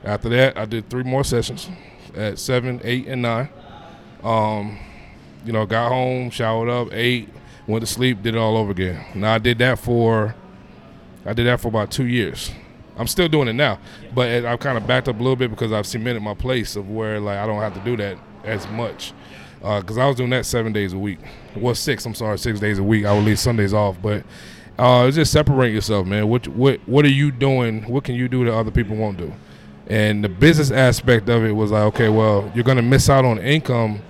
After 0.02 0.28
that, 0.30 0.56
I 0.56 0.64
did 0.64 0.88
three 0.88 1.02
more 1.02 1.24
sessions 1.24 1.68
at 2.14 2.38
seven, 2.38 2.80
eight, 2.84 3.06
and 3.06 3.22
nine. 3.22 3.48
Um, 4.22 4.78
you 5.44 5.52
know, 5.52 5.66
got 5.66 5.88
home, 5.90 6.30
showered 6.30 6.68
up, 6.68 6.88
ate, 6.92 7.28
went 7.66 7.82
to 7.82 7.86
sleep, 7.86 8.22
did 8.22 8.34
it 8.34 8.38
all 8.38 8.56
over 8.56 8.70
again. 8.70 9.04
Now 9.14 9.34
I 9.34 9.38
did 9.38 9.58
that 9.58 9.78
for, 9.78 10.34
I 11.24 11.32
did 11.32 11.46
that 11.46 11.60
for 11.60 11.68
about 11.68 11.90
two 11.90 12.06
years. 12.06 12.50
I'm 12.96 13.06
still 13.06 13.28
doing 13.28 13.48
it 13.48 13.54
now, 13.54 13.78
but 14.14 14.44
I've 14.44 14.60
kind 14.60 14.78
of 14.78 14.86
backed 14.86 15.08
up 15.08 15.16
a 15.16 15.18
little 15.18 15.36
bit 15.36 15.50
because 15.50 15.72
I've 15.72 15.86
cemented 15.86 16.20
my 16.20 16.34
place 16.34 16.76
of 16.76 16.88
where 16.88 17.18
like 17.18 17.38
I 17.38 17.46
don't 17.46 17.60
have 17.60 17.74
to 17.74 17.80
do 17.80 17.96
that 17.96 18.18
as 18.44 18.68
much. 18.68 19.12
Because 19.58 19.96
uh, 19.96 20.02
I 20.02 20.06
was 20.06 20.16
doing 20.16 20.30
that 20.30 20.44
seven 20.44 20.72
days 20.72 20.92
a 20.92 20.98
week. 20.98 21.18
Well, 21.56 21.74
six. 21.74 22.04
I'm 22.04 22.14
sorry, 22.14 22.38
six 22.38 22.60
days 22.60 22.78
a 22.78 22.82
week. 22.82 23.06
I 23.06 23.14
would 23.14 23.24
leave 23.24 23.38
Sundays 23.38 23.72
off, 23.72 23.96
but 24.00 24.22
uh, 24.78 25.10
just 25.10 25.32
separate 25.32 25.72
yourself, 25.72 26.06
man. 26.06 26.28
What 26.28 26.46
what 26.48 26.80
what 26.86 27.04
are 27.04 27.10
you 27.10 27.32
doing? 27.32 27.82
What 27.84 28.04
can 28.04 28.14
you 28.14 28.28
do 28.28 28.44
that 28.44 28.54
other 28.54 28.70
people 28.70 28.94
won't 28.94 29.18
do? 29.18 29.32
And 29.86 30.22
the 30.22 30.28
business 30.28 30.70
aspect 30.70 31.28
of 31.28 31.44
it 31.44 31.52
was 31.52 31.70
like, 31.70 31.82
okay, 31.94 32.08
well, 32.08 32.50
you're 32.54 32.64
to 32.64 32.82
miss 32.82 33.10
out 33.10 33.24
on 33.24 33.38
income 33.38 34.02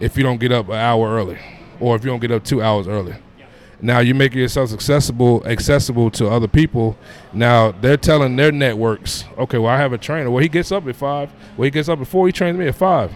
if 0.00 0.16
you 0.16 0.22
don't 0.22 0.40
get 0.40 0.50
up 0.50 0.68
an 0.68 0.74
hour 0.74 1.08
early, 1.10 1.38
or 1.78 1.94
if 1.94 2.04
you 2.04 2.10
don't 2.10 2.20
get 2.20 2.32
up 2.32 2.42
two 2.44 2.62
hours 2.62 2.88
early. 2.88 3.14
Now 3.82 4.00
you're 4.00 4.14
making 4.14 4.40
yourself 4.40 4.72
accessible 4.74 5.46
accessible 5.46 6.10
to 6.10 6.28
other 6.28 6.48
people. 6.48 6.98
Now 7.32 7.72
they're 7.72 7.96
telling 7.96 8.36
their 8.36 8.52
networks, 8.52 9.24
okay, 9.38 9.56
well 9.56 9.72
I 9.72 9.78
have 9.78 9.92
a 9.92 9.98
trainer. 9.98 10.30
Well 10.30 10.42
he 10.42 10.48
gets 10.48 10.70
up 10.70 10.86
at 10.86 10.96
five. 10.96 11.30
Well 11.56 11.64
he 11.64 11.70
gets 11.70 11.88
up 11.88 12.00
at 12.00 12.06
four. 12.06 12.26
He 12.26 12.32
trains 12.32 12.58
me 12.58 12.66
at 12.66 12.74
five. 12.74 13.12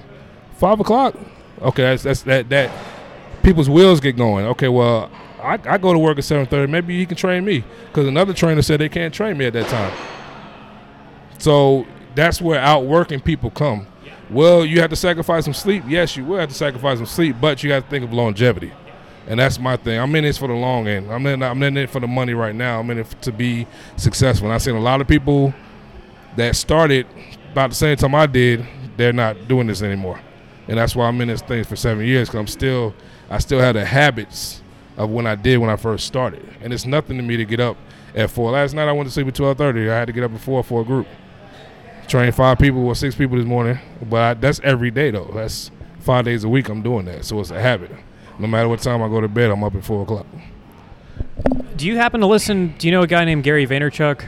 Five 0.56 0.80
o'clock. 0.80 1.16
Okay, 1.60 1.82
that's, 1.82 2.02
that's 2.02 2.22
that 2.22 2.48
that 2.48 2.70
people's 3.42 3.68
wheels 3.68 4.00
get 4.00 4.16
going. 4.16 4.46
Okay, 4.46 4.68
well 4.68 5.10
I, 5.42 5.58
I 5.64 5.76
go 5.76 5.92
to 5.92 5.98
work 5.98 6.16
at 6.16 6.24
seven 6.24 6.46
thirty. 6.46 6.70
Maybe 6.72 6.98
he 6.98 7.04
can 7.04 7.16
train 7.18 7.44
me 7.44 7.62
because 7.88 8.06
another 8.06 8.32
trainer 8.32 8.62
said 8.62 8.80
they 8.80 8.88
can't 8.88 9.12
train 9.12 9.36
me 9.36 9.44
at 9.44 9.52
that 9.52 9.68
time. 9.68 9.92
So 11.38 11.86
that's 12.14 12.40
where 12.40 12.58
outworking 12.58 13.20
people 13.20 13.50
come. 13.50 13.86
Well, 14.30 14.64
you 14.64 14.80
have 14.80 14.90
to 14.90 14.96
sacrifice 14.96 15.44
some 15.44 15.54
sleep. 15.54 15.84
Yes, 15.86 16.16
you 16.16 16.24
will 16.24 16.38
have 16.38 16.48
to 16.48 16.54
sacrifice 16.54 16.98
some 16.98 17.06
sleep, 17.06 17.36
but 17.40 17.62
you 17.62 17.72
have 17.72 17.84
to 17.84 17.90
think 17.90 18.04
of 18.04 18.12
longevity. 18.12 18.72
And 19.26 19.40
that's 19.40 19.58
my 19.58 19.76
thing. 19.76 19.98
I'm 19.98 20.14
in 20.16 20.24
this 20.24 20.38
for 20.38 20.48
the 20.48 20.54
long 20.54 20.86
end. 20.86 21.10
I'm 21.10 21.26
in, 21.26 21.42
I'm 21.42 21.62
in 21.62 21.76
it 21.76 21.90
for 21.90 22.00
the 22.00 22.06
money 22.06 22.34
right 22.34 22.54
now. 22.54 22.80
I'm 22.80 22.90
in 22.90 22.98
it 22.98 23.10
to 23.22 23.32
be 23.32 23.66
successful. 23.96 24.46
And 24.46 24.54
I've 24.54 24.62
seen 24.62 24.76
a 24.76 24.80
lot 24.80 25.00
of 25.00 25.08
people 25.08 25.54
that 26.36 26.56
started 26.56 27.06
about 27.52 27.70
the 27.70 27.76
same 27.76 27.96
time 27.96 28.14
I 28.14 28.26
did, 28.26 28.66
they're 28.96 29.12
not 29.12 29.48
doing 29.48 29.66
this 29.66 29.82
anymore. 29.82 30.20
And 30.68 30.78
that's 30.78 30.96
why 30.96 31.06
I'm 31.06 31.20
in 31.20 31.28
this 31.28 31.42
thing 31.42 31.64
for 31.64 31.76
seven 31.76 32.04
years 32.04 32.28
because 32.28 32.40
I'm 32.40 32.46
still, 32.46 32.94
I 33.30 33.38
still 33.38 33.60
have 33.60 33.74
the 33.74 33.84
habits 33.84 34.62
of 34.96 35.10
when 35.10 35.26
I 35.26 35.34
did 35.34 35.58
when 35.58 35.70
I 35.70 35.76
first 35.76 36.06
started. 36.06 36.46
And 36.60 36.72
it's 36.72 36.86
nothing 36.86 37.16
to 37.16 37.22
me 37.22 37.36
to 37.36 37.44
get 37.44 37.60
up 37.60 37.76
at 38.14 38.30
four. 38.30 38.50
Last 38.50 38.74
night 38.74 38.88
I 38.88 38.92
went 38.92 39.08
to 39.08 39.12
sleep 39.12 39.28
at 39.28 39.34
12:30. 39.34 39.90
I 39.90 39.98
had 39.98 40.06
to 40.06 40.12
get 40.12 40.24
up 40.24 40.32
at 40.32 40.40
four 40.40 40.62
for 40.62 40.80
a 40.80 40.84
group 40.84 41.06
train 42.06 42.32
five 42.32 42.58
people 42.58 42.86
or 42.86 42.94
six 42.94 43.14
people 43.14 43.36
this 43.36 43.46
morning, 43.46 43.78
but 44.02 44.20
I, 44.20 44.34
that's 44.34 44.60
every 44.62 44.90
day 44.90 45.10
though. 45.10 45.30
That's 45.34 45.70
five 46.00 46.24
days 46.24 46.44
a 46.44 46.48
week. 46.48 46.68
I'm 46.68 46.82
doing 46.82 47.06
that, 47.06 47.24
so 47.24 47.40
it's 47.40 47.50
a 47.50 47.60
habit. 47.60 47.90
No 48.38 48.46
matter 48.46 48.68
what 48.68 48.80
time 48.80 49.02
I 49.02 49.08
go 49.08 49.20
to 49.20 49.28
bed, 49.28 49.50
I'm 49.50 49.62
up 49.62 49.74
at 49.74 49.84
four 49.84 50.02
o'clock. 50.02 50.26
Do 51.76 51.86
you 51.86 51.96
happen 51.96 52.20
to 52.20 52.26
listen? 52.26 52.74
Do 52.78 52.86
you 52.86 52.92
know 52.92 53.02
a 53.02 53.06
guy 53.06 53.24
named 53.24 53.44
Gary 53.44 53.66
Vaynerchuk? 53.66 54.24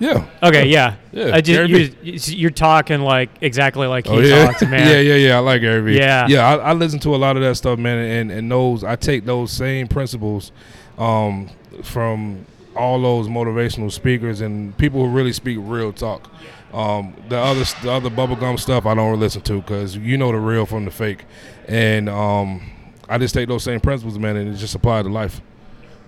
Yeah. 0.00 0.26
Okay. 0.42 0.66
Yeah. 0.66 0.96
Yeah. 1.12 1.34
I 1.34 1.40
just, 1.42 2.32
you, 2.32 2.48
are 2.48 2.50
talking 2.50 3.02
like 3.02 3.28
exactly 3.42 3.86
like 3.86 4.06
he 4.06 4.16
oh, 4.16 4.20
yeah? 4.20 4.46
talks, 4.46 4.62
man. 4.68 4.88
yeah, 4.88 5.00
yeah, 5.00 5.14
yeah. 5.14 5.36
I 5.36 5.40
like 5.40 5.60
Gary 5.60 5.82
Vee. 5.82 5.98
Yeah. 5.98 6.26
Yeah. 6.26 6.48
I, 6.48 6.70
I, 6.70 6.72
listen 6.72 6.98
to 7.00 7.14
a 7.14 7.18
lot 7.18 7.36
of 7.36 7.42
that 7.42 7.56
stuff, 7.56 7.78
man, 7.78 7.98
and 7.98 8.32
and 8.32 8.50
those 8.50 8.82
I 8.82 8.96
take 8.96 9.26
those 9.26 9.52
same 9.52 9.88
principles 9.88 10.52
um, 10.96 11.50
from 11.82 12.46
all 12.74 13.00
those 13.00 13.28
motivational 13.28 13.92
speakers 13.92 14.40
and 14.40 14.76
people 14.78 15.04
who 15.04 15.12
really 15.12 15.34
speak 15.34 15.58
real 15.60 15.92
talk. 15.92 16.30
Um, 16.72 17.14
the 17.28 17.36
other 17.36 17.64
the 17.82 17.90
other 17.90 18.10
bubblegum 18.10 18.58
stuff 18.58 18.86
I 18.86 18.94
don't 18.94 19.18
listen 19.18 19.42
to 19.42 19.60
because 19.60 19.96
you 19.96 20.16
know 20.16 20.30
the 20.30 20.38
real 20.38 20.66
from 20.66 20.84
the 20.84 20.90
fake, 20.90 21.24
and 21.66 22.08
um, 22.08 22.70
I 23.08 23.18
just 23.18 23.34
take 23.34 23.48
those 23.48 23.64
same 23.64 23.80
principles, 23.80 24.18
man, 24.18 24.36
and 24.36 24.54
it 24.54 24.56
just 24.56 24.74
apply 24.74 25.02
to 25.02 25.08
life. 25.08 25.40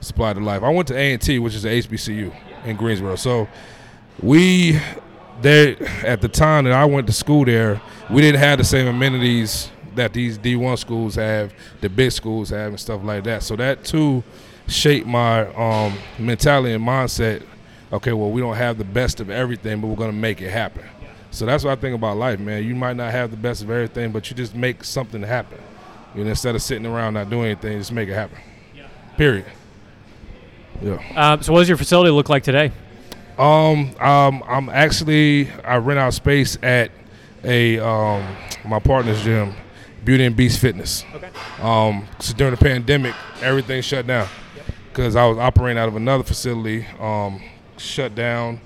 Apply 0.09 0.33
to 0.33 0.41
life. 0.41 0.63
I 0.63 0.69
went 0.69 0.89
to 0.89 0.97
A 0.97 1.13
and 1.13 1.23
T, 1.23 1.39
which 1.39 1.55
is 1.55 1.63
the 1.63 1.69
HBCU 1.69 2.35
in 2.65 2.77
Greensboro. 2.77 3.17
So 3.17 3.49
we 4.21 4.81
there 5.41 5.77
at 6.05 6.21
the 6.21 6.29
time 6.29 6.65
that 6.65 6.73
I 6.73 6.85
went 6.85 7.07
to 7.07 7.13
school 7.13 7.45
there, 7.45 7.81
we 8.11 8.21
didn't 8.21 8.41
have 8.41 8.59
the 8.59 8.65
same 8.65 8.87
amenities 8.87 9.71
that 9.95 10.13
these 10.13 10.39
D1 10.39 10.79
schools 10.79 11.15
have, 11.17 11.53
the 11.81 11.89
big 11.89 12.13
schools 12.13 12.51
have, 12.51 12.69
and 12.69 12.81
stuff 12.81 13.03
like 13.05 13.25
that. 13.25 13.43
So 13.43 13.57
that 13.57 13.85
too 13.85 14.25
shaped 14.69 15.07
my 15.07 15.47
um, 15.55 15.97
mentality 16.19 16.73
and 16.73 16.85
mindset 16.85 17.45
okay, 17.93 18.13
well, 18.13 18.31
we 18.31 18.41
don't 18.41 18.57
have 18.57 18.79
the 18.79 18.85
best 18.85 19.21
of 19.21 19.31
everything, 19.31 19.81
but 19.81 19.89
we're 19.89 19.97
going 19.97 20.11
to 20.11 20.17
make 20.17 20.41
it 20.41 20.51
happen. 20.51 20.85
So 21.31 21.47
that's 21.47 21.65
what 21.65 21.77
I 21.77 21.81
think 21.81 21.95
about 21.95 22.17
life, 22.17 22.39
man. 22.39 22.65
You 22.65 22.75
might 22.75 22.97
not 22.97 23.11
have 23.11 23.31
the 23.31 23.37
best 23.37 23.63
of 23.63 23.71
everything, 23.71 24.13
but 24.13 24.29
you 24.29 24.37
just 24.37 24.55
make 24.55 24.85
something 24.85 25.23
happen. 25.23 25.59
You 26.15 26.25
know, 26.25 26.31
instead 26.31 26.55
of 26.55 26.63
sitting 26.63 26.85
around 26.85 27.15
not 27.15 27.31
doing 27.31 27.47
anything, 27.47 27.79
just 27.79 27.93
make 27.93 28.09
it 28.09 28.15
happen. 28.15 28.39
Period. 29.17 29.47
Yeah. 30.83 31.03
Uh, 31.15 31.41
so, 31.41 31.53
what 31.53 31.61
does 31.61 31.69
your 31.69 31.79
facility 31.79 32.11
look 32.11 32.29
like 32.29 32.43
today? 32.43 32.73
Um, 33.39 33.95
um, 33.99 34.43
I'm 34.47 34.69
actually 34.69 35.51
I 35.65 35.77
rent 35.77 35.99
out 35.99 36.13
space 36.13 36.59
at 36.63 36.91
a 37.45 37.79
um, 37.79 38.37
my 38.65 38.79
partner's 38.79 39.23
gym, 39.23 39.55
Beauty 40.05 40.25
and 40.25 40.37
Beast 40.37 40.61
Fitness. 40.61 41.05
Okay. 41.15 41.31
Um, 41.61 42.07
so 42.21 42.35
during 42.35 42.53
the 42.55 42.61
pandemic, 42.61 43.15
everything 43.41 43.81
shut 43.81 44.07
down 44.07 44.29
because 44.89 45.17
I 45.17 45.27
was 45.27 45.39
operating 45.39 45.79
out 45.79 45.89
of 45.89 45.97
another 45.97 46.25
facility. 46.25 46.87
Um, 46.99 47.43
shut 47.79 48.15
down. 48.15 48.61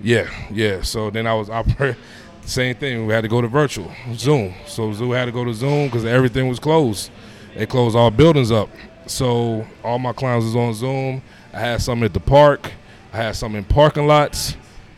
Yeah, 0.00 0.28
yeah. 0.50 0.82
So 0.82 1.10
then 1.10 1.26
I 1.26 1.34
was 1.34 1.48
operating. 1.48 2.00
Same 2.44 2.74
thing. 2.74 3.06
We 3.06 3.14
had 3.14 3.20
to 3.20 3.28
go 3.28 3.40
to 3.40 3.46
virtual 3.46 3.90
Zoom. 4.14 4.52
So 4.66 4.92
Zoom 4.92 5.12
had 5.12 5.26
to 5.26 5.32
go 5.32 5.44
to 5.44 5.54
Zoom 5.54 5.86
because 5.86 6.04
everything 6.04 6.48
was 6.48 6.58
closed. 6.58 7.10
They 7.54 7.66
closed 7.66 7.94
all 7.94 8.10
buildings 8.10 8.50
up. 8.50 8.68
So 9.06 9.66
all 9.84 9.98
my 9.98 10.12
clients 10.12 10.46
was 10.46 10.56
on 10.56 10.74
Zoom. 10.74 11.22
I 11.52 11.60
had 11.60 11.82
some 11.82 12.02
at 12.02 12.12
the 12.12 12.20
park. 12.20 12.72
I 13.12 13.18
had 13.18 13.36
some 13.36 13.54
in 13.54 13.64
parking 13.64 14.06
lots. 14.06 14.56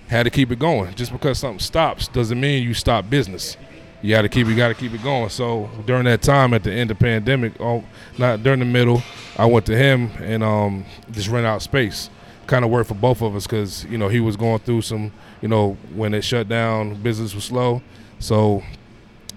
Had 0.08 0.22
to 0.22 0.30
keep 0.30 0.50
it 0.52 0.58
going. 0.58 0.94
Just 0.94 1.12
because 1.12 1.38
something 1.38 1.58
stops 1.58 2.08
doesn't 2.08 2.40
mean 2.40 2.62
you 2.62 2.72
stop 2.72 3.10
business. 3.10 3.56
You 4.00 4.14
got 4.14 4.22
to 4.22 4.28
keep. 4.28 4.46
You 4.46 4.56
got 4.56 4.68
to 4.68 4.74
keep 4.74 4.92
it 4.92 5.02
going. 5.02 5.30
So 5.30 5.68
during 5.86 6.04
that 6.04 6.22
time, 6.22 6.54
at 6.54 6.62
the 6.62 6.72
end 6.72 6.90
of 6.90 6.98
pandemic, 6.98 7.54
oh, 7.60 7.84
not 8.18 8.42
during 8.42 8.60
the 8.60 8.66
middle, 8.66 9.02
I 9.36 9.46
went 9.46 9.66
to 9.66 9.76
him 9.76 10.10
and 10.20 10.42
um, 10.42 10.84
just 11.10 11.28
rent 11.28 11.46
out 11.46 11.62
space 11.62 12.10
kind 12.46 12.64
of 12.64 12.70
worked 12.70 12.88
for 12.88 12.94
both 12.94 13.22
of 13.22 13.34
us 13.36 13.46
because 13.46 13.84
you 13.84 13.98
know 13.98 14.08
he 14.08 14.20
was 14.20 14.36
going 14.36 14.58
through 14.60 14.82
some 14.82 15.12
you 15.40 15.48
know 15.48 15.76
when 15.94 16.14
it 16.14 16.22
shut 16.22 16.48
down 16.48 16.94
business 17.02 17.34
was 17.34 17.44
slow. 17.44 17.82
So 18.18 18.62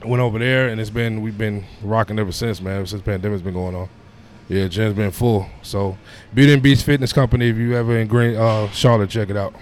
went 0.05 0.21
over 0.21 0.39
there 0.39 0.69
and 0.69 0.79
it's 0.79 0.89
been 0.89 1.21
we've 1.21 1.37
been 1.37 1.65
rocking 1.81 2.19
ever 2.19 2.31
since 2.31 2.61
man 2.61 2.77
ever 2.77 2.85
since 2.85 3.01
pandemic's 3.01 3.41
been 3.41 3.53
going 3.53 3.75
on. 3.75 3.89
Yeah 4.49 4.67
gym's 4.67 4.95
been 4.95 5.11
full. 5.11 5.47
So 5.61 5.97
beauty 6.33 6.53
and 6.53 6.63
beast 6.63 6.85
fitness 6.85 7.13
company 7.13 7.49
if 7.49 7.57
you 7.57 7.75
ever 7.75 7.97
in 7.97 8.07
green 8.07 8.35
uh, 8.35 8.69
charlotte 8.69 9.09
check 9.09 9.29
it 9.29 9.37
out. 9.37 9.53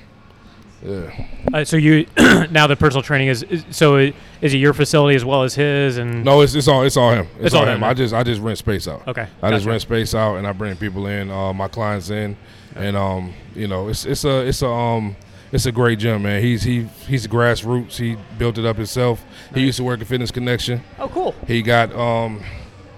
Yeah. 0.84 1.28
Uh, 1.52 1.64
so 1.64 1.78
you 1.78 2.06
now 2.52 2.68
the 2.68 2.76
personal 2.76 3.02
training 3.02 3.30
is, 3.30 3.44
is 3.44 3.66
so 3.72 3.98
is 3.98 4.14
it 4.42 4.58
your 4.58 4.74
facility 4.74 5.16
as 5.16 5.26
well 5.26 5.42
as 5.42 5.56
his 5.56 5.98
and? 5.98 6.24
No 6.24 6.42
it's, 6.42 6.54
it's 6.54 6.68
all 6.68 6.84
it's 6.84 6.98
all 6.98 7.12
him. 7.12 7.28
It's, 7.36 7.46
it's 7.46 7.56
all, 7.56 7.62
all 7.62 7.68
him. 7.68 7.78
him. 7.78 7.84
I 7.84 7.94
just 7.94 8.14
i 8.14 8.22
just 8.24 8.42
rent 8.42 8.60
space 8.60 8.88
out. 8.88 9.08
Okay 9.08 9.22
i 9.22 9.26
gotcha. 9.42 9.56
just 9.56 9.66
rent 9.66 9.82
space 9.82 10.14
out 10.14 10.36
and 10.36 10.46
i 10.46 10.52
bring 10.52 10.76
people 10.76 11.08
in 11.08 11.32
uh, 11.32 11.54
my 11.54 11.68
clients 11.68 12.10
in 12.10 12.38
and 12.76 12.96
um, 12.98 13.34
you 13.56 13.68
know, 13.68 13.88
it's 13.88 14.06
it's 14.06 14.26
a 14.26 14.46
it's 14.46 14.62
a 14.62 14.70
um, 14.70 15.16
it's 15.52 15.66
a 15.66 15.72
great 15.72 16.00
gym, 16.00 16.24
man. 16.24 16.42
He's 16.42 16.64
he 16.64 16.84
he's 17.08 17.26
grassroots. 17.28 17.98
He 17.98 18.18
built 18.38 18.58
it 18.58 18.66
up 18.66 18.76
himself. 18.76 19.24
Nice. 19.52 19.56
He 19.56 19.66
used 19.66 19.78
to 19.78 19.84
work 19.84 20.02
at 20.02 20.08
Fitness 20.08 20.32
Connection. 20.32 20.82
Oh, 21.00 21.08
cool. 21.08 21.36
He 21.48 21.62
got 21.62 21.94
um, 21.96 22.44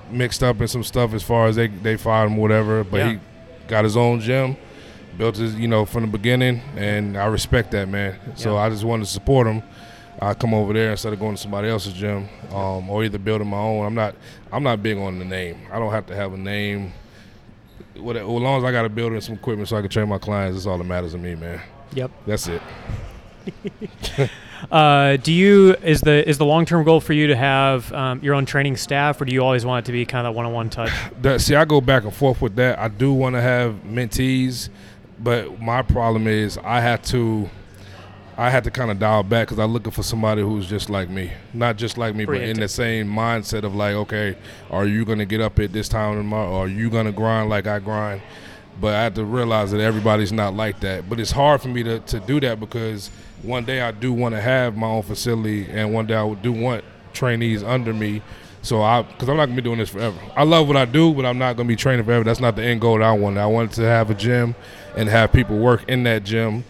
mixed 0.10 0.44
up 0.44 0.60
in 0.60 0.68
some 0.68 0.84
stuff 0.84 1.14
as 1.14 1.24
far 1.24 1.48
as 1.48 1.56
they 1.56 1.68
they 1.68 1.98
fired 1.98 2.28
him, 2.28 2.38
whatever. 2.38 2.84
But 2.84 2.98
yeah. 2.98 3.12
he 3.14 3.20
got 3.68 3.84
his 3.84 3.96
own 3.96 4.20
gym, 4.20 4.58
built 5.18 5.38
his 5.38 5.56
you 5.56 5.68
know 5.68 5.86
from 5.86 6.02
the 6.02 6.08
beginning, 6.08 6.62
and 6.76 7.16
I 7.16 7.28
respect 7.28 7.72
that 7.72 7.88
man. 7.88 8.20
So 8.36 8.54
yeah. 8.54 8.62
I 8.62 8.70
just 8.70 8.84
wanted 8.84 9.06
to 9.06 9.12
support 9.12 9.48
him. 9.48 9.62
I 10.20 10.34
come 10.34 10.56
over 10.56 10.74
there 10.74 10.90
instead 10.90 11.14
of 11.14 11.20
going 11.20 11.36
to 11.36 11.42
somebody 11.42 11.70
else's 11.70 11.94
gym, 11.94 12.28
um, 12.52 12.90
or 12.90 13.04
either 13.04 13.20
building 13.20 13.48
my 13.48 13.58
own. 13.58 13.86
I'm 13.86 13.94
not 13.94 14.16
I'm 14.52 14.64
not 14.64 14.82
big 14.82 14.98
on 14.98 15.20
the 15.20 15.26
name. 15.26 15.60
I 15.72 15.78
don't 15.78 15.92
have 15.92 16.08
to 16.08 16.16
have 16.16 16.34
a 16.34 16.38
name 16.38 16.94
what, 18.00 18.16
as 18.18 18.26
long 18.26 18.58
as 18.58 18.64
I 18.64 18.72
got 18.72 18.86
a 18.86 18.90
building 18.90 19.16
and 19.16 19.24
some 19.24 19.36
equipment 19.36 19.70
so 19.70 19.78
I 19.78 19.82
can 19.82 19.90
train 19.90 20.10
my 20.10 20.18
clients, 20.18 20.58
that's 20.58 20.66
all 20.66 20.78
that 20.78 20.84
matters 20.84 21.14
to 21.14 21.18
me, 21.18 21.36
man. 21.36 21.62
Yep. 21.94 22.12
That's 22.26 22.48
it. 22.48 22.62
Uh, 24.72 25.18
do 25.18 25.32
you 25.32 25.76
is 25.84 26.02
the 26.02 26.28
is 26.28 26.38
the 26.38 26.46
long 26.46 26.66
term 26.66 26.84
goal 26.84 27.00
for 27.00 27.14
you 27.14 27.28
to 27.28 27.36
have 27.36 27.92
um, 27.94 28.20
your 28.24 28.34
own 28.34 28.46
training 28.46 28.76
staff, 28.76 29.22
or 29.22 29.26
do 29.26 29.34
you 29.34 29.44
always 29.44 29.66
want 29.66 29.86
it 29.86 29.88
to 29.88 29.92
be 29.92 30.06
kind 30.06 30.26
of 30.26 30.34
that 30.34 30.38
one 30.38 30.46
on 30.46 30.54
one 30.54 30.70
touch? 30.70 30.92
That, 31.22 31.42
see, 31.42 31.56
I 31.56 31.66
go 31.66 31.82
back 31.82 32.04
and 32.04 32.14
forth 32.14 32.42
with 32.42 32.56
that. 32.56 32.80
I 32.80 32.88
do 32.88 33.14
want 33.14 33.36
to 33.36 33.42
have 33.42 33.76
mentees, 33.86 34.70
but 35.20 35.60
my 35.62 35.82
problem 35.82 36.28
is 36.28 36.58
I 36.58 36.82
have 36.82 37.02
to. 37.04 37.50
I 38.40 38.52
had 38.52 38.64
to 38.66 38.72
kind 38.72 38.92
of 38.92 39.00
dial 39.00 39.24
back 39.24 39.48
because 39.48 39.58
I'm 39.58 39.74
looking 39.74 39.92
for 39.92 40.04
somebody 40.04 40.44
who's 40.44 40.68
just 40.68 40.92
like 40.92 41.10
me, 41.10 41.32
not 41.54 41.76
just 41.76 41.98
like 41.98 42.14
me, 42.14 42.24
but 42.26 42.36
in 42.36 42.60
the 42.60 42.68
same 42.68 43.08
mindset 43.08 43.64
of 43.64 43.74
like, 43.74 43.96
okay, 43.96 44.38
are 44.70 44.86
you 44.86 45.06
gonna 45.06 45.26
get 45.26 45.42
up 45.42 45.58
at 45.58 45.74
this 45.74 45.90
time 45.90 46.18
tomorrow? 46.18 46.52
Or 46.52 46.66
are 46.66 46.68
you 46.68 46.92
gonna 46.92 47.12
grind 47.12 47.50
like 47.50 47.66
I 47.66 47.80
grind? 47.80 48.22
But 48.80 48.94
I 48.94 49.02
had 49.02 49.16
to 49.16 49.26
realize 49.26 49.72
that 49.72 49.82
everybody's 49.82 50.32
not 50.32 50.54
like 50.54 50.82
that. 50.82 51.10
But 51.10 51.20
it's 51.20 51.32
hard 51.32 51.62
for 51.62 51.70
me 51.70 51.82
to, 51.82 52.00
to 52.00 52.20
do 52.20 52.40
that 52.42 52.60
because 52.60 53.10
one 53.42 53.66
day 53.66 53.82
I 53.82 53.92
do 53.92 54.14
want 54.14 54.36
to 54.36 54.42
have 54.42 54.78
my 54.78 54.86
own 54.86 55.02
facility, 55.02 55.68
and 55.72 55.92
one 55.92 56.06
day 56.06 56.14
I 56.14 56.24
would 56.24 56.44
do 56.44 56.52
want 56.52 56.84
trainees 57.14 57.64
under 57.64 57.92
me. 57.92 58.22
So 58.62 58.84
I, 58.84 59.02
because 59.02 59.30
I'm 59.30 59.38
not 59.38 59.46
gonna 59.46 59.56
be 59.56 59.64
doing 59.64 59.80
this 59.80 59.90
forever. 59.90 60.20
I 60.36 60.44
love 60.44 60.68
what 60.68 60.78
I 60.78 60.86
do, 60.86 61.12
but 61.12 61.26
I'm 61.26 61.40
not 61.40 61.58
gonna 61.58 61.68
be 61.68 61.76
training 61.76 62.06
forever. 62.06 62.24
That's 62.24 62.40
not 62.40 62.56
the 62.56 62.64
end 62.64 62.82
goal 62.82 63.00
that 63.00 63.04
I 63.06 63.14
want. 63.14 63.40
I 63.40 63.48
wanted 63.48 63.72
to 63.74 63.82
have 63.84 64.12
a 64.12 64.14
gym 64.14 64.54
and 64.96 65.10
have 65.10 65.32
people 65.34 65.58
work 65.58 65.90
in 65.90 66.04
that 66.04 66.24
gym 66.24 66.64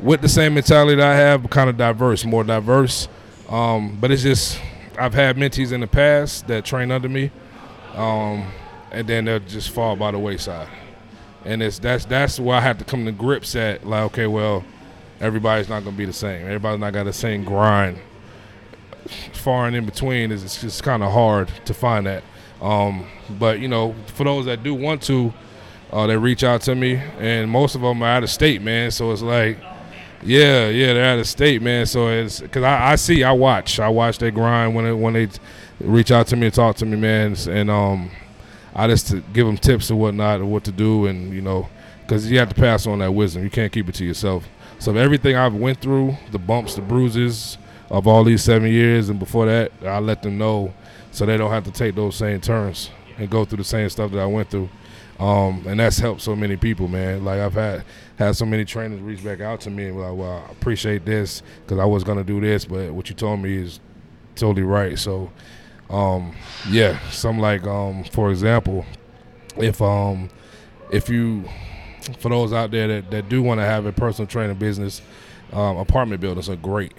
with 0.00 0.20
the 0.20 0.28
same 0.28 0.54
mentality 0.54 0.96
that 0.96 1.06
I 1.06 1.16
have, 1.16 1.42
but 1.42 1.50
kind 1.50 1.68
of 1.68 1.76
diverse, 1.76 2.24
more 2.24 2.44
diverse. 2.44 3.08
Um, 3.48 3.98
but 4.00 4.10
it's 4.10 4.22
just 4.22 4.60
I've 4.98 5.14
had 5.14 5.36
mentees 5.36 5.72
in 5.72 5.80
the 5.80 5.86
past 5.86 6.46
that 6.48 6.64
train 6.64 6.90
under 6.90 7.08
me, 7.08 7.30
um, 7.94 8.50
and 8.90 9.06
then 9.08 9.24
they'll 9.24 9.38
just 9.38 9.70
fall 9.70 9.96
by 9.96 10.10
the 10.10 10.18
wayside. 10.18 10.68
And 11.44 11.62
it's 11.62 11.78
that's 11.78 12.04
that's 12.04 12.38
where 12.38 12.56
I 12.56 12.60
have 12.60 12.78
to 12.78 12.84
come 12.84 13.04
to 13.06 13.12
grips 13.12 13.56
at 13.56 13.86
like, 13.86 14.02
okay, 14.12 14.26
well, 14.26 14.64
everybody's 15.20 15.68
not 15.68 15.84
gonna 15.84 15.96
be 15.96 16.04
the 16.04 16.12
same. 16.12 16.42
Everybody's 16.44 16.80
not 16.80 16.92
got 16.92 17.04
the 17.04 17.12
same 17.12 17.44
grind. 17.44 17.98
Far 19.32 19.66
and 19.66 19.74
in 19.74 19.86
between 19.86 20.30
is 20.30 20.44
it's 20.44 20.60
just 20.60 20.82
kind 20.82 21.02
of 21.02 21.12
hard 21.12 21.48
to 21.64 21.72
find 21.72 22.06
that. 22.06 22.22
Um, 22.60 23.06
but 23.38 23.60
you 23.60 23.68
know, 23.68 23.94
for 24.06 24.24
those 24.24 24.44
that 24.46 24.62
do 24.62 24.74
want 24.74 25.02
to, 25.04 25.32
uh, 25.92 26.06
they 26.06 26.16
reach 26.16 26.44
out 26.44 26.60
to 26.62 26.74
me, 26.74 26.96
and 27.18 27.50
most 27.50 27.74
of 27.74 27.80
them 27.80 28.02
are 28.02 28.08
out 28.08 28.24
of 28.24 28.30
state, 28.30 28.60
man. 28.60 28.90
So 28.90 29.12
it's 29.12 29.22
like 29.22 29.58
yeah, 30.22 30.68
yeah, 30.68 30.94
they're 30.94 31.12
out 31.12 31.18
of 31.18 31.26
state, 31.28 31.62
man. 31.62 31.86
So 31.86 32.08
it's 32.08 32.40
because 32.40 32.64
I, 32.64 32.92
I, 32.92 32.96
see, 32.96 33.22
I 33.22 33.32
watch, 33.32 33.78
I 33.78 33.88
watch 33.88 34.18
they 34.18 34.30
grind 34.30 34.74
when 34.74 34.84
they 34.84 34.92
when 34.92 35.14
they 35.14 35.28
reach 35.80 36.10
out 36.10 36.26
to 36.28 36.36
me 36.36 36.46
and 36.46 36.54
talk 36.54 36.76
to 36.76 36.86
me, 36.86 36.96
man. 36.96 37.36
And 37.48 37.70
um, 37.70 38.10
I 38.74 38.86
just 38.88 39.10
give 39.32 39.46
them 39.46 39.56
tips 39.56 39.90
and 39.90 39.98
whatnot 39.98 40.40
and 40.40 40.50
what 40.50 40.64
to 40.64 40.72
do, 40.72 41.06
and 41.06 41.32
you 41.32 41.40
know, 41.40 41.68
because 42.02 42.30
you 42.30 42.38
have 42.38 42.48
to 42.48 42.54
pass 42.54 42.86
on 42.86 42.98
that 42.98 43.12
wisdom. 43.12 43.44
You 43.44 43.50
can't 43.50 43.72
keep 43.72 43.88
it 43.88 43.94
to 43.96 44.04
yourself. 44.04 44.48
So 44.78 44.94
everything 44.96 45.36
I've 45.36 45.54
went 45.54 45.80
through, 45.80 46.16
the 46.30 46.38
bumps, 46.38 46.74
the 46.74 46.82
bruises 46.82 47.58
of 47.90 48.06
all 48.06 48.22
these 48.22 48.42
seven 48.42 48.70
years, 48.70 49.08
and 49.08 49.18
before 49.18 49.46
that, 49.46 49.72
I 49.84 49.98
let 49.98 50.22
them 50.22 50.38
know 50.38 50.72
so 51.10 51.26
they 51.26 51.36
don't 51.36 51.50
have 51.50 51.64
to 51.64 51.72
take 51.72 51.94
those 51.94 52.16
same 52.16 52.40
turns 52.40 52.90
and 53.18 53.28
go 53.28 53.44
through 53.44 53.58
the 53.58 53.64
same 53.64 53.88
stuff 53.88 54.10
that 54.12 54.20
I 54.20 54.26
went 54.26 54.50
through. 54.50 54.68
Um, 55.18 55.64
and 55.66 55.80
that's 55.80 55.98
helped 55.98 56.20
so 56.20 56.36
many 56.36 56.56
people, 56.56 56.86
man. 56.86 57.24
Like 57.24 57.40
I've 57.40 57.54
had 57.54 57.84
had 58.16 58.36
so 58.36 58.46
many 58.46 58.64
trainers 58.64 59.00
reach 59.00 59.24
back 59.24 59.40
out 59.40 59.60
to 59.62 59.70
me 59.70 59.88
and 59.88 60.00
like, 60.00 60.14
well, 60.14 60.44
I 60.48 60.52
appreciate 60.52 61.04
this 61.04 61.42
because 61.64 61.78
I 61.78 61.84
was 61.84 62.04
gonna 62.04 62.24
do 62.24 62.40
this, 62.40 62.64
but 62.64 62.92
what 62.92 63.08
you 63.08 63.16
told 63.16 63.40
me 63.40 63.56
is 63.56 63.80
totally 64.36 64.62
right. 64.62 64.96
So, 64.98 65.30
um, 65.90 66.34
yeah, 66.70 66.98
some 67.10 67.40
like, 67.40 67.64
um, 67.66 68.04
for 68.04 68.30
example, 68.30 68.86
if 69.56 69.82
um, 69.82 70.30
if 70.92 71.08
you, 71.08 71.44
for 72.20 72.28
those 72.28 72.52
out 72.52 72.70
there 72.70 72.86
that, 72.86 73.10
that 73.10 73.28
do 73.28 73.42
want 73.42 73.60
to 73.60 73.64
have 73.64 73.86
a 73.86 73.92
personal 73.92 74.28
training 74.28 74.56
business, 74.56 75.02
um, 75.52 75.78
apartment 75.78 76.20
buildings 76.20 76.48
are 76.48 76.56
great. 76.56 76.92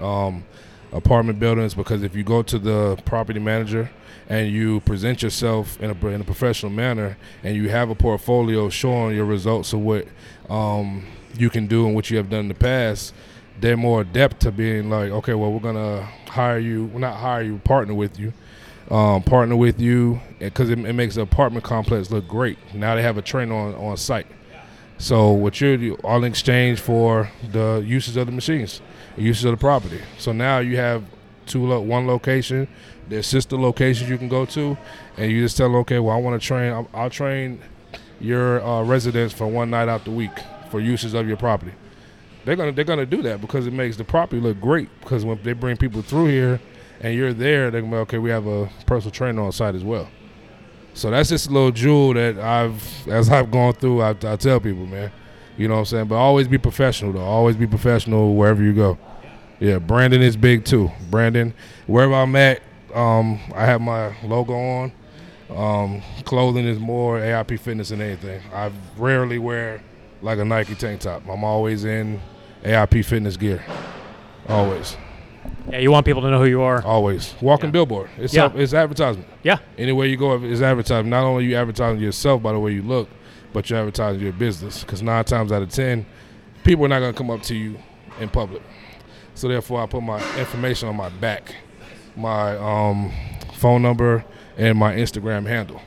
Um, 0.00 0.44
apartment 0.92 1.38
buildings 1.38 1.74
because 1.74 2.02
if 2.02 2.16
you 2.16 2.24
go 2.24 2.42
to 2.42 2.58
the 2.58 2.98
property 3.04 3.38
manager 3.38 3.90
and 4.28 4.52
you 4.52 4.80
present 4.80 5.22
yourself 5.22 5.80
in 5.80 5.90
a, 5.90 6.06
in 6.08 6.20
a 6.20 6.24
professional 6.24 6.70
manner 6.70 7.16
and 7.42 7.56
you 7.56 7.70
have 7.70 7.88
a 7.88 7.94
portfolio 7.94 8.68
showing 8.68 9.16
your 9.16 9.24
results 9.24 9.72
of 9.72 9.80
what 9.80 10.06
um, 10.50 11.04
you 11.36 11.48
can 11.48 11.66
do 11.66 11.86
and 11.86 11.94
what 11.94 12.10
you 12.10 12.18
have 12.18 12.28
done 12.28 12.40
in 12.40 12.48
the 12.48 12.54
past, 12.54 13.14
they're 13.60 13.76
more 13.76 14.02
adept 14.02 14.40
to 14.40 14.52
being 14.52 14.90
like, 14.90 15.10
okay, 15.10 15.34
well, 15.34 15.50
we're 15.50 15.60
gonna 15.60 16.02
hire 16.26 16.58
you, 16.58 16.84
well, 16.86 17.00
not 17.00 17.16
hire 17.16 17.42
you, 17.42 17.58
partner 17.58 17.94
with 17.94 18.18
you, 18.18 18.32
um, 18.90 19.22
partner 19.22 19.56
with 19.56 19.80
you, 19.80 20.20
because 20.38 20.70
it, 20.70 20.78
it, 20.78 20.92
makes 20.92 21.14
the 21.14 21.22
apartment 21.22 21.64
complex 21.64 22.10
look 22.10 22.28
great. 22.28 22.58
Now 22.74 22.94
they 22.94 23.02
have 23.02 23.16
a 23.16 23.22
trainer 23.22 23.54
on 23.54 23.74
on 23.74 23.96
site. 23.96 24.26
So 24.98 25.30
what 25.30 25.60
you're 25.60 25.94
all 26.04 26.18
in 26.18 26.30
exchange 26.30 26.80
for 26.80 27.30
the 27.52 27.82
uses 27.86 28.16
of 28.16 28.26
the 28.26 28.32
machines, 28.32 28.80
uses 29.16 29.44
of 29.44 29.52
the 29.52 29.56
property. 29.56 30.00
So 30.18 30.32
now 30.32 30.58
you 30.58 30.76
have 30.76 31.04
two, 31.46 31.66
one 31.80 32.06
location 32.06 32.68
there's 33.08 33.26
sister 33.26 33.56
locations 33.56 34.08
you 34.08 34.18
can 34.18 34.28
go 34.28 34.44
to, 34.46 34.76
and 35.16 35.30
you 35.30 35.42
just 35.42 35.56
tell 35.56 35.68
them, 35.68 35.76
okay, 35.76 35.98
well, 35.98 36.16
I 36.16 36.20
want 36.20 36.40
to 36.40 36.46
train. 36.46 36.72
I'll, 36.72 36.88
I'll, 36.94 37.10
train 37.10 37.60
your 38.20 38.62
uh, 38.62 38.82
residents 38.82 39.32
for 39.32 39.46
one 39.46 39.70
night 39.70 39.88
out 39.88 40.04
the 40.04 40.10
week 40.10 40.32
for 40.70 40.80
uses 40.80 41.14
of 41.14 41.26
your 41.26 41.36
property. 41.36 41.72
They're 42.44 42.56
gonna 42.56 42.72
they're 42.72 42.84
gonna 42.84 43.06
do 43.06 43.22
that 43.22 43.40
because 43.40 43.66
it 43.66 43.72
makes 43.72 43.96
the 43.96 44.04
property 44.04 44.40
look 44.40 44.60
great. 44.60 44.88
Because 45.00 45.24
when 45.24 45.42
they 45.42 45.52
bring 45.52 45.76
people 45.76 46.02
through 46.02 46.26
here, 46.26 46.60
and 47.00 47.14
you're 47.14 47.32
there, 47.32 47.70
they're 47.70 47.80
gonna 47.80 47.92
be 47.92 48.00
okay. 48.00 48.18
We 48.18 48.30
have 48.30 48.46
a 48.46 48.70
personal 48.86 49.12
trainer 49.12 49.42
on 49.42 49.52
site 49.52 49.74
as 49.74 49.84
well. 49.84 50.08
So 50.94 51.10
that's 51.10 51.28
just 51.28 51.48
a 51.48 51.52
little 51.52 51.70
jewel 51.70 52.14
that 52.14 52.38
I've 52.38 53.08
as 53.08 53.30
I've 53.30 53.50
gone 53.50 53.74
through. 53.74 54.02
I, 54.02 54.10
I 54.10 54.36
tell 54.36 54.60
people, 54.60 54.86
man, 54.86 55.12
you 55.56 55.68
know 55.68 55.74
what 55.74 55.80
I'm 55.80 55.86
saying. 55.86 56.08
But 56.08 56.16
always 56.16 56.48
be 56.48 56.58
professional 56.58 57.12
though. 57.12 57.20
Always 57.20 57.56
be 57.56 57.66
professional 57.66 58.34
wherever 58.34 58.62
you 58.62 58.72
go. 58.72 58.98
Yeah, 59.60 59.78
Branding 59.78 60.22
is 60.22 60.36
big 60.36 60.64
too. 60.64 60.90
Branding, 61.10 61.52
wherever 61.86 62.14
I'm 62.14 62.34
at, 62.36 62.62
um, 62.94 63.40
I 63.54 63.64
have 63.64 63.80
my 63.80 64.14
logo 64.24 64.54
on. 64.54 64.92
Um, 65.50 66.02
clothing 66.24 66.66
is 66.66 66.78
more 66.78 67.18
AIP 67.18 67.58
fitness 67.60 67.88
than 67.88 68.00
anything. 68.00 68.42
I 68.52 68.70
rarely 68.96 69.38
wear 69.38 69.82
like 70.20 70.38
a 70.38 70.44
Nike 70.44 70.74
tank 70.74 71.00
top. 71.00 71.26
I'm 71.28 71.44
always 71.44 71.84
in 71.84 72.20
AIP 72.62 73.04
fitness 73.04 73.36
gear. 73.36 73.64
Always. 74.48 74.96
Yeah, 75.70 75.78
you 75.78 75.90
want 75.90 76.04
people 76.04 76.22
to 76.22 76.30
know 76.30 76.38
who 76.38 76.46
you 76.46 76.60
are. 76.60 76.84
Always. 76.84 77.34
Walking 77.40 77.68
yeah. 77.68 77.72
billboard. 77.72 78.10
It's 78.18 78.34
yeah. 78.34 78.52
it's 78.54 78.74
advertisement. 78.74 79.28
Yeah. 79.42 79.58
Anywhere 79.76 80.06
you 80.06 80.16
go, 80.16 80.42
it's 80.42 80.60
advertising. 80.60 81.10
Not 81.10 81.24
only 81.24 81.44
you 81.44 81.56
advertising 81.56 82.00
yourself 82.02 82.42
by 82.42 82.52
the 82.52 82.58
way 82.58 82.72
you 82.72 82.82
look, 82.82 83.08
but 83.52 83.68
you're 83.70 83.78
advertising 83.78 84.20
your 84.22 84.32
business. 84.32 84.82
Because 84.82 85.02
nine 85.02 85.24
times 85.24 85.52
out 85.52 85.62
of 85.62 85.70
ten, 85.70 86.04
people 86.64 86.84
are 86.84 86.88
not 86.88 87.00
going 87.00 87.12
to 87.12 87.16
come 87.16 87.30
up 87.30 87.42
to 87.42 87.54
you 87.54 87.78
in 88.20 88.28
public. 88.28 88.62
So 89.34 89.48
therefore, 89.48 89.82
I 89.82 89.86
put 89.86 90.02
my 90.02 90.18
information 90.38 90.88
on 90.88 90.96
my 90.96 91.08
back 91.08 91.54
my 92.18 92.56
um, 92.56 93.12
phone 93.54 93.82
number, 93.82 94.24
and 94.56 94.76
my 94.76 94.94
Instagram 94.94 95.46
handle. 95.46 95.80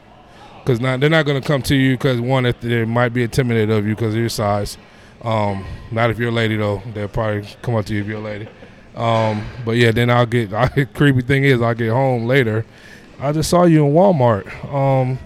Because 0.60 0.80
now 0.80 0.98
they're 0.98 1.10
not 1.10 1.26
going 1.26 1.42
to 1.42 1.48
come 1.48 1.62
to 1.64 1.76
you 1.76 1.94
because 1.96 2.22
one, 2.22 2.46
if 2.46 2.60
they 2.62 2.86
might 2.86 3.10
be 3.10 3.24
intimidated 3.24 3.72
of 3.72 3.86
you 3.86 3.96
because 3.96 4.14
of 4.14 4.20
your 4.20 4.30
size. 4.30 4.78
Um, 5.24 5.66
not 5.92 6.10
if 6.10 6.18
you're 6.18 6.30
a 6.30 6.34
lady 6.34 6.58
though. 6.58 6.82
They'll 6.94 7.08
probably 7.08 7.48
come 7.62 7.76
up 7.76 7.86
to 7.86 7.94
you 7.94 8.02
if 8.02 8.08
you're 8.08 8.18
a 8.18 8.22
lady. 8.22 8.48
Um, 8.96 9.46
but 9.66 9.74
yeah, 9.74 9.92
then 9.92 10.10
I'll 10.10 10.26
get. 10.26 10.54
I, 10.54 10.86
creepy 10.86 11.22
thing 11.22 11.44
is, 11.44 11.62
I'll 11.62 11.76
get 11.76 11.90
home 11.90 12.26
later. 12.26 12.66
I 13.20 13.32
just 13.32 13.50
saw 13.50 13.66
you 13.66 13.86
in 13.86 13.94
Walmart. 13.94 14.74
Um, 14.74 15.20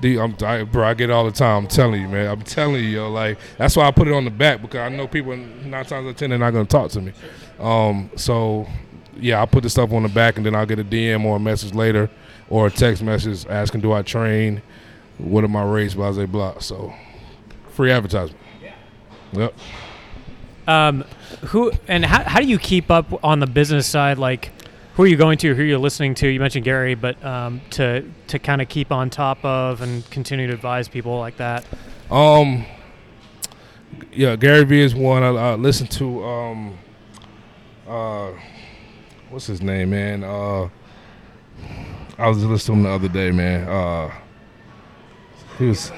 the, 0.00 0.20
I'm, 0.20 0.36
I, 0.42 0.64
bro, 0.64 0.86
I 0.86 0.94
get 0.94 1.10
all 1.10 1.24
the 1.24 1.32
time. 1.32 1.64
I'm 1.64 1.68
telling 1.68 2.00
you, 2.00 2.08
man. 2.08 2.30
I'm 2.30 2.42
telling 2.42 2.84
you, 2.84 2.90
yo. 2.90 3.10
Like 3.10 3.38
that's 3.56 3.76
why 3.76 3.86
I 3.86 3.90
put 3.90 4.06
it 4.08 4.14
on 4.14 4.24
the 4.24 4.30
back 4.30 4.62
because 4.62 4.80
I 4.80 4.94
know 4.94 5.08
people 5.08 5.36
nine 5.36 5.84
times 5.84 5.92
out 5.92 6.06
of 6.06 6.16
ten 6.16 6.30
they're 6.30 6.38
not 6.38 6.50
gonna 6.50 6.66
talk 6.66 6.90
to 6.92 7.00
me. 7.00 7.12
Um, 7.58 8.10
so 8.16 8.66
yeah, 9.20 9.38
I'll 9.38 9.46
put 9.46 9.62
the 9.62 9.70
stuff 9.70 9.92
on 9.92 10.02
the 10.02 10.08
back, 10.08 10.36
and 10.36 10.46
then 10.46 10.54
I'll 10.54 10.66
get 10.66 10.78
a 10.78 10.84
DM 10.84 11.24
or 11.24 11.36
a 11.36 11.40
message 11.40 11.74
later, 11.74 12.10
or 12.48 12.66
a 12.66 12.70
text 12.70 13.02
message 13.02 13.46
asking, 13.48 13.80
"Do 13.80 13.92
I 13.92 14.02
train? 14.02 14.62
What 15.18 15.44
are 15.44 15.48
my 15.48 15.62
rates?" 15.62 15.94
Blah 15.94 16.12
blah 16.12 16.26
blah. 16.26 16.58
So, 16.58 16.92
free 17.70 17.90
advertisement. 17.90 18.40
Yeah. 18.62 18.74
Yep. 19.32 19.54
Um, 20.66 21.04
who 21.46 21.72
and 21.88 22.04
how, 22.04 22.22
how 22.24 22.40
do 22.40 22.46
you 22.46 22.58
keep 22.58 22.90
up 22.90 23.24
on 23.24 23.40
the 23.40 23.46
business 23.46 23.86
side? 23.86 24.18
Like, 24.18 24.52
who 24.94 25.04
are 25.04 25.06
you 25.06 25.16
going 25.16 25.38
to? 25.38 25.54
Who 25.54 25.62
are 25.62 25.66
you 25.66 25.78
listening 25.78 26.14
to? 26.16 26.28
You 26.28 26.40
mentioned 26.40 26.64
Gary, 26.64 26.94
but 26.94 27.22
um, 27.24 27.60
to 27.70 28.08
to 28.28 28.38
kind 28.38 28.62
of 28.62 28.68
keep 28.68 28.92
on 28.92 29.10
top 29.10 29.44
of 29.44 29.80
and 29.80 30.08
continue 30.10 30.46
to 30.46 30.52
advise 30.52 30.88
people 30.88 31.18
like 31.18 31.36
that. 31.38 31.64
Um. 32.10 32.64
Yeah, 34.12 34.36
Gary 34.36 34.64
Vee 34.64 34.82
is 34.82 34.94
one. 34.94 35.22
I, 35.22 35.28
I 35.28 35.54
listen 35.54 35.86
to. 35.88 36.24
Um. 36.24 36.78
Uh 37.88 38.32
what's 39.30 39.46
his 39.46 39.62
name, 39.62 39.90
man? 39.90 40.24
Uh, 40.24 40.68
I 42.18 42.28
was 42.28 42.44
listening 42.44 42.58
to 42.58 42.72
him 42.72 42.82
the 42.84 42.90
other 42.90 43.08
day, 43.08 43.30
man. 43.30 43.68
Uh, 43.68 44.12
he 45.58 45.66
was. 45.66 45.92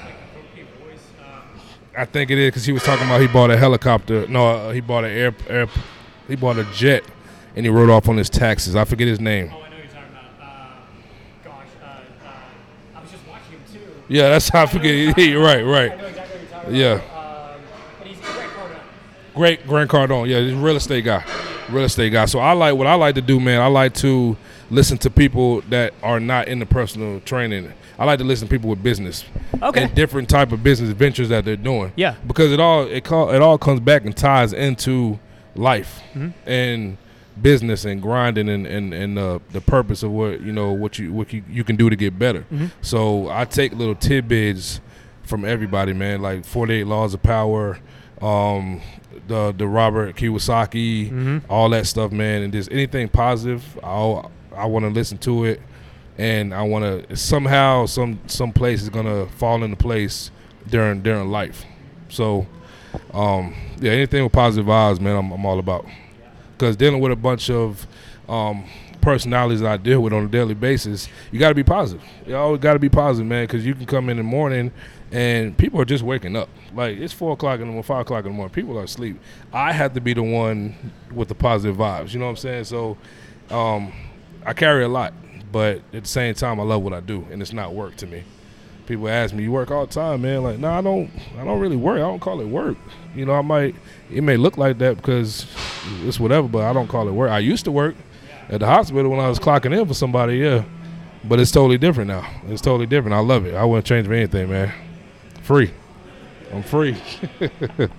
I 1.97 2.05
think 2.05 2.31
it 2.31 2.37
is 2.37 2.47
because 2.47 2.65
he 2.65 2.71
was 2.71 2.83
talking 2.83 3.05
about 3.05 3.21
he 3.21 3.27
bought 3.27 3.51
a 3.51 3.57
helicopter. 3.57 4.25
No, 4.27 4.47
uh, 4.47 4.71
he 4.71 4.79
bought 4.79 5.03
an 5.03 5.11
air, 5.11 5.35
air, 5.47 5.67
he 6.27 6.35
bought 6.35 6.57
a 6.57 6.63
jet, 6.73 7.03
and 7.55 7.65
he 7.65 7.69
wrote 7.69 7.89
off 7.89 8.07
on 8.07 8.17
his 8.17 8.29
taxes. 8.29 8.75
I 8.75 8.85
forget 8.85 9.07
his 9.07 9.19
name. 9.19 9.51
Oh, 9.53 9.61
I 9.61 9.69
know 9.69 9.75
you're 9.77 9.85
talking 9.87 10.03
about. 10.09 10.41
Uh, 10.41 10.75
gosh, 11.43 11.67
uh, 11.81 11.85
uh, 11.85 12.95
I 12.95 13.01
was 13.01 13.11
just 13.11 13.27
watching 13.27 13.51
him 13.51 13.61
too. 13.71 14.03
Yeah, 14.07 14.29
that's 14.29 14.47
how 14.49 14.63
I 14.63 14.65
forget. 14.67 15.17
You're 15.17 15.43
right, 15.43 15.63
right. 15.63 16.71
Yeah. 16.71 17.01
Uh 17.13 17.21
great 19.33 19.65
Grant 19.65 19.89
Cardone. 19.89 20.27
Yeah, 20.27 20.39
he's 20.39 20.53
a 20.53 20.55
real 20.57 20.75
estate 20.75 21.05
guy. 21.05 21.23
Real 21.71 21.85
estate 21.85 22.11
guy. 22.11 22.25
So 22.25 22.39
I 22.39 22.53
like 22.53 22.75
what 22.75 22.87
I 22.87 22.95
like 22.95 23.15
to 23.15 23.21
do, 23.21 23.39
man. 23.39 23.61
I 23.61 23.67
like 23.67 23.93
to 23.95 24.37
listen 24.69 24.97
to 24.99 25.09
people 25.09 25.61
that 25.69 25.93
are 26.03 26.19
not 26.19 26.47
in 26.47 26.59
the 26.59 26.65
personal 26.65 27.19
training. 27.21 27.71
I 27.97 28.05
like 28.05 28.19
to 28.19 28.25
listen 28.25 28.47
to 28.47 28.51
people 28.51 28.69
with 28.69 28.81
business. 28.81 29.25
Okay. 29.61 29.83
And 29.83 29.95
different 29.95 30.29
type 30.29 30.51
of 30.51 30.63
business 30.63 30.89
ventures 30.89 31.29
that 31.29 31.45
they're 31.45 31.55
doing. 31.55 31.93
Yeah. 31.95 32.15
Because 32.25 32.51
it 32.51 32.59
all 32.59 32.83
it 32.87 33.03
call, 33.03 33.31
it 33.31 33.41
all 33.41 33.57
comes 33.57 33.79
back 33.79 34.05
and 34.05 34.15
ties 34.15 34.53
into 34.53 35.19
life 35.55 36.01
and 36.45 36.97
business 37.41 37.85
and 37.85 38.01
grinding 38.01 38.49
and 38.49 38.65
and, 38.67 38.93
and 38.93 39.19
uh, 39.19 39.39
the 39.51 39.61
purpose 39.61 40.03
of 40.03 40.11
what 40.11 40.41
you 40.41 40.51
know 40.51 40.71
what 40.71 40.99
you 40.99 41.13
what 41.13 41.31
you, 41.31 41.43
you 41.49 41.63
can 41.63 41.75
do 41.75 41.89
to 41.89 41.95
get 41.95 42.17
better. 42.17 42.45
So 42.81 43.29
I 43.29 43.45
take 43.45 43.73
little 43.73 43.95
tidbits 43.95 44.81
from 45.23 45.45
everybody, 45.45 45.93
man. 45.93 46.21
Like 46.21 46.45
Forty 46.45 46.75
Eight 46.75 46.87
Laws 46.87 47.13
of 47.13 47.21
Power, 47.23 47.79
um, 48.21 48.81
the 49.27 49.53
the 49.57 49.67
Robert 49.67 50.15
Kiyosaki, 50.15 51.41
all 51.49 51.69
that 51.69 51.87
stuff, 51.87 52.11
man. 52.11 52.41
And 52.41 52.53
just 52.53 52.71
anything 52.71 53.09
positive, 53.09 53.79
I 53.83 54.23
I 54.55 54.65
want 54.65 54.83
to 54.85 54.89
listen 54.89 55.17
to 55.19 55.45
it, 55.45 55.61
and 56.17 56.53
I 56.53 56.63
want 56.63 57.09
to 57.09 57.15
somehow 57.15 57.85
some 57.85 58.19
some 58.27 58.51
place 58.51 58.81
is 58.81 58.89
gonna 58.89 59.27
fall 59.27 59.63
into 59.63 59.77
place 59.77 60.31
during 60.69 61.01
during 61.01 61.29
life. 61.29 61.65
So, 62.09 62.45
um, 63.13 63.55
yeah, 63.79 63.91
anything 63.91 64.23
with 64.23 64.33
positive 64.33 64.65
vibes, 64.67 64.99
man, 64.99 65.15
I'm, 65.15 65.31
I'm 65.31 65.45
all 65.45 65.59
about. 65.59 65.85
Because 66.53 66.75
dealing 66.75 66.99
with 66.99 67.11
a 67.11 67.15
bunch 67.15 67.49
of 67.49 67.87
um, 68.27 68.65
personalities 69.01 69.61
that 69.61 69.71
I 69.71 69.77
deal 69.77 70.01
with 70.01 70.13
on 70.13 70.25
a 70.25 70.27
daily 70.27 70.53
basis, 70.53 71.07
you 71.31 71.39
got 71.39 71.49
to 71.49 71.55
be 71.55 71.63
positive. 71.63 72.03
You 72.27 72.35
always 72.35 72.61
got 72.61 72.73
to 72.73 72.79
be 72.79 72.89
positive, 72.89 73.27
man. 73.27 73.45
Because 73.45 73.65
you 73.65 73.73
can 73.73 73.85
come 73.85 74.09
in 74.09 74.17
the 74.17 74.23
morning 74.23 74.71
and 75.11 75.57
people 75.57 75.79
are 75.81 75.85
just 75.85 76.03
waking 76.03 76.35
up. 76.35 76.49
Like 76.73 76.97
it's 76.97 77.13
four 77.13 77.33
o'clock 77.33 77.55
in 77.55 77.61
the 77.61 77.65
morning, 77.67 77.83
five 77.83 78.01
o'clock 78.01 78.25
in 78.25 78.31
the 78.31 78.37
morning. 78.37 78.53
People 78.53 78.77
are 78.79 78.83
asleep. 78.83 79.19
I 79.51 79.73
have 79.73 79.93
to 79.93 80.01
be 80.01 80.13
the 80.13 80.23
one 80.23 80.75
with 81.13 81.27
the 81.27 81.35
positive 81.35 81.77
vibes. 81.77 82.13
You 82.13 82.19
know 82.19 82.25
what 82.25 82.31
I'm 82.31 82.37
saying? 82.37 82.63
So, 82.65 82.97
um, 83.49 83.91
I 84.45 84.53
carry 84.53 84.83
a 84.83 84.87
lot, 84.87 85.13
but 85.51 85.81
at 85.93 86.03
the 86.03 86.09
same 86.09 86.33
time, 86.33 86.59
I 86.59 86.63
love 86.63 86.81
what 86.81 86.93
I 86.93 86.99
do, 87.01 87.27
and 87.31 87.41
it's 87.41 87.53
not 87.53 87.73
work 87.73 87.95
to 87.97 88.07
me. 88.07 88.23
People 88.87 89.07
ask 89.07 89.33
me, 89.33 89.43
"You 89.43 89.51
work 89.51 89.69
all 89.69 89.85
the 89.85 89.93
time, 89.93 90.21
man?" 90.21 90.43
Like, 90.43 90.59
no, 90.59 90.71
I 90.71 90.81
don't. 90.81 91.09
I 91.37 91.43
don't 91.43 91.59
really 91.59 91.75
work. 91.75 91.97
I 91.97 92.01
don't 92.01 92.19
call 92.19 92.41
it 92.41 92.47
work. 92.47 92.77
You 93.15 93.25
know, 93.25 93.33
I 93.33 93.41
might. 93.41 93.75
It 94.09 94.21
may 94.21 94.37
look 94.37 94.57
like 94.57 94.77
that 94.79 94.97
because 94.97 95.45
it's 96.05 96.19
whatever, 96.19 96.47
but 96.47 96.63
I 96.63 96.73
don't 96.73 96.87
call 96.87 97.07
it 97.07 97.11
work. 97.11 97.31
I 97.31 97.39
used 97.39 97.65
to 97.65 97.71
work 97.71 97.95
at 98.49 98.59
the 98.59 98.65
hospital 98.65 99.11
when 99.11 99.19
I 99.19 99.29
was 99.29 99.39
clocking 99.39 99.77
in 99.77 99.85
for 99.87 99.93
somebody, 99.93 100.37
yeah. 100.37 100.63
But 101.23 101.39
it's 101.39 101.51
totally 101.51 101.77
different 101.77 102.07
now. 102.07 102.27
It's 102.47 102.61
totally 102.61 102.87
different. 102.87 103.13
I 103.13 103.19
love 103.19 103.45
it. 103.45 103.53
I 103.53 103.63
wouldn't 103.63 103.85
change 103.85 104.07
for 104.07 104.13
anything, 104.13 104.49
man. 104.49 104.73
Free. 105.51 105.69
I'm 106.53 106.63
free. 106.63 106.95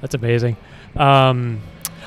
That's 0.00 0.14
amazing. 0.14 0.56
Um, 0.96 1.60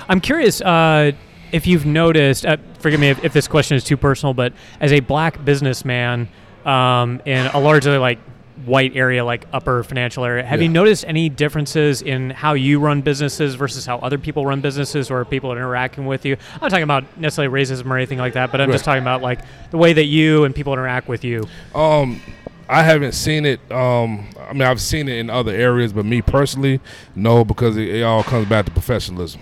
I'm 0.09 0.19
curious 0.19 0.59
uh, 0.59 1.13
if 1.53 1.65
you've 1.65 1.85
noticed. 1.85 2.45
Uh, 2.45 2.57
forgive 2.79 2.99
me 2.99 3.07
if, 3.09 3.23
if 3.23 3.31
this 3.31 3.47
question 3.47 3.77
is 3.77 3.85
too 3.85 3.95
personal, 3.95 4.33
but 4.33 4.51
as 4.81 4.91
a 4.91 4.99
black 4.99 5.45
businessman 5.45 6.27
um, 6.65 7.21
in 7.23 7.45
a 7.45 7.57
largely 7.57 7.97
like 7.97 8.19
white 8.65 8.97
area, 8.97 9.23
like 9.23 9.45
upper 9.53 9.81
financial 9.81 10.25
area, 10.25 10.43
have 10.43 10.61
you 10.61 10.67
noticed 10.67 11.05
any 11.07 11.29
differences 11.29 12.01
in 12.01 12.31
how 12.31 12.51
you 12.51 12.81
run 12.81 12.99
businesses 12.99 13.55
versus 13.55 13.85
how 13.85 13.99
other 13.99 14.17
people 14.17 14.45
run 14.45 14.59
businesses 14.59 15.09
or 15.09 15.23
people 15.23 15.53
are 15.53 15.57
interacting 15.57 16.05
with 16.05 16.25
you? 16.25 16.35
I'm 16.55 16.59
not 16.63 16.71
talking 16.71 16.83
about 16.83 17.17
necessarily 17.17 17.63
racism 17.63 17.89
or 17.89 17.95
anything 17.95 18.17
like 18.17 18.33
that, 18.33 18.51
but 18.51 18.59
I'm 18.59 18.73
just 18.73 18.83
talking 18.83 19.03
about 19.03 19.21
like 19.21 19.39
the 19.71 19.77
way 19.77 19.93
that 19.93 20.05
you 20.07 20.43
and 20.43 20.53
people 20.53 20.73
interact 20.73 21.07
with 21.07 21.23
you. 21.23 21.47
Um, 21.73 22.21
I 22.67 22.83
haven't 22.83 23.13
seen 23.13 23.45
it. 23.45 23.59
Um, 23.71 24.27
I 24.39 24.53
mean, 24.53 24.63
I've 24.63 24.81
seen 24.81 25.07
it 25.07 25.17
in 25.17 25.29
other 25.29 25.51
areas, 25.51 25.93
but 25.93 26.05
me 26.05 26.21
personally, 26.21 26.79
no, 27.15 27.45
because 27.45 27.77
it, 27.77 27.87
it 27.87 28.03
all 28.03 28.23
comes 28.23 28.47
back 28.47 28.65
to 28.65 28.71
professionalism. 28.71 29.41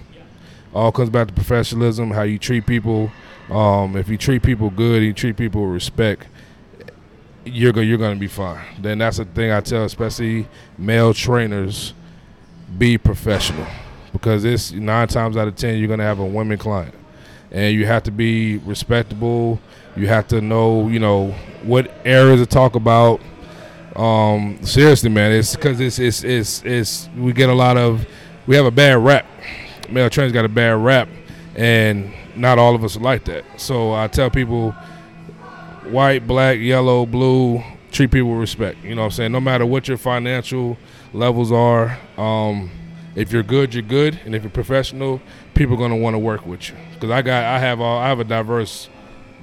All 0.74 0.92
comes 0.92 1.10
back 1.10 1.28
to 1.28 1.34
professionalism, 1.34 2.12
how 2.12 2.24
you 2.24 2.40
treat 2.40 2.66
people. 2.66 3.12
Um, 3.50 3.96
if 3.96 4.10
you 4.10 4.18
treat 4.18 4.42
people 4.42 4.70
good, 4.70 5.04
you 5.04 5.14
treat 5.14 5.38
people 5.38 5.64
with 5.64 5.74
respect, 5.74 6.28
you're 7.46 7.74
go, 7.74 7.82
you're 7.82 7.98
to 7.98 8.16
be 8.16 8.28
fine. 8.28 8.64
Then 8.80 8.98
that's 9.00 9.18
the 9.18 9.26
thing 9.26 9.52
I 9.52 9.62
tell, 9.62 9.84
especially 9.84 10.48
male 10.78 11.14
trainers, 11.14 11.94
be 12.78 12.98
professional, 12.98 13.68
because 14.14 14.46
it's 14.46 14.72
nine 14.72 15.08
times 15.10 15.38
out 15.38 15.48
of 15.48 15.56
ten 15.56 15.78
you're 15.78 15.90
to 16.00 16.06
have 16.06 16.20
a 16.20 16.26
women 16.26 16.58
client, 16.58 16.96
and 17.54 17.76
you 17.76 17.86
have 17.86 18.04
to 18.04 18.12
be 18.12 18.58
respectable. 18.58 19.60
You 19.96 20.08
have 20.08 20.28
to 20.30 20.42
know, 20.42 20.88
you 20.90 21.00
know, 21.00 21.32
what 21.62 21.92
areas 22.04 22.42
to 22.42 22.46
talk 22.48 22.76
about. 22.76 23.22
Um, 23.96 24.58
seriously, 24.64 25.10
man, 25.10 25.32
it's 25.32 25.56
because 25.56 25.80
it's, 25.80 26.00
it's 26.00 26.24
it's 26.24 26.64
it's 26.66 27.10
we 27.16 27.32
get 27.32 27.50
a 27.50 27.54
lot 27.54 27.78
of 27.78 28.06
we 28.48 28.56
have 28.56 28.66
a 28.66 28.72
bad 28.72 28.98
rap. 28.98 29.26
Male 29.90 30.10
trainers 30.10 30.34
got 30.34 30.46
a 30.46 30.50
bad 30.50 30.84
rap, 30.84 31.08
and 31.56 32.12
not 32.36 32.58
all 32.58 32.74
of 32.74 32.84
us 32.84 32.98
are 32.98 33.02
like 33.02 33.26
that. 33.26 33.46
So 33.58 33.94
I 33.94 34.08
tell 34.08 34.32
people, 34.32 34.72
white, 35.84 36.26
black, 36.26 36.58
yellow, 36.58 37.06
blue, 37.06 37.62
treat 37.92 38.10
people 38.10 38.32
with 38.32 38.40
respect. 38.40 38.84
You 38.84 38.96
know 38.96 39.02
what 39.02 39.08
I'm 39.08 39.12
saying? 39.12 39.32
No 39.32 39.40
matter 39.40 39.66
what 39.66 39.88
your 39.88 39.98
financial 39.98 40.78
levels 41.14 41.52
are, 41.52 42.00
um, 42.18 42.72
if 43.16 43.32
you're 43.32 43.44
good, 43.44 43.76
you're 43.76 43.84
good, 43.84 44.20
and 44.26 44.34
if 44.34 44.42
you're 44.42 44.50
professional, 44.50 45.22
people 45.54 45.76
are 45.76 45.80
gonna 45.80 45.96
want 45.96 46.14
to 46.14 46.20
work 46.20 46.46
with 46.46 46.70
you. 46.70 46.76
Because 46.94 47.12
I 47.12 47.22
got, 47.22 47.44
I 47.44 47.60
have, 47.60 47.80
all, 47.80 48.00
I 48.00 48.08
have 48.08 48.20
a 48.20 48.24
diverse 48.24 48.90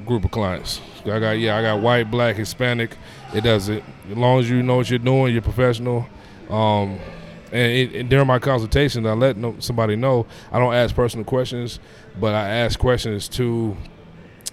group 0.04 0.24
of 0.24 0.30
clients. 0.30 0.80
I 1.04 1.18
got, 1.18 1.32
yeah, 1.32 1.56
I 1.56 1.62
got 1.62 1.80
white, 1.80 2.10
black, 2.10 2.36
Hispanic. 2.36 2.96
It 3.34 3.42
does 3.42 3.68
it 3.68 3.82
as 4.10 4.16
long 4.16 4.40
as 4.40 4.50
you 4.50 4.62
know 4.62 4.76
what 4.76 4.90
you're 4.90 4.98
doing, 4.98 5.32
you're 5.32 5.42
professional. 5.42 6.06
Um, 6.48 6.98
and, 7.52 7.72
it, 7.72 7.94
and 7.94 8.10
during 8.10 8.26
my 8.26 8.38
consultations, 8.38 9.06
I 9.06 9.12
let 9.12 9.36
no, 9.36 9.56
somebody 9.58 9.96
know 9.96 10.26
I 10.52 10.58
don't 10.58 10.74
ask 10.74 10.94
personal 10.94 11.24
questions, 11.24 11.80
but 12.18 12.34
I 12.34 12.48
ask 12.48 12.78
questions 12.78 13.28
to 13.30 13.76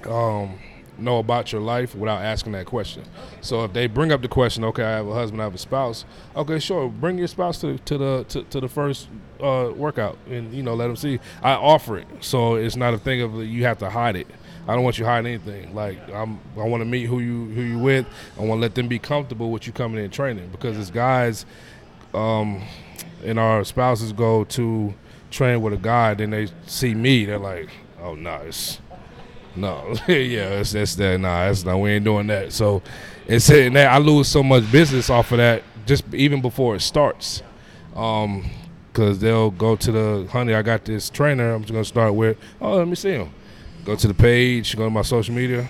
um, 0.05 0.57
know 0.97 1.19
about 1.19 1.51
your 1.51 1.61
life 1.61 1.95
without 1.95 2.21
asking 2.21 2.53
that 2.53 2.65
question. 2.65 3.03
So 3.41 3.63
if 3.63 3.73
they 3.73 3.87
bring 3.87 4.11
up 4.11 4.21
the 4.21 4.27
question, 4.27 4.63
okay, 4.65 4.83
I 4.83 4.97
have 4.97 5.07
a 5.07 5.13
husband, 5.13 5.41
I 5.41 5.45
have 5.45 5.55
a 5.55 5.59
spouse. 5.59 6.05
Okay, 6.35 6.59
sure, 6.59 6.89
bring 6.89 7.17
your 7.17 7.27
spouse 7.27 7.59
to, 7.61 7.77
to 7.77 7.97
the 7.97 8.25
to, 8.29 8.43
to 8.43 8.59
the 8.59 8.67
first 8.67 9.07
uh, 9.41 9.71
workout, 9.75 10.17
and 10.29 10.53
you 10.53 10.63
know 10.63 10.73
let 10.73 10.87
them 10.87 10.95
see. 10.95 11.19
I 11.41 11.53
offer 11.53 11.97
it, 11.97 12.07
so 12.21 12.55
it's 12.55 12.75
not 12.75 12.93
a 12.93 12.97
thing 12.97 13.21
of 13.21 13.35
you 13.43 13.63
have 13.63 13.77
to 13.79 13.89
hide 13.89 14.15
it. 14.15 14.27
I 14.67 14.75
don't 14.75 14.83
want 14.83 14.99
you 14.99 15.05
hiding 15.05 15.31
anything. 15.31 15.73
Like 15.73 15.97
I'm, 16.13 16.39
I 16.57 16.63
want 16.63 16.81
to 16.81 16.85
meet 16.85 17.05
who 17.05 17.19
you 17.19 17.45
who 17.53 17.61
you 17.61 17.79
with. 17.79 18.05
I 18.37 18.41
want 18.41 18.59
to 18.59 18.61
let 18.61 18.75
them 18.75 18.87
be 18.87 18.99
comfortable 18.99 19.51
with 19.51 19.65
you 19.65 19.73
coming 19.73 20.03
in 20.03 20.11
training 20.11 20.49
because 20.49 20.77
as 20.77 20.91
guys, 20.91 21.45
um, 22.13 22.63
and 23.23 23.39
our 23.39 23.63
spouses 23.63 24.11
go 24.11 24.43
to 24.45 24.93
train 25.31 25.61
with 25.61 25.73
a 25.73 25.77
guy, 25.77 26.13
then 26.13 26.31
they 26.31 26.47
see 26.65 26.93
me, 26.93 27.25
they're 27.25 27.37
like, 27.37 27.69
oh 28.01 28.15
no, 28.15 28.49
no, 29.57 29.95
yeah, 30.07 30.59
it's 30.59 30.71
that's 30.71 30.95
that. 30.95 31.19
Nah, 31.19 31.47
that's 31.47 31.65
not. 31.65 31.77
We 31.77 31.91
ain't 31.91 32.05
doing 32.05 32.27
that. 32.27 32.53
So 32.53 32.81
it's 33.27 33.49
and 33.49 33.75
that 33.75 33.91
I 33.91 33.97
lose 33.97 34.27
so 34.27 34.43
much 34.43 34.71
business 34.71 35.09
off 35.09 35.31
of 35.31 35.39
that 35.39 35.63
just 35.85 36.03
even 36.13 36.41
before 36.41 36.75
it 36.75 36.81
starts. 36.81 37.41
Um, 37.95 38.49
cause 38.93 39.19
they'll 39.19 39.51
go 39.51 39.75
to 39.75 39.91
the 39.91 40.27
honey. 40.31 40.53
I 40.53 40.61
got 40.61 40.85
this 40.85 41.09
trainer. 41.09 41.53
I'm 41.53 41.61
just 41.61 41.73
gonna 41.73 41.85
start 41.85 42.13
with. 42.13 42.37
Oh, 42.61 42.77
let 42.77 42.87
me 42.87 42.95
see 42.95 43.11
him. 43.11 43.31
Go 43.85 43.95
to 43.95 44.07
the 44.07 44.13
page. 44.13 44.75
Go 44.75 44.85
to 44.85 44.89
my 44.89 45.01
social 45.01 45.33
media. 45.33 45.67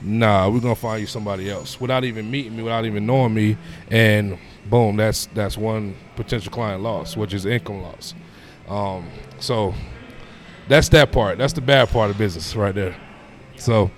Nah, 0.00 0.48
we're 0.48 0.60
gonna 0.60 0.74
find 0.74 1.00
you 1.00 1.06
somebody 1.06 1.50
else 1.50 1.80
without 1.80 2.04
even 2.04 2.30
meeting 2.30 2.56
me, 2.56 2.62
without 2.62 2.84
even 2.84 3.06
knowing 3.06 3.34
me, 3.34 3.56
and 3.90 4.38
boom, 4.68 4.96
that's 4.96 5.26
that's 5.26 5.56
one 5.56 5.96
potential 6.16 6.52
client 6.52 6.82
loss, 6.82 7.16
which 7.16 7.34
is 7.34 7.46
income 7.46 7.82
loss. 7.82 8.14
Um, 8.68 9.08
so 9.38 9.74
that's 10.72 10.88
that 10.88 11.12
part. 11.12 11.36
That's 11.36 11.52
the 11.52 11.60
bad 11.60 11.90
part 11.90 12.10
of 12.10 12.16
business 12.16 12.56
right 12.56 12.74
there. 12.74 12.96
So, 13.56 13.90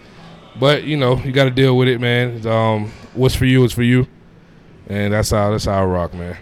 but 0.58 0.82
you 0.82 0.96
know, 0.96 1.16
you 1.18 1.30
got 1.30 1.44
to 1.44 1.50
deal 1.50 1.76
with 1.76 1.86
it, 1.86 2.00
man. 2.00 2.44
Um, 2.46 2.90
what's 3.14 3.36
for 3.36 3.44
you 3.44 3.64
is 3.64 3.72
for 3.72 3.84
you, 3.84 4.08
and 4.88 5.12
that's 5.12 5.30
how 5.30 5.52
that's 5.52 5.66
how 5.66 5.82
I 5.82 5.84
rock, 5.84 6.14
man. 6.14 6.36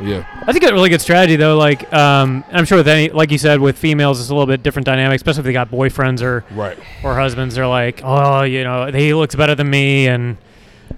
Yeah, 0.00 0.26
I 0.42 0.52
think 0.52 0.64
it's 0.64 0.70
a 0.70 0.74
really 0.74 0.90
good 0.90 1.00
strategy, 1.00 1.36
though. 1.36 1.56
Like, 1.56 1.90
um, 1.94 2.44
I'm 2.52 2.64
sure 2.64 2.78
with 2.78 2.88
any, 2.88 3.10
like 3.10 3.30
you 3.30 3.38
said, 3.38 3.60
with 3.60 3.78
females, 3.78 4.20
it's 4.20 4.28
a 4.28 4.34
little 4.34 4.46
bit 4.46 4.62
different 4.62 4.84
dynamic, 4.84 5.16
especially 5.16 5.40
if 5.40 5.44
they 5.44 5.52
got 5.52 5.70
boyfriends 5.70 6.20
or 6.20 6.44
right. 6.50 6.76
or 7.02 7.14
husbands. 7.14 7.54
They're 7.54 7.66
like, 7.66 8.02
oh, 8.04 8.42
you 8.42 8.64
know, 8.64 8.90
he 8.92 9.14
looks 9.14 9.34
better 9.34 9.54
than 9.54 9.70
me, 9.70 10.08
and 10.08 10.36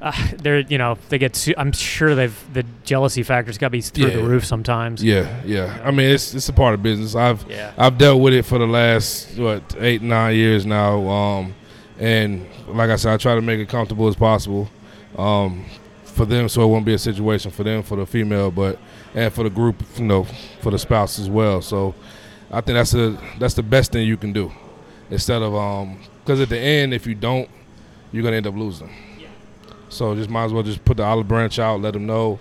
uh, 0.00 0.12
they're, 0.36 0.60
you 0.60 0.78
know, 0.78 0.96
they 1.08 1.18
get. 1.18 1.36
Su- 1.36 1.54
I'm 1.56 1.72
sure 1.72 2.14
they've 2.14 2.52
the 2.52 2.64
jealousy 2.84 3.22
factor's 3.22 3.58
got 3.58 3.66
to 3.66 3.70
be 3.70 3.80
through 3.80 4.10
the 4.10 4.22
roof 4.22 4.44
sometimes. 4.44 5.02
Yeah, 5.02 5.42
yeah. 5.44 5.80
I 5.84 5.90
mean, 5.90 6.10
it's 6.10 6.34
it's 6.34 6.48
a 6.48 6.52
part 6.52 6.74
of 6.74 6.82
business. 6.82 7.14
I've 7.14 7.44
Yeah. 7.50 7.72
I've 7.76 7.98
dealt 7.98 8.20
with 8.20 8.34
it 8.34 8.44
for 8.44 8.58
the 8.58 8.66
last 8.66 9.36
what 9.38 9.62
eight 9.78 10.02
nine 10.02 10.34
years 10.36 10.66
now, 10.66 11.06
um, 11.08 11.54
and 11.98 12.46
like 12.68 12.90
I 12.90 12.96
said, 12.96 13.12
I 13.12 13.16
try 13.16 13.34
to 13.34 13.42
make 13.42 13.60
it 13.60 13.68
comfortable 13.68 14.08
as 14.08 14.16
possible 14.16 14.68
um, 15.16 15.64
for 16.04 16.24
them, 16.26 16.48
so 16.48 16.62
it 16.62 16.66
won't 16.66 16.84
be 16.84 16.94
a 16.94 16.98
situation 16.98 17.50
for 17.50 17.62
them, 17.64 17.82
for 17.82 17.96
the 17.96 18.06
female, 18.06 18.50
but 18.50 18.78
and 19.14 19.32
for 19.32 19.44
the 19.44 19.50
group, 19.50 19.76
you 19.96 20.04
know, 20.04 20.24
for 20.60 20.70
the 20.70 20.78
spouse 20.78 21.18
as 21.18 21.30
well. 21.30 21.62
So 21.62 21.94
I 22.50 22.60
think 22.60 22.76
that's 22.76 22.94
a 22.94 23.16
that's 23.38 23.54
the 23.54 23.62
best 23.62 23.92
thing 23.92 24.06
you 24.06 24.16
can 24.16 24.32
do, 24.32 24.52
instead 25.10 25.42
of 25.42 25.54
um, 25.54 25.98
because 26.24 26.40
at 26.40 26.48
the 26.48 26.58
end, 26.58 26.92
if 26.92 27.06
you 27.06 27.14
don't, 27.14 27.48
you're 28.12 28.22
gonna 28.22 28.36
end 28.36 28.46
up 28.46 28.54
losing. 28.54 28.90
So 29.96 30.14
just 30.14 30.28
might 30.28 30.44
as 30.44 30.52
well 30.52 30.62
just 30.62 30.84
put 30.84 30.98
the 30.98 31.04
olive 31.04 31.26
branch 31.26 31.58
out, 31.58 31.80
let 31.80 31.94
them 31.94 32.04
know, 32.04 32.38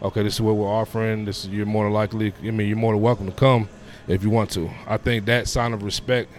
okay, 0.00 0.22
this 0.22 0.34
is 0.34 0.40
what 0.40 0.54
we're 0.54 0.68
offering. 0.68 1.24
This 1.24 1.44
is 1.44 1.50
you're 1.50 1.66
more 1.66 1.84
than 1.84 1.92
likely. 1.92 2.32
I 2.42 2.50
mean, 2.52 2.68
you're 2.68 2.76
more 2.76 2.92
than 2.92 3.02
welcome 3.02 3.26
to 3.26 3.32
come 3.32 3.68
if 4.06 4.22
you 4.22 4.30
want 4.30 4.50
to. 4.52 4.70
I 4.86 4.98
think 4.98 5.24
that 5.26 5.48
sign 5.48 5.72
of 5.72 5.82
respect 5.82 6.30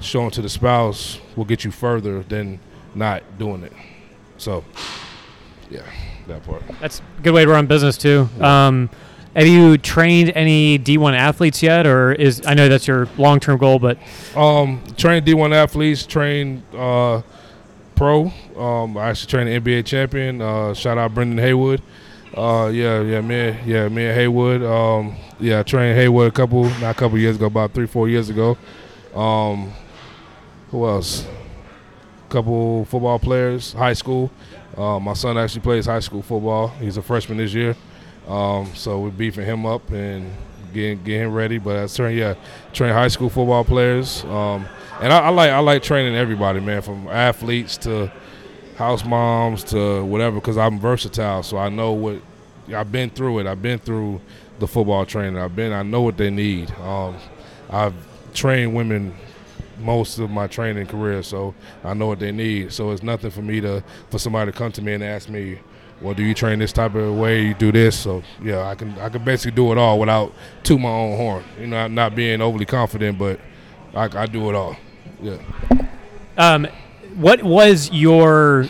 shown 0.00 0.32
to 0.32 0.42
the 0.42 0.48
spouse 0.48 1.20
will 1.36 1.44
get 1.44 1.64
you 1.64 1.70
further 1.70 2.24
than 2.24 2.58
not 2.96 3.22
doing 3.38 3.62
it. 3.62 3.72
So, 4.38 4.64
yeah, 5.70 5.82
that 6.26 6.44
part. 6.44 6.62
That's 6.80 7.00
a 7.18 7.22
good 7.22 7.34
way 7.34 7.44
to 7.44 7.50
run 7.50 7.66
business 7.66 7.96
too. 7.96 8.28
Um, 8.40 8.90
have 9.36 9.46
you 9.46 9.78
trained 9.78 10.32
any 10.34 10.80
D1 10.80 11.16
athletes 11.16 11.62
yet, 11.62 11.86
or 11.86 12.12
is 12.12 12.44
I 12.44 12.54
know 12.54 12.68
that's 12.68 12.88
your 12.88 13.08
long-term 13.18 13.58
goal, 13.58 13.78
but 13.78 13.98
Um, 14.34 14.82
train 14.96 15.24
D1 15.24 15.54
athletes, 15.54 16.06
train 16.06 16.64
uh, 16.76 17.22
pro. 17.98 18.32
Um, 18.56 18.96
I 18.96 19.10
actually 19.10 19.26
trained 19.28 19.48
an 19.48 19.62
NBA 19.62 19.84
champion. 19.84 20.40
Uh, 20.40 20.72
shout 20.72 20.96
out 20.96 21.12
Brendan 21.12 21.38
Haywood. 21.38 21.82
Uh, 22.34 22.70
yeah, 22.72 23.00
yeah, 23.02 23.20
me, 23.20 23.58
yeah, 23.66 23.88
me 23.88 24.06
and 24.06 24.14
Haywood. 24.14 24.62
Um, 24.62 25.16
yeah, 25.40 25.60
I 25.60 25.62
trained 25.64 25.98
Haywood 25.98 26.28
a 26.28 26.30
couple, 26.30 26.64
not 26.80 26.94
a 26.94 26.94
couple 26.94 27.18
years 27.18 27.34
ago, 27.34 27.46
about 27.46 27.74
three, 27.74 27.86
four 27.86 28.08
years 28.08 28.30
ago. 28.30 28.56
Um, 29.14 29.72
who 30.70 30.86
else? 30.86 31.26
A 31.26 32.30
couple 32.30 32.84
football 32.84 33.18
players, 33.18 33.72
high 33.72 33.94
school. 33.94 34.30
Uh, 34.76 35.00
my 35.00 35.14
son 35.14 35.36
actually 35.36 35.62
plays 35.62 35.86
high 35.86 35.98
school 35.98 36.22
football. 36.22 36.68
He's 36.68 36.98
a 36.98 37.02
freshman 37.02 37.38
this 37.38 37.52
year. 37.52 37.74
Um, 38.28 38.70
so 38.74 39.00
we're 39.00 39.10
beefing 39.10 39.44
him 39.44 39.66
up 39.66 39.90
and 39.90 40.30
getting 40.78 41.02
getting 41.04 41.32
ready. 41.32 41.58
But 41.58 41.76
I 41.76 41.86
train, 41.86 42.16
yeah, 42.16 42.34
train 42.72 42.92
high 42.92 43.08
school 43.08 43.28
football 43.28 43.64
players. 43.64 44.24
Um, 44.24 44.66
and 45.00 45.12
I, 45.12 45.26
I 45.26 45.28
like 45.28 45.50
I 45.50 45.58
like 45.58 45.82
training 45.82 46.14
everybody, 46.14 46.60
man, 46.60 46.82
from 46.82 47.08
athletes 47.08 47.76
to 47.78 48.10
house 48.76 49.04
moms 49.04 49.64
to 49.64 50.04
whatever, 50.04 50.36
because 50.36 50.56
I'm 50.56 50.78
versatile. 50.78 51.42
So 51.42 51.58
I 51.58 51.68
know 51.68 51.92
what 51.92 52.20
I've 52.74 52.92
been 52.92 53.10
through 53.10 53.40
it. 53.40 53.46
I've 53.46 53.62
been 53.62 53.78
through 53.78 54.20
the 54.58 54.66
football 54.66 55.04
training. 55.06 55.38
I've 55.38 55.56
been. 55.56 55.72
I 55.72 55.82
know 55.82 56.02
what 56.02 56.16
they 56.16 56.30
need. 56.30 56.70
Um, 56.80 57.16
I've 57.70 57.94
trained 58.34 58.74
women 58.74 59.14
most 59.78 60.18
of 60.18 60.30
my 60.30 60.46
training 60.46 60.86
career, 60.86 61.22
so 61.22 61.54
I 61.84 61.94
know 61.94 62.06
what 62.08 62.18
they 62.18 62.32
need. 62.32 62.72
So 62.72 62.90
it's 62.90 63.02
nothing 63.02 63.30
for 63.30 63.42
me 63.42 63.60
to 63.60 63.82
for 64.10 64.18
somebody 64.18 64.50
to 64.50 64.58
come 64.58 64.72
to 64.72 64.82
me 64.82 64.94
and 64.94 65.04
ask 65.04 65.28
me, 65.28 65.58
"Well, 66.00 66.14
do 66.14 66.22
you 66.22 66.34
train 66.34 66.58
this 66.58 66.72
type 66.72 66.94
of 66.94 67.14
way? 67.16 67.42
You 67.42 67.54
do 67.54 67.72
this?" 67.72 67.98
So 67.98 68.22
yeah, 68.42 68.66
I 68.68 68.74
can 68.74 68.98
I 68.98 69.08
can 69.08 69.24
basically 69.24 69.52
do 69.56 69.72
it 69.72 69.78
all 69.78 69.98
without 69.98 70.32
to 70.64 70.78
my 70.78 70.88
own 70.88 71.16
horn. 71.16 71.44
You 71.60 71.66
know, 71.68 71.76
I'm 71.78 71.94
not 71.94 72.14
being 72.14 72.40
overly 72.40 72.66
confident, 72.66 73.18
but 73.18 73.40
I, 73.94 74.08
I 74.22 74.26
do 74.26 74.48
it 74.50 74.54
all. 74.54 74.76
Yeah. 75.22 75.36
um, 76.36 76.66
what 77.16 77.42
was 77.42 77.90
your? 77.92 78.66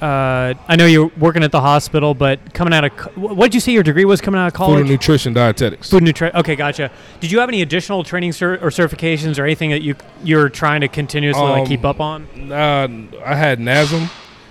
Uh, 0.00 0.54
I 0.68 0.76
know 0.76 0.86
you're 0.86 1.10
working 1.18 1.42
at 1.42 1.50
the 1.50 1.60
hospital, 1.60 2.14
but 2.14 2.54
coming 2.54 2.72
out 2.72 2.84
of 2.84 2.96
co- 2.96 3.10
what 3.20 3.46
did 3.46 3.54
you 3.54 3.60
say 3.60 3.72
your 3.72 3.82
degree 3.82 4.04
was 4.04 4.20
coming 4.20 4.40
out 4.40 4.46
of 4.46 4.52
college? 4.52 4.74
Food 4.76 4.80
and 4.82 4.90
nutrition 4.90 5.32
dietetics. 5.32 5.90
Food 5.90 6.04
nutrition. 6.04 6.36
Okay, 6.36 6.54
gotcha. 6.54 6.92
Did 7.18 7.32
you 7.32 7.40
have 7.40 7.48
any 7.48 7.62
additional 7.62 8.04
training 8.04 8.30
cer- 8.30 8.60
or 8.64 8.70
certifications 8.70 9.40
or 9.40 9.42
anything 9.44 9.70
that 9.70 9.82
you 9.82 9.96
you're 10.22 10.48
trying 10.50 10.82
to 10.82 10.88
continuously 10.88 11.42
like 11.42 11.62
Um, 11.62 11.66
keep 11.66 11.84
up 11.84 11.98
on? 11.98 12.28
Uh, 12.52 12.86
I 13.26 13.34
had 13.34 13.58
NASM. 13.58 14.08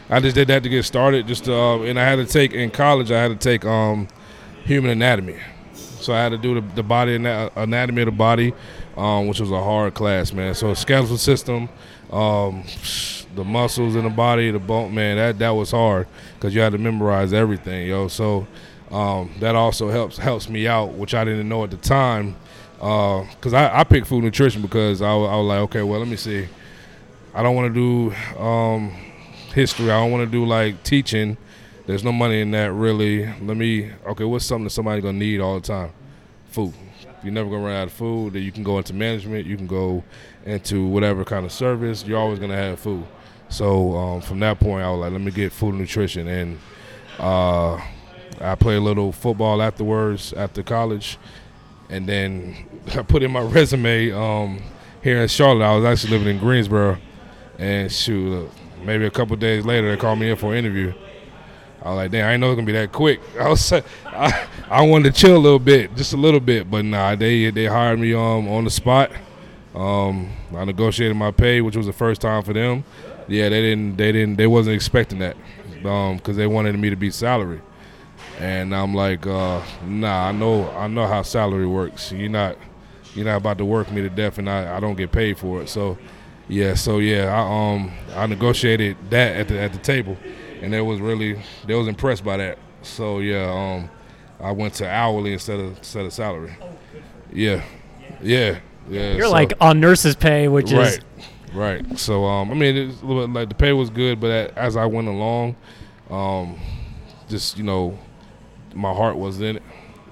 I 0.09 0.19
just 0.21 0.35
did 0.35 0.47
that 0.47 0.63
to 0.63 0.69
get 0.69 0.83
started. 0.83 1.27
Just 1.27 1.49
uh, 1.49 1.81
and 1.81 1.99
I 1.99 2.05
had 2.05 2.15
to 2.17 2.25
take 2.25 2.53
in 2.53 2.71
college. 2.71 3.11
I 3.11 3.21
had 3.21 3.27
to 3.29 3.35
take 3.35 3.65
um, 3.65 4.07
human 4.63 4.91
anatomy. 4.91 5.37
So 5.73 6.13
I 6.13 6.19
had 6.19 6.29
to 6.29 6.37
do 6.37 6.55
the, 6.55 6.61
the 6.75 6.83
body 6.83 7.15
anatomy 7.15 8.03
of 8.03 8.05
the 8.05 8.11
body, 8.11 8.53
um, 8.95 9.27
which 9.27 9.39
was 9.39 9.51
a 9.51 9.61
hard 9.61 9.93
class, 9.93 10.31
man. 10.31 10.55
So 10.55 10.73
skeletal 10.73 11.17
system, 11.17 11.67
um, 12.11 12.63
the 13.35 13.43
muscles 13.43 13.95
in 13.95 14.03
the 14.03 14.09
body, 14.09 14.51
the 14.51 14.59
bone, 14.59 14.95
man. 14.95 15.17
That 15.17 15.39
that 15.39 15.49
was 15.49 15.71
hard 15.71 16.07
because 16.35 16.55
you 16.55 16.61
had 16.61 16.71
to 16.71 16.77
memorize 16.77 17.33
everything, 17.33 17.87
yo. 17.87 18.07
So 18.07 18.47
um, 18.91 19.31
that 19.39 19.55
also 19.55 19.89
helps 19.89 20.17
helps 20.17 20.47
me 20.47 20.67
out, 20.67 20.93
which 20.93 21.13
I 21.13 21.25
didn't 21.25 21.49
know 21.49 21.63
at 21.65 21.71
the 21.71 21.77
time. 21.77 22.35
Because 22.77 23.53
I, 23.53 23.79
I 23.79 23.83
picked 23.83 24.07
food 24.07 24.23
nutrition 24.23 24.61
because 24.61 25.01
I, 25.01 25.09
I 25.09 25.35
was 25.35 25.47
like, 25.47 25.59
okay, 25.61 25.81
well, 25.81 25.99
let 25.99 26.07
me 26.07 26.15
see. 26.15 26.47
I 27.33 27.43
don't 27.43 27.55
want 27.55 27.73
to 27.73 28.13
do 28.13 28.39
um, 28.39 28.95
history. 29.53 29.91
I 29.91 29.99
don't 29.99 30.11
want 30.11 30.25
to 30.25 30.31
do 30.31 30.45
like 30.45 30.83
teaching. 30.83 31.37
There's 31.85 32.03
no 32.03 32.11
money 32.11 32.41
in 32.41 32.51
that 32.51 32.71
really. 32.73 33.25
Let 33.41 33.57
me. 33.57 33.91
Okay, 34.05 34.23
what's 34.23 34.45
something 34.45 34.65
that 34.65 34.71
somebody's 34.71 35.03
gonna 35.03 35.17
need 35.17 35.39
all 35.39 35.59
the 35.59 35.67
time? 35.67 35.91
Food. 36.49 36.73
You're 37.23 37.33
never 37.33 37.49
gonna 37.49 37.63
run 37.63 37.75
out 37.75 37.87
of 37.87 37.93
food. 37.93 38.33
Then 38.33 38.43
you 38.43 38.51
can 38.51 38.63
go 38.63 38.77
into 38.77 38.93
management. 38.93 39.45
You 39.45 39.57
can 39.57 39.67
go 39.67 40.03
into 40.45 40.85
whatever 40.85 41.23
kind 41.23 41.45
of 41.45 41.51
service. 41.51 42.05
You're 42.05 42.19
always 42.19 42.39
gonna 42.39 42.55
have 42.55 42.79
food. 42.79 43.05
So 43.49 43.95
um, 43.95 44.21
from 44.21 44.39
that 44.41 44.59
point, 44.59 44.83
I 44.83 44.91
was 44.91 44.99
like, 44.99 45.11
let 45.11 45.21
me 45.21 45.31
get 45.31 45.51
food 45.51 45.69
and 45.69 45.79
nutrition, 45.79 46.27
and 46.27 46.59
uh, 47.19 47.75
I 48.41 48.55
played 48.55 48.77
a 48.77 48.81
little 48.81 49.11
football 49.11 49.61
afterwards 49.61 50.33
after 50.33 50.63
college, 50.63 51.17
and 51.89 52.07
then 52.07 52.55
I 52.95 53.01
put 53.03 53.23
in 53.23 53.31
my 53.31 53.41
resume 53.41 54.11
um, 54.11 54.61
here 55.01 55.21
in 55.21 55.27
Charlotte. 55.27 55.65
I 55.65 55.75
was 55.75 55.85
actually 55.85 56.17
living 56.17 56.35
in 56.35 56.39
Greensboro, 56.39 56.97
and 57.57 57.91
shoot, 57.91 58.49
maybe 58.87 59.05
a 59.05 59.11
couple 59.11 59.35
days 59.35 59.65
later, 59.65 59.91
they 59.91 59.97
called 59.97 60.17
me 60.17 60.31
in 60.31 60.37
for 60.37 60.53
an 60.53 60.57
interview. 60.57 60.93
I 61.83 61.89
was 61.89 61.97
like, 61.97 62.11
damn, 62.11 62.25
I 62.25 62.31
didn't 62.31 62.41
know 62.41 62.47
it 62.47 62.49
was 62.49 62.55
gonna 62.55 62.65
be 62.65 62.71
that 62.71 62.91
quick. 62.91 63.21
I 63.39 63.49
was, 63.49 63.71
I, 63.71 64.47
I 64.69 64.81
wanted 64.81 65.13
to 65.13 65.21
chill 65.21 65.37
a 65.37 65.37
little 65.37 65.59
bit, 65.59 65.95
just 65.95 66.13
a 66.13 66.17
little 66.17 66.39
bit, 66.39 66.71
but 66.71 66.83
nah, 66.83 67.15
they 67.15 67.51
they 67.51 67.65
hired 67.65 67.99
me 67.99 68.13
um 68.13 68.47
on 68.47 68.63
the 68.63 68.71
spot. 68.71 69.11
Um, 69.75 70.31
I 70.55 70.65
negotiated 70.65 71.15
my 71.15 71.29
pay, 71.29 71.61
which 71.61 71.75
was 71.75 71.85
the 71.85 71.93
first 71.93 72.19
time 72.19 72.41
for 72.41 72.51
them. 72.51 72.83
Yeah, 73.27 73.49
they 73.49 73.61
didn't, 73.61 73.97
they 73.97 74.11
didn't, 74.11 74.37
they 74.37 74.47
wasn't 74.47 74.75
expecting 74.75 75.19
that, 75.19 75.35
um, 75.85 76.17
because 76.17 76.35
they 76.35 76.47
wanted 76.47 76.79
me 76.79 76.89
to 76.89 76.95
be 76.95 77.11
salary. 77.11 77.61
And 78.39 78.73
I'm 78.73 78.95
like, 78.95 79.27
uh, 79.27 79.61
nah, 79.85 80.29
I 80.29 80.31
know, 80.31 80.69
I 80.71 80.87
know 80.87 81.05
how 81.05 81.21
salary 81.21 81.67
works. 81.67 82.11
You're 82.11 82.29
not, 82.29 82.57
you're 83.13 83.25
not 83.25 83.37
about 83.37 83.59
to 83.59 83.65
work 83.65 83.91
me 83.91 84.01
to 84.01 84.09
death, 84.09 84.39
and 84.39 84.49
I, 84.49 84.77
I 84.77 84.79
don't 84.79 84.95
get 84.95 85.11
paid 85.11 85.37
for 85.37 85.61
it. 85.61 85.69
So, 85.69 85.97
yeah, 86.47 86.73
so 86.75 86.99
yeah, 86.99 87.33
I 87.33 87.73
um, 87.75 87.91
I 88.15 88.25
negotiated 88.27 88.97
that 89.09 89.35
at 89.35 89.47
the 89.47 89.59
at 89.59 89.73
the 89.73 89.79
table, 89.79 90.17
and 90.61 90.71
they 90.71 90.81
was 90.81 90.99
really, 90.99 91.39
they 91.65 91.75
was 91.75 91.87
impressed 91.87 92.23
by 92.23 92.37
that. 92.37 92.57
So 92.83 93.19
yeah, 93.19 93.49
um, 93.51 93.89
I 94.39 94.51
went 94.51 94.73
to 94.75 94.89
hourly 94.89 95.33
instead 95.33 95.59
of 95.59 95.77
instead 95.77 96.05
of 96.05 96.13
salary. 96.13 96.55
Yeah, 97.33 97.63
yeah, 98.21 98.59
yeah. 98.89 99.13
You're 99.13 99.25
so- 99.25 99.31
like 99.31 99.53
on 99.59 99.79
nurse's 99.79 100.15
pay, 100.15 100.47
which 100.47 100.71
is 100.71 100.73
right, 100.73 100.99
right. 101.53 101.99
So 101.99 102.25
um, 102.25 102.51
I 102.51 102.53
mean, 102.53 102.75
it's 102.77 103.01
a 103.01 103.05
little 103.05 103.27
bit 103.27 103.33
like 103.39 103.49
the 103.49 103.55
pay 103.55 103.73
was 103.73 103.89
good, 103.89 104.19
but 104.19 104.57
as 104.57 104.77
I 104.77 104.85
went 104.85 105.07
along, 105.07 105.55
um, 106.09 106.57
just 107.27 107.57
you 107.57 107.63
know, 107.63 107.97
my 108.73 108.93
heart 108.93 109.17
was 109.17 109.41
in 109.41 109.57
it, 109.57 109.63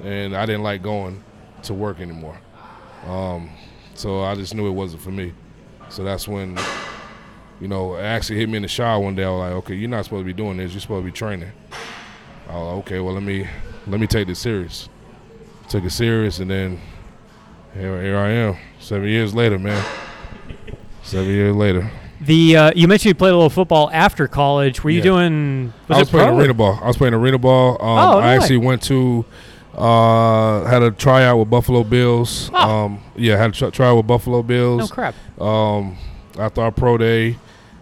and 0.04 0.36
I 0.36 0.46
didn't 0.46 0.64
like 0.64 0.82
going 0.82 1.24
to 1.64 1.74
work 1.74 2.00
anymore. 2.00 2.38
Um, 3.08 3.50
so 3.94 4.22
I 4.24 4.36
just 4.36 4.54
knew 4.54 4.68
it 4.68 4.72
wasn't 4.72 5.02
for 5.02 5.12
me. 5.12 5.34
So 5.90 6.04
that's 6.04 6.28
when, 6.28 6.58
you 7.62 7.68
know, 7.68 7.96
it 7.96 8.02
actually 8.02 8.40
hit 8.40 8.50
me 8.50 8.58
in 8.58 8.62
the 8.64 8.68
shower 8.68 9.00
one 9.00 9.16
day. 9.16 9.24
I 9.24 9.30
was 9.30 9.40
like, 9.40 9.52
okay, 9.64 9.76
you're 9.76 9.90
not 9.90 10.04
supposed 10.06 10.22
to 10.22 10.26
be 10.26 10.34
doing 10.34 10.58
this. 10.58 10.72
You're 10.74 10.82
supposed 10.82 11.06
to 11.06 11.12
be 11.12 11.16
training. 11.16 11.52
I 12.50 12.54
was 12.58 12.64
like, 12.76 12.86
okay, 12.86 13.00
well 13.00 13.14
let 13.14 13.24
me 13.24 13.48
let 13.88 14.00
me 14.00 14.08
take 14.08 14.28
this 14.28 14.40
serious. 14.40 14.90
Took 15.70 15.84
it 15.84 15.92
serious, 15.92 16.40
and 16.40 16.50
then 16.52 16.80
here, 17.74 18.02
here 18.02 18.18
I 18.18 18.30
am, 18.30 18.58
seven 18.80 19.08
years 19.08 19.34
later, 19.34 19.58
man. 19.58 19.84
Seven 21.04 21.30
years 21.30 21.56
later. 21.56 21.90
the. 22.22 22.58
Uh, 22.58 22.72
you 22.76 22.88
mentioned 22.88 23.10
you 23.10 23.16
played 23.16 23.32
a 23.32 23.36
little 23.36 23.50
football 23.50 23.90
after 23.92 24.28
college. 24.28 24.84
Were 24.84 24.90
you 24.92 24.98
Yeah. 25.00 25.04
doing? 25.04 25.74
Was 25.88 25.96
I 25.96 26.00
was 26.00 26.10
playing 26.10 26.30
arena 26.40 26.54
ball. 26.54 26.80
I 26.82 26.88
was 26.88 26.98
playing 26.98 27.14
arena 27.14 27.38
ball. 27.40 27.74
Um, 27.82 27.88
Oh, 27.88 28.20
I 28.20 28.36
no 28.36 28.42
actually 28.42 28.58
went 28.58 28.82
to 28.84 29.26
uh, 29.78 30.64
had 30.66 30.84
a 30.84 30.92
tryout 30.92 31.38
with 31.38 31.50
Buffalo 31.50 31.84
Bills. 31.84 32.50
Oh. 32.54 32.86
Um, 32.86 33.04
yeah, 33.16 33.38
had 33.38 33.52
a 33.52 33.54
try 33.54 33.70
tryout 33.70 33.98
with 33.98 34.08
Buffalo 34.08 34.42
Bills. 34.42 34.80
No 34.80 34.88
crap. 34.88 35.16
um, 35.42 35.98
after 36.38 36.62
our 36.62 36.72
pro 36.72 36.98
day, 36.98 37.38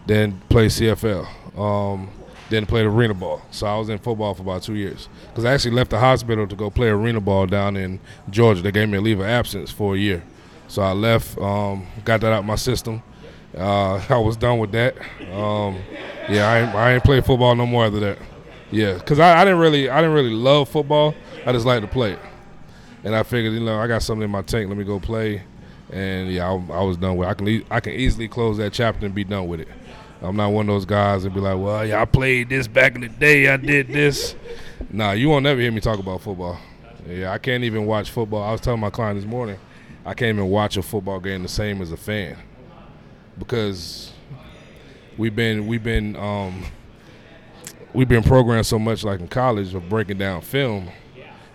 then 0.05 0.41
played 0.49 0.71
CFL. 0.71 1.57
Um, 1.57 2.09
then 2.49 2.65
played 2.65 2.85
arena 2.85 3.13
ball. 3.13 3.41
So 3.51 3.65
I 3.67 3.77
was 3.77 3.89
in 3.89 3.97
football 3.99 4.33
for 4.33 4.41
about 4.41 4.63
two 4.63 4.75
years. 4.75 5.07
Because 5.27 5.45
I 5.45 5.53
actually 5.53 5.75
left 5.75 5.91
the 5.91 5.99
hospital 5.99 6.47
to 6.47 6.55
go 6.55 6.69
play 6.69 6.87
arena 6.87 7.19
ball 7.19 7.47
down 7.47 7.77
in 7.77 7.99
Georgia. 8.29 8.61
They 8.61 8.71
gave 8.71 8.89
me 8.89 8.97
a 8.97 9.01
leave 9.01 9.19
of 9.19 9.25
absence 9.25 9.71
for 9.71 9.95
a 9.95 9.97
year. 9.97 10.23
So 10.67 10.81
I 10.81 10.91
left, 10.91 11.37
um, 11.37 11.85
got 12.05 12.21
that 12.21 12.33
out 12.33 12.39
of 12.39 12.45
my 12.45 12.55
system. 12.55 13.01
Uh, 13.55 13.95
I 14.09 14.17
was 14.17 14.35
done 14.35 14.59
with 14.59 14.71
that. 14.71 14.97
Um, 15.31 15.77
yeah, 16.29 16.49
I 16.49 16.59
ain't, 16.59 16.75
I 16.75 16.93
ain't 16.93 17.03
played 17.03 17.25
football 17.25 17.55
no 17.55 17.65
more 17.65 17.85
after 17.85 17.99
that. 17.99 18.17
Yeah, 18.71 18.95
because 18.95 19.19
I, 19.19 19.41
I 19.41 19.45
didn't 19.45 19.59
really 19.59 19.87
I 19.87 19.97
didn't 20.01 20.15
really 20.15 20.31
love 20.31 20.67
football. 20.67 21.13
I 21.45 21.51
just 21.51 21.65
like 21.65 21.81
to 21.81 21.87
play 21.87 22.13
it. 22.13 22.19
And 23.03 23.15
I 23.15 23.23
figured, 23.23 23.53
you 23.53 23.59
know, 23.59 23.79
I 23.79 23.87
got 23.87 24.01
something 24.01 24.23
in 24.23 24.31
my 24.31 24.41
tank. 24.41 24.69
Let 24.69 24.77
me 24.77 24.83
go 24.83 24.99
play. 24.99 25.43
And 25.91 26.31
yeah, 26.31 26.47
I, 26.47 26.53
I 26.53 26.83
was 26.83 26.97
done 26.97 27.17
with. 27.17 27.27
It. 27.27 27.31
I 27.31 27.33
can 27.33 27.65
I 27.71 27.79
can 27.79 27.93
easily 27.93 28.27
close 28.27 28.57
that 28.57 28.73
chapter 28.73 29.05
and 29.05 29.13
be 29.13 29.23
done 29.23 29.47
with 29.47 29.59
it. 29.59 29.67
I'm 30.21 30.37
not 30.37 30.53
one 30.53 30.69
of 30.69 30.73
those 30.73 30.85
guys 30.85 31.23
that 31.23 31.33
be 31.33 31.41
like, 31.41 31.59
well, 31.59 31.85
yeah, 31.85 32.01
I 32.01 32.05
played 32.05 32.47
this 32.47 32.67
back 32.67 32.95
in 32.95 33.01
the 33.01 33.09
day. 33.09 33.49
I 33.49 33.57
did 33.57 33.89
this. 33.89 34.35
nah, 34.89 35.11
you 35.11 35.27
won't 35.27 35.43
never 35.43 35.59
hear 35.59 35.71
me 35.71 35.81
talk 35.81 35.99
about 35.99 36.21
football. 36.21 36.57
Yeah, 37.05 37.33
I 37.33 37.37
can't 37.37 37.65
even 37.65 37.85
watch 37.85 38.09
football. 38.09 38.41
I 38.41 38.53
was 38.53 38.61
telling 38.61 38.79
my 38.79 38.89
client 38.89 39.19
this 39.19 39.27
morning, 39.27 39.59
I 40.05 40.13
can't 40.13 40.37
even 40.37 40.49
watch 40.49 40.77
a 40.77 40.81
football 40.81 41.19
game 41.19 41.43
the 41.43 41.49
same 41.49 41.81
as 41.81 41.91
a 41.91 41.97
fan 41.97 42.37
because 43.37 44.13
we've 45.17 45.35
been 45.35 45.67
we've 45.67 45.83
been 45.83 46.15
um, 46.15 46.63
we've 47.93 48.07
been 48.07 48.23
programmed 48.23 48.65
so 48.65 48.79
much, 48.79 49.03
like 49.03 49.19
in 49.19 49.27
college, 49.27 49.73
of 49.73 49.89
breaking 49.89 50.17
down 50.17 50.41
film. 50.41 50.89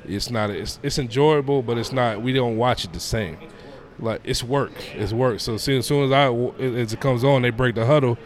It's 0.09 0.31
not. 0.31 0.51
It's 0.51 0.79
it's 0.83 0.99
enjoyable, 0.99 1.63
but 1.63 1.79
it's 1.79 1.93
not. 1.93 2.23
We 2.23 2.33
don't 2.33 2.57
watch 2.57 2.85
it 2.85 2.93
the 2.93 3.01
same. 3.01 3.39
Like 3.99 4.21
it's 4.25 4.43
work. 4.43 4.73
It's 4.95 5.13
work. 5.13 5.41
So 5.41 5.55
as 5.55 5.63
soon, 5.63 5.79
as 5.79 5.87
soon 5.87 6.05
as 6.05 6.13
I 6.13 6.33
as 6.63 6.93
it 6.93 7.01
comes 7.01 7.25
on, 7.25 7.43
they 7.43 7.51
break 7.51 7.75
the 7.75 7.87
huddle. 7.87 8.19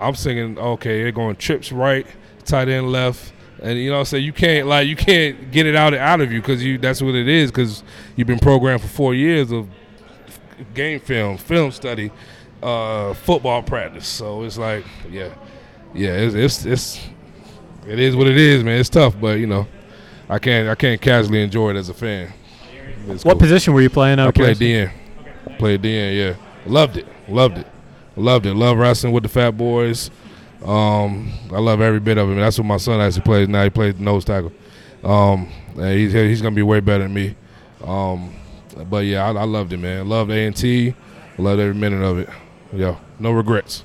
I'm 0.00 0.14
thinking, 0.14 0.58
okay, 0.58 1.02
they're 1.02 1.12
going 1.12 1.36
trips 1.36 1.70
right, 1.70 2.06
tight 2.44 2.68
end 2.68 2.90
left, 2.90 3.32
and 3.62 3.78
you 3.78 3.90
know, 3.90 4.04
so 4.04 4.16
you 4.16 4.32
can't 4.32 4.66
like 4.66 4.88
you 4.88 4.96
can't 4.96 5.50
get 5.50 5.66
it 5.66 5.76
out 5.76 5.94
out 5.94 6.20
of 6.20 6.32
you 6.32 6.40
because 6.40 6.62
you 6.64 6.78
that's 6.78 7.00
what 7.00 7.14
it 7.14 7.28
is 7.28 7.50
because 7.50 7.84
you've 8.16 8.26
been 8.26 8.40
programmed 8.40 8.82
for 8.82 8.88
four 8.88 9.14
years 9.14 9.52
of 9.52 9.68
game 10.74 11.00
film, 11.00 11.36
film 11.36 11.70
study, 11.70 12.10
uh, 12.62 13.14
football 13.14 13.62
practice. 13.62 14.06
So 14.06 14.42
it's 14.42 14.58
like, 14.58 14.84
yeah, 15.10 15.32
yeah, 15.94 16.10
it's, 16.10 16.34
it's 16.34 16.64
it's 16.66 17.00
it 17.86 17.98
is 17.98 18.16
what 18.16 18.26
it 18.26 18.36
is, 18.36 18.64
man. 18.64 18.80
It's 18.80 18.88
tough, 18.88 19.14
but 19.20 19.38
you 19.38 19.46
know, 19.46 19.66
I 20.28 20.38
can't 20.38 20.68
I 20.68 20.74
can't 20.74 21.00
casually 21.00 21.42
enjoy 21.42 21.70
it 21.70 21.76
as 21.76 21.88
a 21.88 21.94
fan. 21.94 22.32
It's 23.08 23.24
what 23.24 23.32
cool. 23.32 23.40
position 23.40 23.74
were 23.74 23.82
you 23.82 23.90
playing? 23.90 24.18
I 24.18 24.30
played 24.30 24.56
DN. 24.56 24.90
Played 25.58 25.82
DN. 25.82 26.16
Yeah, 26.16 26.36
loved 26.66 26.96
it. 26.96 27.06
Loved 27.28 27.58
it. 27.58 27.66
Loved 28.16 28.46
it. 28.46 28.54
Love 28.54 28.78
wrestling 28.78 29.12
with 29.12 29.22
the 29.22 29.28
Fat 29.28 29.52
Boys. 29.52 30.10
Um, 30.64 31.32
I 31.52 31.58
love 31.58 31.80
every 31.80 32.00
bit 32.00 32.16
of 32.16 32.30
it. 32.30 32.36
That's 32.36 32.58
what 32.58 32.66
my 32.66 32.78
son 32.78 33.00
actually 33.00 33.22
plays 33.22 33.48
now. 33.48 33.64
He 33.64 33.70
plays 33.70 33.98
nose 33.98 34.24
tackle. 34.24 34.52
Um, 35.02 35.48
he's 35.74 36.12
he's 36.12 36.40
gonna 36.40 36.54
be 36.54 36.62
way 36.62 36.80
better 36.80 37.04
than 37.04 37.12
me. 37.12 37.36
Um, 37.84 38.34
but 38.88 39.04
yeah, 39.04 39.24
I, 39.24 39.32
I 39.32 39.44
loved 39.44 39.72
it, 39.72 39.76
man. 39.76 40.08
Loved 40.08 40.30
A 40.30 40.46
and 40.46 40.56
T. 40.56 40.94
Loved 41.36 41.60
every 41.60 41.74
minute 41.74 42.02
of 42.02 42.18
it. 42.18 42.28
Yeah, 42.72 42.96
no 43.18 43.32
regrets. 43.32 43.84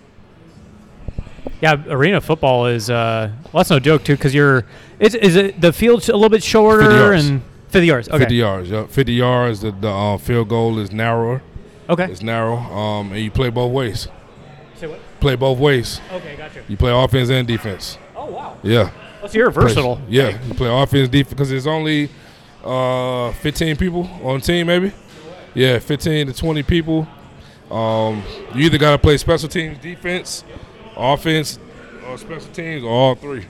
Yeah, 1.61 1.83
arena 1.87 2.21
football 2.21 2.67
is 2.67 2.89
uh, 2.89 3.31
well, 3.51 3.61
that's 3.61 3.69
no 3.69 3.79
joke 3.79 4.03
too, 4.05 4.15
because 4.15 4.33
you're 4.33 4.65
is 4.99 5.15
is 5.15 5.35
it 5.35 5.61
the 5.61 5.73
field's 5.73 6.09
a 6.09 6.13
little 6.13 6.29
bit 6.29 6.43
shorter 6.43 7.13
and 7.13 7.41
fifty 7.69 7.87
yards. 7.87 8.09
Okay. 8.09 8.19
Fifty 8.19 8.35
yards. 8.35 8.69
Yeah, 8.69 8.85
fifty 8.87 9.13
yards. 9.13 9.61
The, 9.61 9.71
the 9.71 9.89
uh, 9.89 10.17
field 10.17 10.49
goal 10.49 10.79
is 10.79 10.91
narrower. 10.91 11.41
Okay. 11.89 12.11
It's 12.11 12.21
narrow. 12.21 12.57
Um, 12.57 13.11
and 13.13 13.21
you 13.21 13.31
play 13.31 13.49
both 13.49 13.71
ways. 13.71 14.07
Say 14.75 14.87
what? 14.87 14.99
Play 15.19 15.35
both 15.35 15.59
ways. 15.59 15.99
Okay, 16.11 16.35
gotcha. 16.35 16.63
You 16.67 16.77
play 16.77 16.91
offense 16.91 17.29
and 17.29 17.47
defense. 17.47 17.97
Oh 18.15 18.31
wow. 18.31 18.57
Yeah. 18.63 18.91
Let's 19.21 19.33
hear 19.33 19.51
versatile. 19.51 19.97
Play, 19.97 20.05
yeah, 20.07 20.47
you 20.47 20.53
play 20.53 20.69
offense, 20.69 21.09
defense, 21.09 21.29
because 21.29 21.49
there's 21.49 21.67
only 21.67 22.09
uh, 22.63 23.31
15 23.33 23.75
people 23.75 24.09
on 24.23 24.39
team, 24.39 24.67
maybe. 24.67 24.93
Yeah, 25.53 25.79
15 25.79 26.27
to 26.27 26.33
20 26.33 26.63
people. 26.63 27.07
Um, 27.69 28.23
you 28.55 28.65
either 28.65 28.77
got 28.77 28.93
to 28.93 28.97
play 28.97 29.17
special 29.17 29.49
teams, 29.49 29.77
defense, 29.79 30.43
offense, 30.95 31.59
or 32.07 32.17
special 32.17 32.51
teams, 32.51 32.83
or 32.83 32.89
all 32.89 33.15
three. 33.15 33.45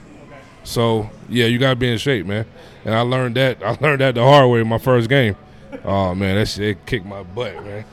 So 0.64 1.10
yeah, 1.28 1.46
you 1.46 1.58
got 1.58 1.70
to 1.70 1.76
be 1.76 1.90
in 1.90 1.98
shape, 1.98 2.26
man. 2.26 2.46
And 2.84 2.94
I 2.94 3.00
learned 3.00 3.36
that. 3.36 3.62
I 3.64 3.76
learned 3.80 4.00
that 4.00 4.14
the 4.14 4.22
hard 4.22 4.50
way 4.50 4.60
in 4.60 4.68
my 4.68 4.78
first 4.78 5.08
game. 5.08 5.36
Oh 5.84 6.14
man, 6.14 6.36
that 6.36 6.46
shit 6.48 6.84
kicked 6.86 7.06
my 7.06 7.22
butt, 7.22 7.64
man. 7.64 7.84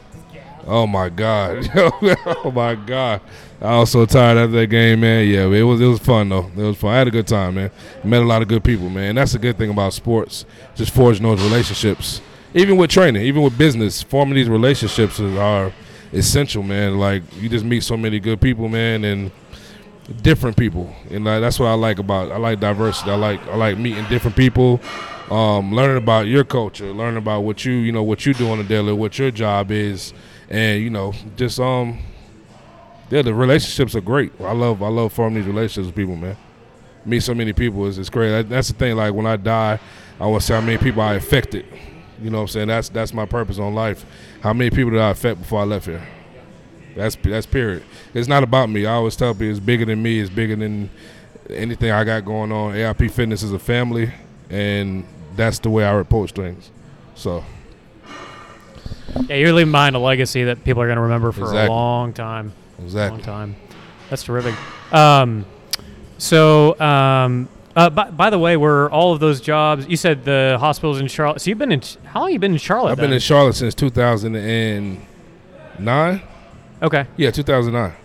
Oh 0.65 0.85
my 0.85 1.09
god. 1.09 1.69
oh 1.75 2.51
my 2.53 2.75
god. 2.75 3.21
I 3.61 3.79
was 3.79 3.91
so 3.91 4.05
tired 4.05 4.37
after 4.37 4.57
that 4.57 4.67
game, 4.67 4.99
man. 4.99 5.27
Yeah, 5.27 5.45
it 5.45 5.63
was 5.63 5.79
it 5.79 5.85
was 5.85 5.99
fun 5.99 6.29
though. 6.29 6.51
It 6.55 6.61
was 6.61 6.77
fun. 6.77 6.93
I 6.93 6.97
had 6.97 7.07
a 7.07 7.11
good 7.11 7.27
time, 7.27 7.55
man. 7.55 7.71
Met 8.03 8.21
a 8.21 8.25
lot 8.25 8.41
of 8.41 8.47
good 8.47 8.63
people, 8.63 8.89
man. 8.89 9.15
That's 9.15 9.31
the 9.31 9.39
good 9.39 9.57
thing 9.57 9.69
about 9.69 9.93
sports. 9.93 10.45
Just 10.75 10.93
forging 10.93 11.23
those 11.23 11.41
relationships. 11.41 12.21
Even 12.53 12.77
with 12.77 12.89
training, 12.89 13.21
even 13.23 13.41
with 13.43 13.57
business, 13.57 14.01
forming 14.01 14.35
these 14.35 14.49
relationships 14.49 15.19
are 15.19 15.71
essential, 16.11 16.63
man. 16.63 16.99
Like 16.99 17.23
you 17.41 17.49
just 17.49 17.65
meet 17.65 17.83
so 17.83 17.95
many 17.97 18.19
good 18.19 18.41
people, 18.41 18.67
man, 18.67 19.05
and 19.05 19.31
different 20.21 20.57
people, 20.57 20.93
and 21.09 21.25
like, 21.25 21.41
that's 21.41 21.59
what 21.59 21.67
I 21.67 21.73
like 21.73 21.99
about. 21.99 22.31
I 22.31 22.37
like 22.37 22.59
diversity. 22.59 23.11
I 23.11 23.15
like 23.15 23.45
I 23.47 23.55
like 23.55 23.77
meeting 23.77 24.05
different 24.09 24.35
people, 24.35 24.79
um, 25.29 25.73
learning 25.73 25.97
about 25.97 26.27
your 26.27 26.43
culture, 26.43 26.91
learning 26.93 27.17
about 27.17 27.41
what 27.41 27.65
you 27.65 27.73
you 27.73 27.91
know 27.91 28.03
what 28.03 28.25
you 28.25 28.33
do 28.33 28.49
on 28.49 28.57
the 28.57 28.63
daily, 28.63 28.93
what 28.93 29.17
your 29.19 29.31
job 29.31 29.71
is 29.71 30.13
and 30.49 30.81
you 30.81 30.89
know, 30.89 31.13
just 31.35 31.59
um, 31.59 31.99
yeah, 33.09 33.21
the 33.21 33.33
relationships 33.33 33.95
are 33.95 34.01
great. 34.01 34.31
I 34.39 34.53
love 34.53 34.81
I 34.81 34.87
love 34.87 35.13
forming 35.13 35.41
these 35.41 35.47
relationships 35.47 35.87
with 35.87 35.95
people, 35.95 36.15
man. 36.15 36.37
Meet 37.05 37.21
so 37.21 37.33
many 37.33 37.53
people 37.53 37.85
is 37.85 37.97
it's 37.97 38.09
great. 38.09 38.49
That's 38.49 38.69
the 38.69 38.73
thing. 38.73 38.95
Like 38.95 39.13
when 39.13 39.25
I 39.25 39.37
die, 39.37 39.79
I 40.19 40.25
want 40.25 40.41
to 40.41 40.47
see 40.47 40.53
how 40.53 40.61
many 40.61 40.77
people 40.77 41.01
I 41.01 41.15
affected. 41.15 41.65
You 42.21 42.29
know 42.29 42.37
what 42.37 42.43
I'm 42.43 42.47
saying? 42.47 42.67
That's 42.67 42.89
that's 42.89 43.13
my 43.13 43.25
purpose 43.25 43.59
on 43.59 43.75
life. 43.75 44.05
How 44.41 44.53
many 44.53 44.69
people 44.69 44.91
did 44.91 45.01
I 45.01 45.11
affect 45.11 45.41
before 45.41 45.61
I 45.61 45.65
left 45.65 45.85
here? 45.85 46.05
That's 46.97 47.15
that's 47.15 47.45
period. 47.45 47.83
It's 48.13 48.27
not 48.27 48.43
about 48.43 48.69
me. 48.69 48.85
I 48.85 48.93
always 48.93 49.15
tell 49.15 49.33
people 49.33 49.49
it's 49.49 49.59
bigger 49.59 49.85
than 49.85 50.01
me. 50.01 50.19
It's 50.19 50.31
bigger 50.31 50.55
than 50.55 50.89
anything 51.49 51.91
I 51.91 52.03
got 52.03 52.25
going 52.25 52.51
on. 52.51 52.73
AIP 52.73 53.11
Fitness 53.11 53.43
is 53.43 53.53
a 53.53 53.59
family, 53.59 54.11
and 54.49 55.05
that's 55.35 55.59
the 55.59 55.69
way 55.69 55.85
I 55.85 55.95
approach 55.99 56.31
things. 56.31 56.71
So. 57.15 57.43
Yeah, 59.29 59.35
you're 59.35 59.53
leaving 59.53 59.71
behind 59.71 59.95
a 59.95 59.99
legacy 59.99 60.45
that 60.45 60.63
people 60.63 60.81
are 60.81 60.87
going 60.87 60.97
to 60.97 61.03
remember 61.03 61.31
for 61.31 61.41
exactly. 61.41 61.67
a 61.67 61.71
long 61.71 62.13
time. 62.13 62.51
Exactly. 62.79 63.17
long 63.17 63.25
time. 63.25 63.55
That's 64.09 64.23
terrific. 64.23 64.55
Um, 64.93 65.45
so, 66.17 66.79
um, 66.79 67.47
uh, 67.75 67.91
by, 67.91 68.09
by, 68.09 68.31
the 68.31 68.39
way, 68.39 68.57
were 68.57 68.89
all 68.91 69.13
of 69.13 69.19
those 69.19 69.39
jobs? 69.39 69.87
You 69.87 69.97
said 69.97 70.25
the 70.25 70.57
hospitals 70.59 70.99
in 70.99 71.07
Charlotte. 71.07 71.41
So 71.41 71.49
you've 71.49 71.59
been 71.59 71.71
in. 71.71 71.83
How 72.05 72.21
long 72.21 72.29
have 72.29 72.33
you 72.33 72.39
been 72.39 72.53
in 72.53 72.57
Charlotte? 72.57 72.89
I've 72.91 72.97
then? 72.97 73.05
been 73.05 73.13
in 73.13 73.19
Charlotte 73.19 73.53
since 73.53 73.75
2009. 73.75 76.21
Okay. 76.81 77.07
Yeah, 77.17 77.31
2009. 77.31 77.95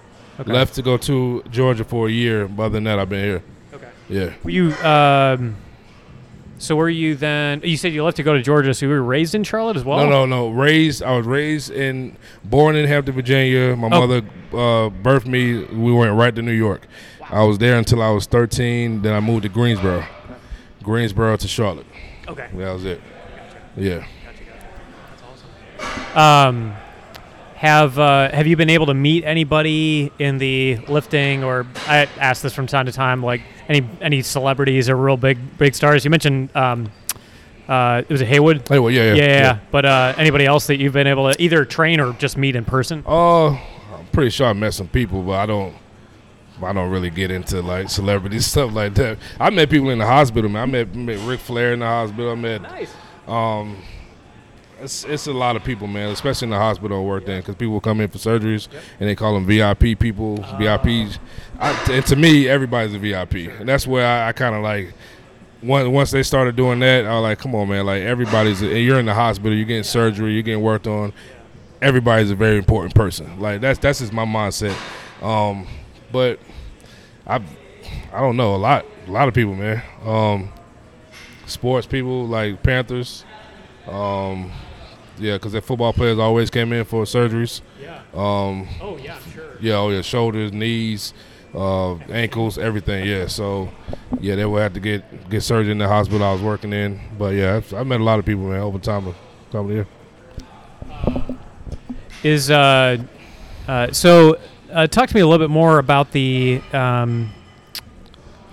Okay. 0.41 0.53
Left 0.53 0.75
to 0.75 0.83
go 0.83 0.97
to 0.97 1.43
Georgia 1.51 1.85
for 1.85 2.09
a 2.09 2.11
year. 2.11 2.49
But 2.49 2.65
Other 2.65 2.73
than 2.75 2.85
that, 2.85 2.99
I've 2.99 3.09
been 3.09 3.25
here. 3.25 3.43
Okay. 3.75 3.91
Yeah. 4.09 4.33
Were 4.43 4.51
you? 4.51 4.73
Um, 4.77 5.57
so 6.59 6.77
were 6.77 6.89
you 6.89 7.15
then? 7.15 7.61
You 7.65 7.77
said 7.77 7.93
you 7.93 8.05
left 8.05 8.17
to 8.19 8.23
go 8.23 8.35
to 8.35 8.43
Georgia. 8.43 8.73
So 8.73 8.87
you 8.87 8.93
were 8.93 9.03
raised 9.03 9.35
in 9.35 9.45
Charlotte 9.45 9.77
as 9.77 9.85
well? 9.85 9.99
No, 9.99 10.09
no, 10.09 10.27
no. 10.27 10.49
Raised. 10.51 11.03
I 11.03 11.17
was 11.17 11.27
raised 11.27 11.71
in, 11.71 12.17
born 12.45 12.77
in 12.77 12.87
Hampton, 12.87 13.15
Virginia. 13.15 13.77
My 13.77 13.89
oh. 13.89 14.01
mother 14.01 14.19
uh, 14.53 14.91
birthed 15.03 15.27
me. 15.27 15.65
We 15.65 15.93
went 15.93 16.15
right 16.15 16.35
to 16.35 16.41
New 16.41 16.53
York. 16.53 16.87
Wow. 17.21 17.29
I 17.31 17.45
was 17.45 17.59
there 17.59 17.77
until 17.77 18.03
I 18.03 18.11
was 18.11 18.27
13. 18.27 19.03
Then 19.03 19.13
I 19.13 19.21
moved 19.21 19.43
to 19.43 19.49
Greensboro, 19.49 20.07
Greensboro 20.83 21.37
to 21.37 21.49
Charlotte. 21.49 21.87
Okay. 22.29 22.49
That 22.55 22.73
was 22.73 22.85
it. 22.85 23.01
Gotcha. 23.37 23.61
Yeah. 23.77 23.99
Gotcha, 23.99 24.45
gotcha. 24.45 24.69
That's 25.11 25.23
awesome. 26.15 26.69
Um, 26.69 26.77
have 27.63 27.97
uh, 27.97 28.29
Have 28.33 28.49
you 28.49 28.57
been 28.57 28.71
able 28.71 28.87
to 28.87 28.95
meet 28.95 29.23
anybody 29.23 30.11
in 30.19 30.39
the 30.39 30.79
lifting, 30.89 31.45
or 31.45 31.65
I 31.87 32.09
ask 32.19 32.43
this 32.43 32.53
from 32.53 32.67
time 32.67 32.87
to 32.87 32.93
time, 32.93 33.23
like 33.23 33.41
any 33.69 33.89
any 34.01 34.21
celebrities 34.23 34.91
or 34.91 34.97
real 34.97 35.17
big 35.17 35.39
big 35.59 35.77
stars? 35.77 36.05
You 36.05 36.11
mentioned 36.11 36.55
um, 36.57 36.91
uh, 37.69 38.03
it 38.09 38.13
was 38.13 38.21
a 38.21 38.25
Haywood. 38.25 38.67
Haywood, 38.69 38.93
yeah, 38.93 39.03
yeah, 39.03 39.15
yeah. 39.15 39.23
yeah. 39.23 39.39
yeah. 39.39 39.59
But 39.71 39.85
uh, 39.85 40.13
anybody 40.17 40.45
else 40.45 40.67
that 40.67 40.79
you've 40.79 40.93
been 40.93 41.07
able 41.07 41.33
to 41.33 41.41
either 41.41 41.65
train 41.65 42.01
or 42.01 42.13
just 42.15 42.37
meet 42.37 42.57
in 42.57 42.65
person? 42.65 43.05
Oh, 43.07 43.65
I'm 43.95 44.07
pretty 44.07 44.31
sure 44.31 44.49
I 44.49 44.55
met 44.55 44.75
some 44.75 44.89
people, 44.89 45.23
but 45.23 45.35
I 45.35 45.47
don't. 45.47 45.73
I 46.61 46.73
don't 46.73 46.91
really 46.91 47.11
get 47.11 47.31
into 47.31 47.63
like 47.63 47.91
celebrities 47.91 48.47
stuff 48.47 48.73
like 48.73 48.95
that. 48.95 49.19
I 49.39 49.51
met 49.51 49.71
people 49.71 49.91
in 49.91 49.99
the 49.99 50.07
hospital. 50.07 50.51
Man. 50.51 50.63
I 50.63 50.67
met, 50.67 50.95
met 50.97 51.29
Ric 51.29 51.39
Flair 51.39 51.75
in 51.75 51.79
the 51.79 51.87
hospital. 51.87 52.33
I 52.33 52.35
met 52.35 52.63
nice. 52.63 52.93
um, 53.29 53.77
it's, 54.83 55.05
it's 55.05 55.27
a 55.27 55.33
lot 55.33 55.55
of 55.57 55.63
people, 55.63 55.87
man, 55.87 56.11
especially 56.11 56.47
in 56.47 56.51
the 56.51 56.57
hospital 56.57 56.99
I 56.99 57.03
worked 57.03 57.29
in, 57.29 57.41
because 57.41 57.55
people 57.55 57.81
come 57.81 58.01
in 58.01 58.09
for 58.09 58.19
surgeries 58.19 58.71
yep. 58.73 58.83
and 58.99 59.09
they 59.09 59.15
call 59.15 59.35
them 59.35 59.47
VIP 59.47 59.99
people, 59.99 60.43
uh. 60.43 60.59
VIPs. 60.59 61.19
I, 61.59 61.93
and 61.93 62.05
to 62.07 62.17
me, 62.17 62.49
everybody's 62.49 62.95
a 62.95 62.99
VIP, 62.99 63.51
and 63.59 63.69
that's 63.69 63.87
where 63.87 64.07
I, 64.07 64.29
I 64.29 64.33
kind 64.33 64.55
of 64.55 64.63
like. 64.63 64.93
Once 65.65 66.11
they 66.11 66.25
started 66.25 66.57
doing 66.57 66.81
that, 66.81 67.07
I 67.07 67.15
was 67.15 67.23
like, 67.23 67.39
"Come 67.39 67.55
on, 67.55 67.69
man! 67.69 67.87
Like 67.87 68.03
everybody's, 68.03 68.61
you're 68.61 68.99
in 68.99 69.07
the 69.07 69.15
hospital, 69.15 69.55
you're 69.55 69.65
getting 69.65 69.85
surgery, 69.85 70.33
you're 70.33 70.43
getting 70.43 70.61
worked 70.61 70.89
on. 70.89 71.13
Everybody's 71.81 72.33
a 72.33 72.35
very 72.35 72.59
important 72.59 72.97
person. 72.97 73.39
Like 73.39 73.61
that's 73.61 73.79
that's 73.79 74.01
just 74.01 74.13
my 74.13 74.25
mindset. 74.25 74.77
Um, 75.23 75.69
but 76.11 76.41
I, 77.29 77.37
I 78.13 78.21
don't 78.21 78.37
know 78.37 78.57
a 78.57 78.59
lot, 78.59 78.85
a 79.07 79.11
lot 79.13 79.29
of 79.29 79.35
people, 79.35 79.55
man. 79.55 79.81
Um, 80.05 80.53
sports 81.47 81.87
people 81.87 82.27
like 82.27 82.61
Panthers. 82.65 83.25
Um, 83.87 84.51
yeah, 85.19 85.35
because 85.35 85.53
the 85.53 85.61
football 85.61 85.93
players 85.93 86.19
always 86.19 86.51
came 86.51 86.73
in 86.73 86.85
for 86.85 87.05
surgeries. 87.05 87.61
Yeah. 87.81 88.03
Um, 88.15 88.69
oh 88.81 88.99
yeah, 89.03 89.19
sure. 89.33 89.57
Yeah, 89.61 89.75
oh 89.75 89.91
yeah, 89.91 90.03
shoulders, 90.03 90.53
knees, 90.53 91.15
uh, 91.55 91.97
ankles, 92.11 92.59
everything. 92.59 93.07
Yeah, 93.07 93.27
so 93.27 93.71
yeah, 94.21 94.35
they 94.35 94.45
would 94.45 94.63
have 94.63 94.75
to 94.75 94.81
get 94.81 95.31
get 95.31 95.43
surgery 95.43 95.73
in 95.73 95.79
the 95.79 95.89
hospital 95.89 96.25
I 96.25 96.33
was 96.33 96.43
working 96.43 96.73
in. 96.73 97.01
But 97.19 97.35
yeah, 97.35 97.57
i've 97.57 97.87
met 97.87 98.01
a 98.01 98.05
lot 98.05 98.19
of 98.19 98.25
people 98.25 98.45
man 98.45 98.61
over 98.61 98.79
time 98.79 99.07
of 99.07 99.17
time 99.51 99.63
of 99.63 99.69
the 99.69 99.75
year. 99.75 99.87
Is 102.23 102.51
uh, 102.51 102.99
uh, 103.67 103.93
so 103.93 104.39
uh, 104.73 104.87
talk 104.87 105.09
to 105.09 105.15
me 105.15 105.21
a 105.21 105.27
little 105.27 105.45
bit 105.45 105.53
more 105.53 105.79
about 105.79 106.13
the 106.13 106.61
um, 106.73 107.33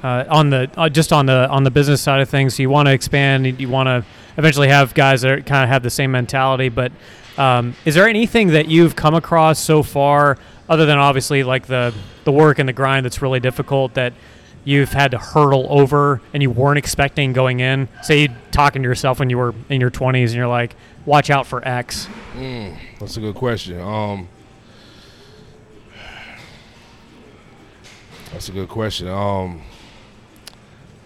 uh, 0.04 0.26
on 0.30 0.50
the 0.50 0.70
uh, 0.78 0.90
just 0.90 1.12
on 1.12 1.26
the 1.26 1.48
on 1.50 1.64
the 1.64 1.72
business 1.72 2.02
side 2.02 2.22
of 2.22 2.30
things. 2.30 2.58
You 2.60 2.70
want 2.70 2.88
to 2.88 2.94
expand. 2.94 3.60
You 3.60 3.70
want 3.70 3.88
to 3.88 4.06
eventually 4.38 4.70
have 4.70 4.94
guys 4.94 5.22
that 5.22 5.46
kind 5.46 5.64
of 5.64 5.70
have 5.70 5.84
the 5.84 5.90
same 5.90 6.12
mentality. 6.12 6.70
But 6.70 6.92
um, 7.38 7.76
is 7.86 7.96
there 7.96 8.08
anything 8.08 8.50
that 8.50 8.68
you've 8.68 8.96
come 8.96 9.16
across 9.16 9.60
so 9.60 9.84
far, 9.84 10.38
other 10.68 10.86
than 10.86 10.98
obviously 10.98 11.44
like 11.44 11.68
the 11.68 11.94
the 12.24 12.32
work 12.32 12.60
and 12.60 12.68
the 12.68 12.74
grind 12.74 13.06
that's 13.06 13.22
really 13.22 13.40
difficult 13.40 13.94
that 13.96 14.14
you've 14.66 14.92
had 14.92 15.12
to 15.12 15.18
hurdle 15.18 15.66
over 15.70 16.22
and 16.34 16.44
you 16.44 16.50
weren't 16.50 16.78
expecting 16.78 17.34
going 17.34 17.60
in? 17.60 17.88
Say 18.04 18.24
you 18.24 18.30
talking 18.52 18.84
to 18.84 18.88
yourself 18.88 19.20
when 19.20 19.30
you 19.30 19.38
were 19.38 19.56
in 19.70 19.80
your 19.82 19.90
20s 19.90 20.28
and 20.28 20.34
you're 20.34 20.48
like, 20.48 20.76
watch 21.06 21.30
out 21.30 21.48
for 21.48 21.66
X. 21.68 22.08
Mm, 22.36 22.78
that's 23.00 23.18
a 23.18 23.22
good 23.22 23.36
question. 23.36 23.80
Um, 23.80 24.28
that's 28.32 28.50
a 28.50 28.52
good 28.52 28.70
question. 28.70 29.08
Um, 29.08 29.64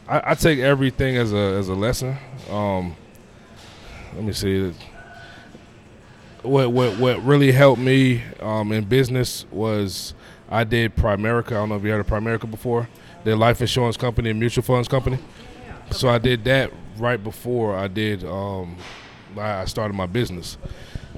I, 0.07 0.31
I, 0.31 0.35
take 0.35 0.59
everything 0.59 1.15
as 1.17 1.31
a 1.31 1.37
as 1.37 1.69
a 1.69 1.73
lesson. 1.73 2.17
Um, 2.49 2.95
let 4.13 4.23
me 4.23 4.33
see. 4.33 4.73
What 6.41 6.71
what 6.71 6.97
what 6.97 7.23
really 7.23 7.51
helped 7.51 7.81
me 7.81 8.21
um, 8.41 8.71
in 8.71 8.83
business 8.83 9.45
was 9.49 10.13
I 10.49 10.65
did 10.65 10.95
Primerica. 10.95 11.47
I 11.47 11.53
don't 11.53 11.69
know 11.69 11.75
if 11.75 11.83
you 11.83 11.91
heard 11.91 12.01
of 12.01 12.07
Primerica 12.07 12.49
before. 12.49 12.89
Their 13.23 13.37
life 13.37 13.61
insurance 13.61 13.95
company 13.95 14.29
and 14.29 14.39
mutual 14.39 14.63
funds 14.63 14.87
company. 14.89 15.19
So 15.91 16.09
I 16.09 16.17
did 16.17 16.43
that 16.43 16.71
right 16.97 17.23
before 17.23 17.75
I 17.75 17.87
did. 17.87 18.25
Um, 18.25 18.77
I 19.37 19.65
started 19.65 19.93
my 19.93 20.05
business. 20.05 20.57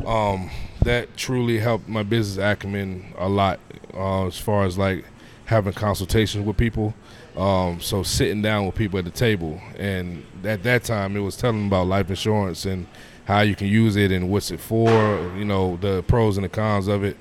Um, 0.05 0.51
that 0.83 1.17
truly 1.17 1.57
helped 1.57 1.87
my 1.87 2.03
business 2.03 2.37
acumen 2.37 3.13
a 3.17 3.27
lot 3.27 3.59
uh, 3.93 4.27
as 4.27 4.37
far 4.37 4.65
as 4.65 4.77
like 4.77 5.05
having 5.45 5.73
consultations 5.73 6.45
with 6.45 6.57
people. 6.57 6.93
Um, 7.37 7.81
so 7.81 8.01
sitting 8.03 8.41
down 8.41 8.65
with 8.65 8.75
people 8.75 8.97
at 8.97 9.05
the 9.05 9.11
table, 9.11 9.59
and 9.77 10.25
at 10.43 10.63
that 10.63 10.83
time 10.83 11.17
it 11.17 11.19
was 11.19 11.35
telling 11.35 11.57
them 11.57 11.67
about 11.67 11.87
life 11.87 12.09
insurance 12.09 12.65
and 12.65 12.87
how 13.25 13.41
you 13.41 13.55
can 13.55 13.67
use 13.67 13.95
it 13.95 14.11
and 14.11 14.29
what's 14.29 14.51
it 14.51 14.59
for, 14.59 14.89
you 15.35 15.43
know, 15.43 15.77
the 15.77 16.03
pros 16.03 16.37
and 16.37 16.45
the 16.45 16.49
cons 16.49 16.87
of 16.87 17.03
it, 17.03 17.17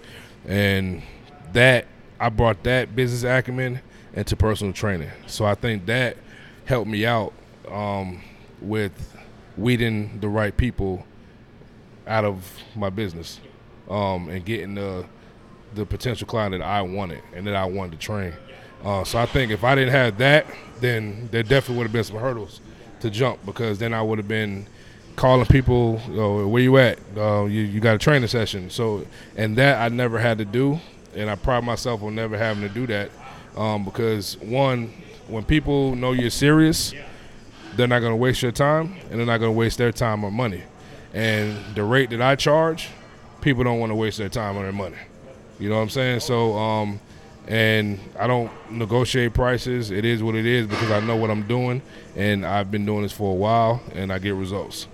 and 0.47 1.03
that 1.53 1.87
I 2.21 2.29
brought 2.29 2.63
that 2.65 2.95
business 2.95 3.25
acumen 3.25 3.81
into 4.13 4.37
personal 4.37 4.73
training. 4.73 5.11
So 5.27 5.45
I 5.45 5.55
think 5.55 5.87
that 5.87 6.17
helped 6.65 6.89
me 6.89 7.05
out 7.05 7.33
um, 7.69 8.23
with 8.61 9.17
weeding 9.57 10.21
the 10.21 10.29
right 10.29 10.57
people 10.57 11.05
out 12.07 12.25
of 12.25 12.59
my 12.77 12.91
business 12.91 13.41
um, 13.89 14.29
and 14.29 14.45
getting 14.45 14.75
the 14.75 15.07
the 15.75 15.85
potential 15.85 16.27
client 16.27 16.53
that 16.53 16.63
I 16.63 16.83
wanted 16.83 17.21
and 17.35 17.47
that 17.49 17.57
I 17.57 17.65
wanted 17.65 17.99
to 17.99 18.07
train. 18.07 18.33
Uh, 18.85 19.03
so 19.05 19.19
I 19.19 19.27
think 19.27 19.51
if 19.51 19.65
I 19.65 19.75
didn't 19.75 19.93
have 19.93 20.19
that, 20.19 20.47
then 20.81 21.29
there 21.31 21.43
definitely 21.43 21.79
would 21.79 21.85
have 21.85 21.93
been 21.93 22.05
some 22.05 22.19
hurdles 22.19 22.61
to 23.01 23.11
jump 23.11 23.45
because 23.47 23.79
then 23.79 23.95
I 23.95 24.03
would 24.03 24.19
have 24.19 24.29
been 24.29 24.67
calling 25.17 25.47
people, 25.47 25.99
where 25.99 26.63
you 26.63 26.77
at? 26.79 26.99
Uh, 27.17 27.45
you, 27.45 27.63
you 27.63 27.81
got 27.81 27.95
a 27.95 27.99
training 27.99 28.29
session. 28.29 28.69
So, 28.71 29.07
and 29.37 29.57
that 29.57 29.81
I 29.81 29.95
never 29.95 30.19
had 30.19 30.39
to 30.39 30.45
do, 30.45 30.81
and 31.15 31.31
I 31.31 31.37
pride 31.37 31.65
myself 31.65 32.03
on 32.03 32.15
never 32.15 32.37
having 32.37 32.63
to 32.63 32.69
do 32.69 32.87
that 32.89 33.11
um, 33.57 33.85
because 33.85 34.37
one, 34.39 34.93
when 35.29 35.45
people 35.45 35.95
know 35.95 36.13
you're 36.13 36.31
serious, 36.31 36.93
they're 37.77 37.89
not 37.89 38.01
going 38.01 38.13
to 38.13 38.17
waste 38.17 38.43
your 38.43 38.53
time, 38.53 38.97
and 39.11 39.19
they're 39.19 39.27
not 39.27 39.39
going 39.39 39.53
to 39.53 39.59
waste 39.59 39.79
their 39.79 39.93
time 39.93 40.25
or 40.25 40.31
money. 40.31 40.63
And 41.13 41.57
the 41.75 41.85
rate 41.85 42.11
that 42.11 42.21
I 42.21 42.35
charge, 42.35 42.89
people 43.41 43.65
don't 43.65 43.79
want 43.79 43.91
to 43.91 43.97
waste 43.97 44.19
their 44.19 44.29
time 44.29 44.57
or 44.57 44.63
their 44.63 44.73
money. 44.73 44.97
You 45.59 45.69
know 45.69 45.77
what 45.77 45.83
I'm 45.83 45.91
saying? 45.91 46.21
So, 46.21 46.55
um, 46.55 47.01
and 47.47 47.99
I 48.19 48.27
don't 48.27 48.51
negotiate 48.71 49.35
prices. 49.35 49.91
It 49.91 50.05
is 50.05 50.23
what 50.23 50.35
it 50.35 50.47
is 50.47 50.67
because 50.67 50.91
I 50.91 51.01
know 51.01 51.17
what 51.17 51.31
I'm 51.31 51.47
doing, 51.47 51.83
and 52.17 52.45
I've 52.45 52.71
been 52.71 52.87
doing 52.87 53.03
this 53.03 53.13
for 53.13 53.33
a 53.33 53.35
while, 53.35 53.83
and 53.95 54.13
I 54.13 54.19
get 54.19 54.35
results. 54.35 54.87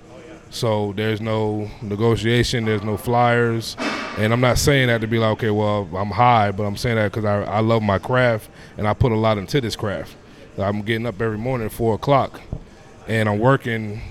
So 0.51 0.93
there's 0.97 1.21
no 1.21 1.71
negotiation. 1.81 2.65
There's 2.65 2.83
no 2.83 2.97
flyers, 2.97 3.77
and 4.19 4.33
I'm 4.33 4.41
not 4.41 4.59
saying 4.59 4.89
that 4.89 5.01
to 5.01 5.07
be 5.07 5.19
like, 5.19 5.31
okay, 5.33 5.51
well, 5.51 5.89
I'm 5.95 6.11
high, 6.11 6.51
but 6.51 6.65
I'm 6.65 6.77
saying 6.77 6.97
that 6.97 7.13
because 7.13 7.25
I, 7.25 7.43
I 7.45 7.61
love 7.61 7.83
my 7.83 7.99
craft 7.99 8.51
and 8.77 8.89
I 8.89 8.95
put 8.95 9.13
a 9.13 9.17
lot 9.17 9.39
into 9.39 9.61
this 9.61 9.77
craft. 9.77 10.17
I'm 10.59 10.83
getting 10.83 11.07
up 11.07 11.21
every 11.23 11.39
morning 11.39 11.67
at 11.67 11.73
four 11.73 11.95
o'clock, 11.95 12.41
and 13.07 13.29
I'm 13.29 13.39
working 13.39 14.03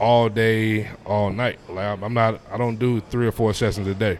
all 0.00 0.28
day, 0.28 0.88
all 1.04 1.30
night. 1.30 1.58
Like 1.68 2.00
I'm 2.00 2.14
not. 2.14 2.40
I 2.50 2.56
don't 2.56 2.76
do 2.78 3.00
three 3.00 3.26
or 3.26 3.32
four 3.32 3.52
sessions 3.52 3.86
a 3.88 3.94
day. 3.94 4.18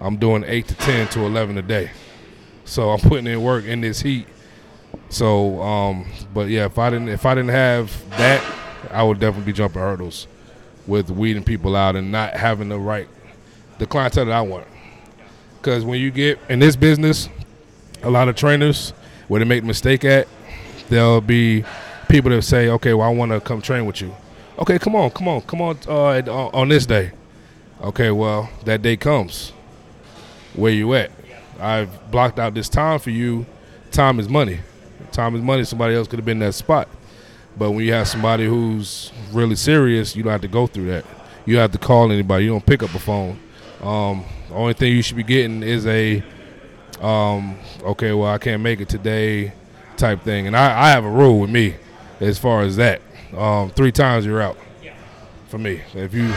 I'm 0.00 0.16
doing 0.16 0.44
eight 0.46 0.68
to 0.68 0.74
ten 0.74 1.06
to 1.08 1.20
eleven 1.20 1.58
a 1.58 1.62
day. 1.62 1.90
So 2.70 2.90
I'm 2.90 3.00
putting 3.00 3.26
in 3.26 3.42
work 3.42 3.64
in 3.64 3.80
this 3.80 4.00
heat. 4.00 4.28
So, 5.08 5.60
um, 5.60 6.06
but 6.32 6.48
yeah, 6.48 6.66
if 6.66 6.78
I 6.78 6.88
didn't 6.88 7.08
if 7.08 7.26
I 7.26 7.34
didn't 7.34 7.50
have 7.50 8.08
that, 8.10 8.44
I 8.92 9.02
would 9.02 9.18
definitely 9.18 9.50
be 9.50 9.56
jumping 9.56 9.82
hurdles 9.82 10.28
with 10.86 11.10
weeding 11.10 11.42
people 11.42 11.74
out 11.74 11.96
and 11.96 12.12
not 12.12 12.34
having 12.34 12.68
the 12.68 12.78
right 12.78 13.08
the 13.78 13.86
clientele 13.86 14.26
that 14.26 14.32
I 14.32 14.42
want. 14.42 14.68
Because 15.56 15.84
when 15.84 16.00
you 16.00 16.12
get 16.12 16.38
in 16.48 16.60
this 16.60 16.76
business, 16.76 17.28
a 18.04 18.10
lot 18.10 18.28
of 18.28 18.36
trainers 18.36 18.90
where 19.26 19.40
they 19.40 19.44
make 19.44 19.64
mistake 19.64 20.04
at, 20.04 20.28
there'll 20.90 21.20
be 21.20 21.64
people 22.08 22.30
that 22.30 22.42
say, 22.42 22.68
"Okay, 22.68 22.94
well, 22.94 23.08
I 23.08 23.12
want 23.12 23.32
to 23.32 23.40
come 23.40 23.60
train 23.60 23.84
with 23.84 24.00
you." 24.00 24.14
Okay, 24.60 24.78
come 24.78 24.94
on, 24.94 25.10
come 25.10 25.26
on, 25.26 25.40
come 25.40 25.60
on 25.60 25.76
uh, 25.88 26.22
on 26.54 26.68
this 26.68 26.86
day. 26.86 27.10
Okay, 27.82 28.12
well, 28.12 28.48
that 28.64 28.80
day 28.80 28.96
comes. 28.96 29.50
Where 30.54 30.72
you 30.72 30.94
at? 30.94 31.10
I've 31.60 32.10
blocked 32.10 32.38
out 32.38 32.54
this 32.54 32.68
time 32.68 32.98
for 32.98 33.10
you. 33.10 33.46
Time 33.90 34.18
is 34.18 34.28
money. 34.28 34.60
Time 35.12 35.34
is 35.34 35.42
money. 35.42 35.64
Somebody 35.64 35.94
else 35.94 36.08
could 36.08 36.18
have 36.18 36.26
been 36.26 36.42
in 36.42 36.48
that 36.48 36.54
spot. 36.54 36.88
But 37.56 37.72
when 37.72 37.84
you 37.84 37.92
have 37.92 38.08
somebody 38.08 38.46
who's 38.46 39.12
really 39.32 39.56
serious, 39.56 40.14
you 40.16 40.22
don't 40.22 40.32
have 40.32 40.40
to 40.42 40.48
go 40.48 40.66
through 40.66 40.86
that. 40.86 41.04
You 41.46 41.58
have 41.58 41.72
to 41.72 41.78
call 41.78 42.12
anybody. 42.12 42.44
You 42.44 42.50
don't 42.50 42.64
pick 42.64 42.82
up 42.82 42.94
a 42.94 42.98
phone. 42.98 43.38
Um, 43.82 44.24
the 44.48 44.54
only 44.54 44.74
thing 44.74 44.92
you 44.92 45.02
should 45.02 45.16
be 45.16 45.22
getting 45.22 45.62
is 45.62 45.86
a, 45.86 46.22
um, 47.00 47.56
okay, 47.82 48.12
well, 48.12 48.30
I 48.30 48.38
can't 48.38 48.62
make 48.62 48.80
it 48.80 48.88
today 48.88 49.52
type 49.96 50.22
thing. 50.22 50.46
And 50.46 50.56
I, 50.56 50.86
I 50.86 50.90
have 50.90 51.04
a 51.04 51.10
rule 51.10 51.40
with 51.40 51.50
me 51.50 51.76
as 52.20 52.38
far 52.38 52.62
as 52.62 52.76
that. 52.76 53.02
Um, 53.36 53.70
three 53.70 53.92
times 53.92 54.26
you're 54.26 54.40
out 54.40 54.56
for 55.48 55.58
me. 55.58 55.82
If 55.94 56.14
you 56.14 56.32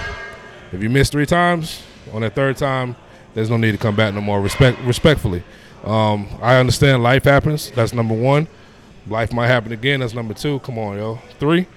if 0.71 0.81
you 0.81 0.89
miss 0.89 1.09
three 1.09 1.27
times, 1.27 1.83
on 2.11 2.21
that 2.21 2.33
third 2.33 2.57
time, 2.57 2.95
there's 3.33 3.49
no 3.49 3.57
need 3.57 3.71
to 3.71 3.77
come 3.77 3.95
back 3.95 4.13
no 4.13 4.21
more. 4.21 4.41
Respect 4.41 4.79
respectfully. 4.81 5.43
Um, 5.83 6.27
I 6.41 6.57
understand 6.57 7.03
life 7.03 7.25
happens. 7.25 7.71
That's 7.71 7.93
number 7.93 8.13
one. 8.13 8.47
Life 9.07 9.33
might 9.33 9.47
happen 9.47 9.71
again. 9.71 9.99
That's 9.99 10.13
number 10.13 10.33
two. 10.33 10.59
Come 10.59 10.77
on, 10.77 10.97
yo. 10.97 11.19
Three. 11.39 11.67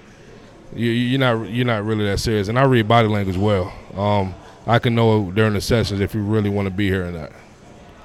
You, 0.73 1.15
are 1.15 1.19
not 1.19 1.49
you're 1.49 1.65
not 1.65 1.85
really 1.85 2.05
that 2.05 2.19
serious. 2.19 2.47
And 2.47 2.57
I 2.57 2.63
read 2.65 2.87
body 2.87 3.07
language 3.07 3.37
well. 3.37 3.73
Um, 3.95 4.33
I 4.65 4.79
can 4.79 4.95
know 4.95 5.31
during 5.31 5.53
the 5.53 5.61
sessions 5.61 5.99
if 6.01 6.13
you 6.13 6.21
really 6.21 6.49
want 6.49 6.67
to 6.67 6.73
be 6.73 6.87
here 6.87 7.07
or 7.07 7.11
not. 7.11 7.31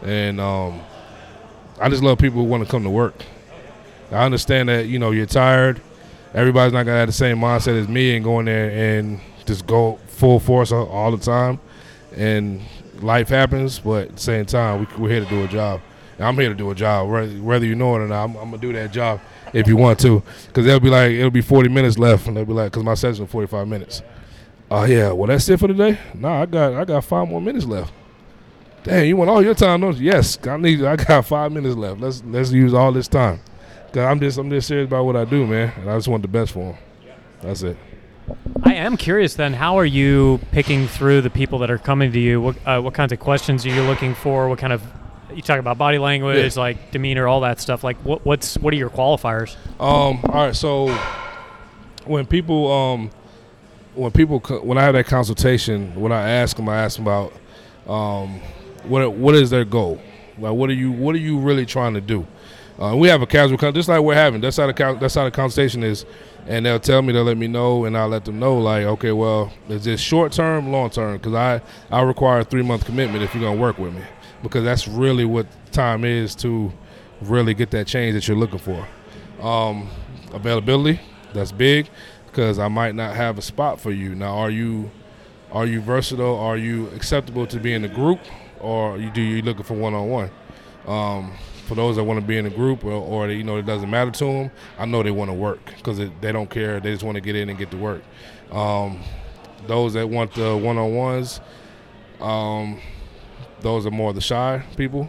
And 0.02 0.40
um, 0.40 0.80
I 1.80 1.88
just 1.88 2.02
love 2.02 2.18
people 2.18 2.40
who 2.40 2.48
want 2.48 2.64
to 2.64 2.70
come 2.70 2.82
to 2.84 2.90
work. 2.90 3.14
I 4.10 4.24
understand 4.24 4.68
that 4.68 4.86
you 4.86 4.98
know 4.98 5.10
you're 5.10 5.26
tired. 5.26 5.80
Everybody's 6.34 6.72
not 6.72 6.84
gonna 6.84 6.98
have 6.98 7.08
the 7.08 7.12
same 7.12 7.38
mindset 7.38 7.80
as 7.80 7.88
me 7.88 8.14
and 8.14 8.24
going 8.24 8.46
there 8.46 8.70
and 8.70 9.20
just 9.46 9.66
go 9.66 9.98
full 10.06 10.40
force 10.40 10.72
all 10.72 11.10
the 11.10 11.22
time. 11.22 11.60
And 12.16 12.62
life 13.00 13.28
happens, 13.28 13.78
but 13.78 14.08
at 14.08 14.16
the 14.16 14.20
same 14.20 14.46
time, 14.46 14.86
we, 14.98 15.06
are 15.06 15.10
here 15.10 15.24
to 15.24 15.30
do 15.30 15.44
a 15.44 15.48
job. 15.48 15.80
And 16.18 16.26
I'm 16.26 16.34
here 16.34 16.48
to 16.48 16.54
do 16.54 16.70
a 16.70 16.74
job, 16.74 17.08
whether, 17.08 17.32
whether 17.34 17.66
you 17.66 17.74
know 17.74 17.96
it 17.96 18.00
or 18.00 18.08
not. 18.08 18.24
I'm, 18.24 18.36
I'm 18.36 18.50
gonna 18.50 18.58
do 18.58 18.72
that 18.74 18.92
job 18.92 19.20
if 19.52 19.66
you 19.66 19.76
want 19.76 19.98
to, 20.00 20.22
because 20.46 20.64
they'll 20.66 20.80
be 20.80 20.90
like, 20.90 21.12
it'll 21.12 21.30
be 21.30 21.40
40 21.40 21.68
minutes 21.68 21.98
left, 21.98 22.26
and 22.26 22.36
they'll 22.36 22.44
be 22.44 22.52
like, 22.52 22.72
because 22.72 22.84
my 22.84 22.94
session 22.94 23.24
is 23.24 23.30
45 23.30 23.68
minutes. 23.68 24.02
Oh 24.70 24.78
uh, 24.78 24.84
yeah, 24.86 25.12
well 25.12 25.26
that's 25.26 25.46
it 25.50 25.60
for 25.60 25.68
today. 25.68 25.98
Nah, 26.14 26.42
I 26.42 26.46
got 26.46 26.72
I 26.72 26.86
got 26.86 27.04
five 27.04 27.28
more 27.28 27.42
minutes 27.42 27.66
left. 27.66 27.92
Damn, 28.84 29.04
you 29.04 29.16
want 29.18 29.28
all 29.28 29.42
your 29.42 29.54
time? 29.54 29.82
Don't 29.82 29.96
you? 29.98 30.06
Yes, 30.06 30.38
I 30.46 30.56
need. 30.56 30.82
I 30.82 30.96
got 30.96 31.26
five 31.26 31.52
minutes 31.52 31.76
left. 31.76 32.00
Let's 32.00 32.22
let's 32.24 32.50
use 32.52 32.72
all 32.72 32.90
this 32.90 33.06
time. 33.06 33.40
Cause 33.92 33.98
I'm 33.98 34.18
just 34.18 34.38
I'm 34.38 34.48
just 34.48 34.68
serious 34.68 34.86
about 34.86 35.04
what 35.04 35.14
I 35.14 35.26
do, 35.26 35.46
man, 35.46 35.74
and 35.76 35.90
I 35.90 35.96
just 35.98 36.08
want 36.08 36.22
the 36.22 36.28
best 36.28 36.52
for 36.52 36.72
them. 36.72 36.76
That's 37.42 37.62
it. 37.62 37.76
I 38.62 38.74
am 38.74 38.96
curious 38.96 39.34
then, 39.34 39.54
how 39.54 39.78
are 39.78 39.84
you 39.84 40.40
picking 40.52 40.86
through 40.86 41.22
the 41.22 41.30
people 41.30 41.58
that 41.60 41.70
are 41.70 41.78
coming 41.78 42.12
to 42.12 42.18
you? 42.18 42.40
What, 42.40 42.56
uh, 42.66 42.80
what 42.80 42.94
kinds 42.94 43.12
of 43.12 43.20
questions 43.20 43.66
are 43.66 43.70
you 43.70 43.82
looking 43.82 44.14
for? 44.14 44.48
What 44.48 44.58
kind 44.58 44.72
of 44.72 44.82
you 45.34 45.42
talk 45.42 45.58
about 45.58 45.78
body 45.78 45.98
language, 45.98 46.56
yeah. 46.56 46.60
like 46.60 46.90
demeanor, 46.90 47.26
all 47.26 47.40
that 47.40 47.60
stuff. 47.60 47.82
Like, 47.84 47.96
what, 47.98 48.24
what's 48.24 48.56
what 48.58 48.72
are 48.72 48.76
your 48.76 48.90
qualifiers? 48.90 49.56
Um, 49.80 50.20
all 50.24 50.46
right, 50.46 50.56
so 50.56 50.88
when 52.04 52.26
people 52.26 52.70
um, 52.70 53.10
when 53.94 54.10
people 54.12 54.40
when 54.40 54.78
I 54.78 54.82
have 54.82 54.94
that 54.94 55.06
consultation, 55.06 55.94
when 55.94 56.12
I 56.12 56.28
ask 56.30 56.56
them, 56.56 56.68
I 56.68 56.82
ask 56.82 56.96
them 56.96 57.06
about 57.06 57.32
um, 57.86 58.40
what 58.84 59.12
what 59.12 59.34
is 59.34 59.50
their 59.50 59.64
goal? 59.64 60.00
Like, 60.38 60.54
what 60.54 60.70
are 60.70 60.74
you 60.74 60.92
what 60.92 61.14
are 61.14 61.18
you 61.18 61.38
really 61.38 61.66
trying 61.66 61.94
to 61.94 62.00
do? 62.00 62.26
Uh, 62.82 62.96
we 62.96 63.06
have 63.06 63.22
a 63.22 63.26
casual, 63.26 63.56
just 63.70 63.88
like 63.88 64.00
we're 64.00 64.12
having. 64.12 64.40
That's 64.40 64.56
how 64.56 64.66
the 64.66 64.98
that's 65.00 65.14
how 65.14 65.22
the 65.22 65.30
conversation 65.30 65.84
is. 65.84 66.04
And 66.48 66.66
they'll 66.66 66.80
tell 66.80 67.00
me 67.00 67.12
they'll 67.12 67.22
let 67.22 67.38
me 67.38 67.46
know 67.46 67.84
and 67.84 67.96
i'll 67.96 68.08
let 68.08 68.24
them 68.24 68.40
know 68.40 68.58
like 68.58 68.82
okay 68.82 69.12
well 69.12 69.52
is 69.68 69.84
this 69.84 70.00
short 70.00 70.32
term 70.32 70.72
long 70.72 70.90
term 70.90 71.16
because 71.16 71.34
i 71.34 71.60
i 71.92 72.02
require 72.02 72.40
a 72.40 72.44
three 72.44 72.62
month 72.62 72.84
commitment 72.84 73.22
if 73.22 73.32
you're 73.32 73.48
to 73.48 73.56
work 73.56 73.78
with 73.78 73.94
me. 73.94 74.02
Because 74.42 74.64
that's 74.64 74.88
really 74.88 75.24
what 75.24 75.46
time 75.70 76.04
is 76.04 76.34
to 76.36 76.72
really 77.20 77.54
get 77.54 77.70
that 77.70 77.86
change 77.86 78.14
that 78.14 78.26
you're 78.26 78.36
looking 78.36 78.58
for. 78.58 78.88
Um, 79.40 79.88
availability 80.32 80.98
that's 81.32 81.52
big 81.52 81.88
because 82.26 82.58
i 82.58 82.66
might 82.66 82.96
not 82.96 83.14
have 83.14 83.38
a 83.38 83.42
spot 83.42 83.80
for 83.80 83.92
you. 83.92 84.16
Now 84.16 84.36
are 84.38 84.50
you 84.50 84.90
are 85.52 85.66
you 85.66 85.80
versatile? 85.80 86.36
Are 86.36 86.56
you 86.56 86.88
acceptable 86.88 87.46
to 87.46 87.60
be 87.60 87.72
in 87.72 87.84
a 87.84 87.88
group? 87.88 88.18
Or 88.58 88.98
you 88.98 89.10
do 89.10 89.20
you 89.20 89.42
looking 89.42 89.62
for 89.62 89.74
one-on-one? 89.74 90.30
Um, 90.88 91.32
for 91.72 91.76
those 91.76 91.96
that 91.96 92.04
want 92.04 92.20
to 92.20 92.26
be 92.26 92.36
in 92.36 92.44
a 92.44 92.50
group 92.50 92.84
or, 92.84 92.92
or 92.92 93.30
you 93.30 93.42
know 93.42 93.56
it 93.56 93.64
doesn't 93.64 93.88
matter 93.88 94.10
to 94.10 94.24
them, 94.26 94.50
I 94.78 94.84
know 94.84 95.02
they 95.02 95.10
want 95.10 95.30
to 95.30 95.34
work 95.34 95.72
because 95.74 95.96
they 95.96 96.30
don't 96.30 96.50
care. 96.50 96.80
They 96.80 96.92
just 96.92 97.02
want 97.02 97.14
to 97.14 97.22
get 97.22 97.34
in 97.34 97.48
and 97.48 97.58
get 97.58 97.70
to 97.70 97.78
work. 97.78 98.02
Um, 98.50 99.00
those 99.66 99.94
that 99.94 100.06
want 100.06 100.34
the 100.34 100.54
one 100.54 100.76
on 100.76 100.94
ones, 100.94 101.40
um, 102.20 102.78
those 103.62 103.86
are 103.86 103.90
more 103.90 104.12
the 104.12 104.20
shy 104.20 104.62
people, 104.76 105.08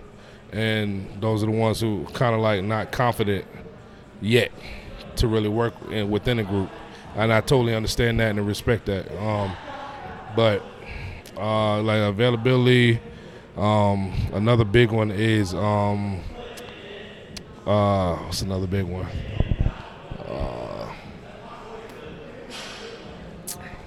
and 0.54 1.06
those 1.20 1.44
are 1.44 1.48
the 1.48 1.52
ones 1.52 1.82
who 1.82 2.06
kind 2.14 2.34
of 2.34 2.40
like 2.40 2.64
not 2.64 2.94
confident 2.94 3.44
yet 4.22 4.54
to 5.18 5.28
really 5.28 5.50
work 5.50 5.74
in, 5.92 6.10
within 6.10 6.40
a 6.40 6.44
group. 6.44 6.70
And 7.18 7.34
I 7.34 7.42
totally 7.42 7.76
understand 7.76 8.22
that 8.22 8.30
and 8.30 8.48
respect 8.48 8.86
that. 8.86 9.12
Um, 9.22 9.54
but 10.34 10.64
uh, 11.36 11.82
like 11.82 12.00
availability, 12.00 13.02
um, 13.58 14.14
another 14.32 14.64
big 14.64 14.92
one 14.92 15.12
is 15.12 15.54
um, 15.54 16.22
uh, 17.66 18.16
what's 18.18 18.42
another 18.42 18.68
big 18.68 18.86
one? 18.86 19.08
Uh, 20.28 20.94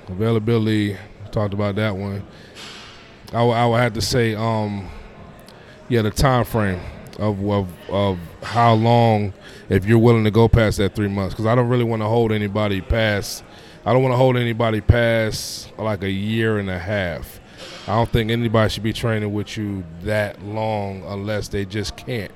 availability. 0.09 0.97
Talked 1.31 1.55
about 1.55 1.75
that 1.77 1.97
one. 1.97 2.25
I, 3.29 3.39
w- 3.39 3.55
I 3.55 3.67
would 3.67 3.81
have 3.81 3.93
to 3.95 4.01
say, 4.01 4.35
um, 4.35 4.89
yeah, 5.89 6.03
the 6.03 6.11
time 6.11 6.45
frame 6.45 6.81
of, 7.19 7.43
of 7.51 7.69
of 7.91 8.19
how 8.43 8.75
long 8.75 9.33
if 9.69 9.85
you're 9.85 9.99
willing 9.99 10.25
to 10.25 10.31
go 10.31 10.49
past 10.49 10.79
that 10.79 10.95
three 10.95 11.09
months. 11.09 11.35
Because 11.35 11.47
I 11.47 11.55
don't 11.55 11.69
really 11.69 11.85
want 11.85 12.03
to 12.03 12.07
hold 12.07 12.33
anybody 12.33 12.81
past. 12.81 13.45
I 13.85 13.93
don't 13.93 14.03
want 14.03 14.13
to 14.13 14.17
hold 14.17 14.37
anybody 14.37 14.81
past 14.81 15.77
like 15.79 16.03
a 16.03 16.11
year 16.11 16.59
and 16.59 16.71
a 16.71 16.79
half. 16.79 17.41
I 17.87 17.95
don't 17.95 18.09
think 18.11 18.31
anybody 18.31 18.69
should 18.71 18.83
be 18.83 18.93
training 18.93 19.33
with 19.33 19.57
you 19.57 19.85
that 20.03 20.43
long 20.43 21.05
unless 21.05 21.49
they 21.49 21.65
just 21.65 21.97
can't. 21.97 22.33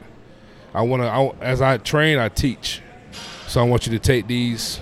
I 0.74 0.82
want 0.82 1.02
to. 1.02 1.44
As 1.44 1.60
I 1.60 1.78
train, 1.78 2.18
I 2.18 2.28
teach. 2.28 2.80
So 3.46 3.60
I 3.60 3.64
want 3.64 3.86
you 3.86 3.92
to 3.92 3.98
take 3.98 4.26
these. 4.26 4.80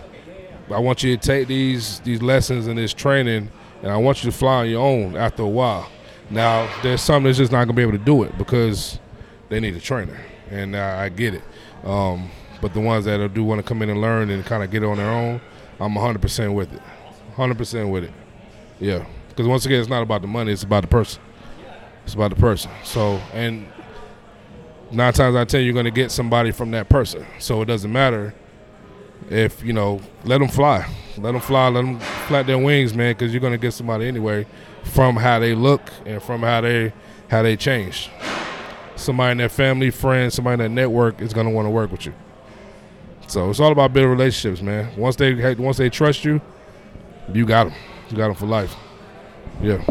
I 0.71 0.79
want 0.79 1.03
you 1.03 1.17
to 1.17 1.23
take 1.23 1.49
these 1.49 2.01
these 2.01 2.21
lessons 2.21 2.67
and 2.67 2.79
this 2.79 2.93
training, 2.93 3.51
and 3.83 3.91
I 3.91 3.97
want 3.97 4.23
you 4.23 4.31
to 4.31 4.37
fly 4.37 4.61
on 4.61 4.71
your 4.71 4.83
own 4.83 5.17
after 5.17 5.43
a 5.43 5.49
while. 5.49 5.91
Now, 6.31 6.69
there's 6.83 7.01
some 7.01 7.23
that's 7.23 7.39
just 7.39 7.53
not 7.53 7.65
gonna 7.65 7.73
be 7.73 7.83
able 7.83 7.93
to 7.93 7.99
do 7.99 8.23
it 8.23 8.37
because 8.37 8.99
they 9.49 9.61
need 9.61 9.75
a 9.75 9.81
trainer, 9.81 10.21
and 10.51 10.77
uh, 10.77 10.97
I 10.99 11.09
get 11.09 11.35
it. 11.35 11.43
Um, 11.85 12.31
but 12.61 12.75
the 12.75 12.81
ones 12.81 13.07
that 13.07 13.33
do 13.33 13.45
want 13.45 13.61
to 13.61 13.63
come 13.63 13.81
in 13.83 13.89
and 13.89 14.01
learn 14.01 14.31
and 14.31 14.45
kind 14.45 14.63
of 14.63 14.71
get 14.71 14.85
on 14.85 14.99
their 14.99 15.11
own, 15.11 15.41
I'm 15.81 15.95
100% 15.95 16.55
with 16.55 16.73
it. 16.73 16.83
100% 17.37 17.91
with 17.91 18.05
it. 18.05 18.13
Yeah, 18.81 19.07
because 19.29 19.47
once 19.47 19.65
again, 19.65 19.81
it's 19.81 19.89
not 19.89 20.03
about 20.03 20.21
the 20.21 20.29
money; 20.29 20.53
it's 20.53 20.65
about 20.65 20.83
the 20.83 20.89
person. 20.89 21.23
It's 22.05 22.15
about 22.15 22.31
the 22.31 22.37
person. 22.37 22.71
So, 22.85 23.21
and 23.33 23.67
nine 24.91 25.13
times 25.13 25.37
out 25.37 25.43
of 25.43 25.49
ten, 25.49 25.65
you're 25.65 25.75
going 25.75 25.85
to 25.85 25.91
get 25.91 26.11
somebody 26.11 26.51
from 26.51 26.71
that 26.73 26.89
person. 26.89 27.27
So 27.39 27.63
it 27.63 27.67
doesn't 27.67 27.93
matter 27.93 28.35
if 29.31 29.63
you 29.63 29.73
know. 29.73 30.01
Let 30.25 30.39
them 30.39 30.49
fly. 30.49 30.89
Let 31.17 31.33
them 31.33 31.41
fly. 31.41 31.69
Let 31.69 31.83
them 31.83 31.99
flap 31.99 32.47
their 32.47 32.59
wings, 32.59 32.95
man, 32.95 33.15
because 33.15 33.33
you're 33.33 33.41
going 33.41 33.53
to 33.53 33.59
get 33.59 33.73
somebody 33.73 34.07
anyway 34.07 34.47
from 34.85 35.17
how 35.17 35.39
they 35.39 35.55
look 35.55 35.83
and 36.07 36.23
from 36.23 36.43
how 36.43 36.61
they 36.61 36.93
how 37.29 37.43
they 37.43 37.57
change. 37.57 38.11
Somebody 38.97 39.33
in 39.33 39.39
their 39.39 39.49
family, 39.49 39.91
friends, 39.91 40.35
somebody 40.35 40.55
in 40.55 40.59
their 40.59 40.69
network 40.69 41.21
is 41.21 41.33
going 41.33 41.47
to 41.47 41.53
want 41.53 41.67
to 41.67 41.71
work 41.71 41.93
with 41.93 42.07
you. 42.07 42.15
So 43.29 43.51
it's 43.51 43.61
all 43.61 43.73
about 43.73 43.93
building 43.93 44.11
relationships, 44.11 44.63
man. 44.63 44.91
Once 44.97 45.17
they 45.17 45.55
once 45.55 45.77
they 45.77 45.91
trust 45.91 46.25
you, 46.25 46.41
you 47.33 47.45
got 47.45 47.65
them. 47.65 47.75
You 48.11 48.17
got 48.17 48.29
them 48.29 48.37
for 48.37 48.47
life. 48.47 48.75
Yeah. 49.61 49.83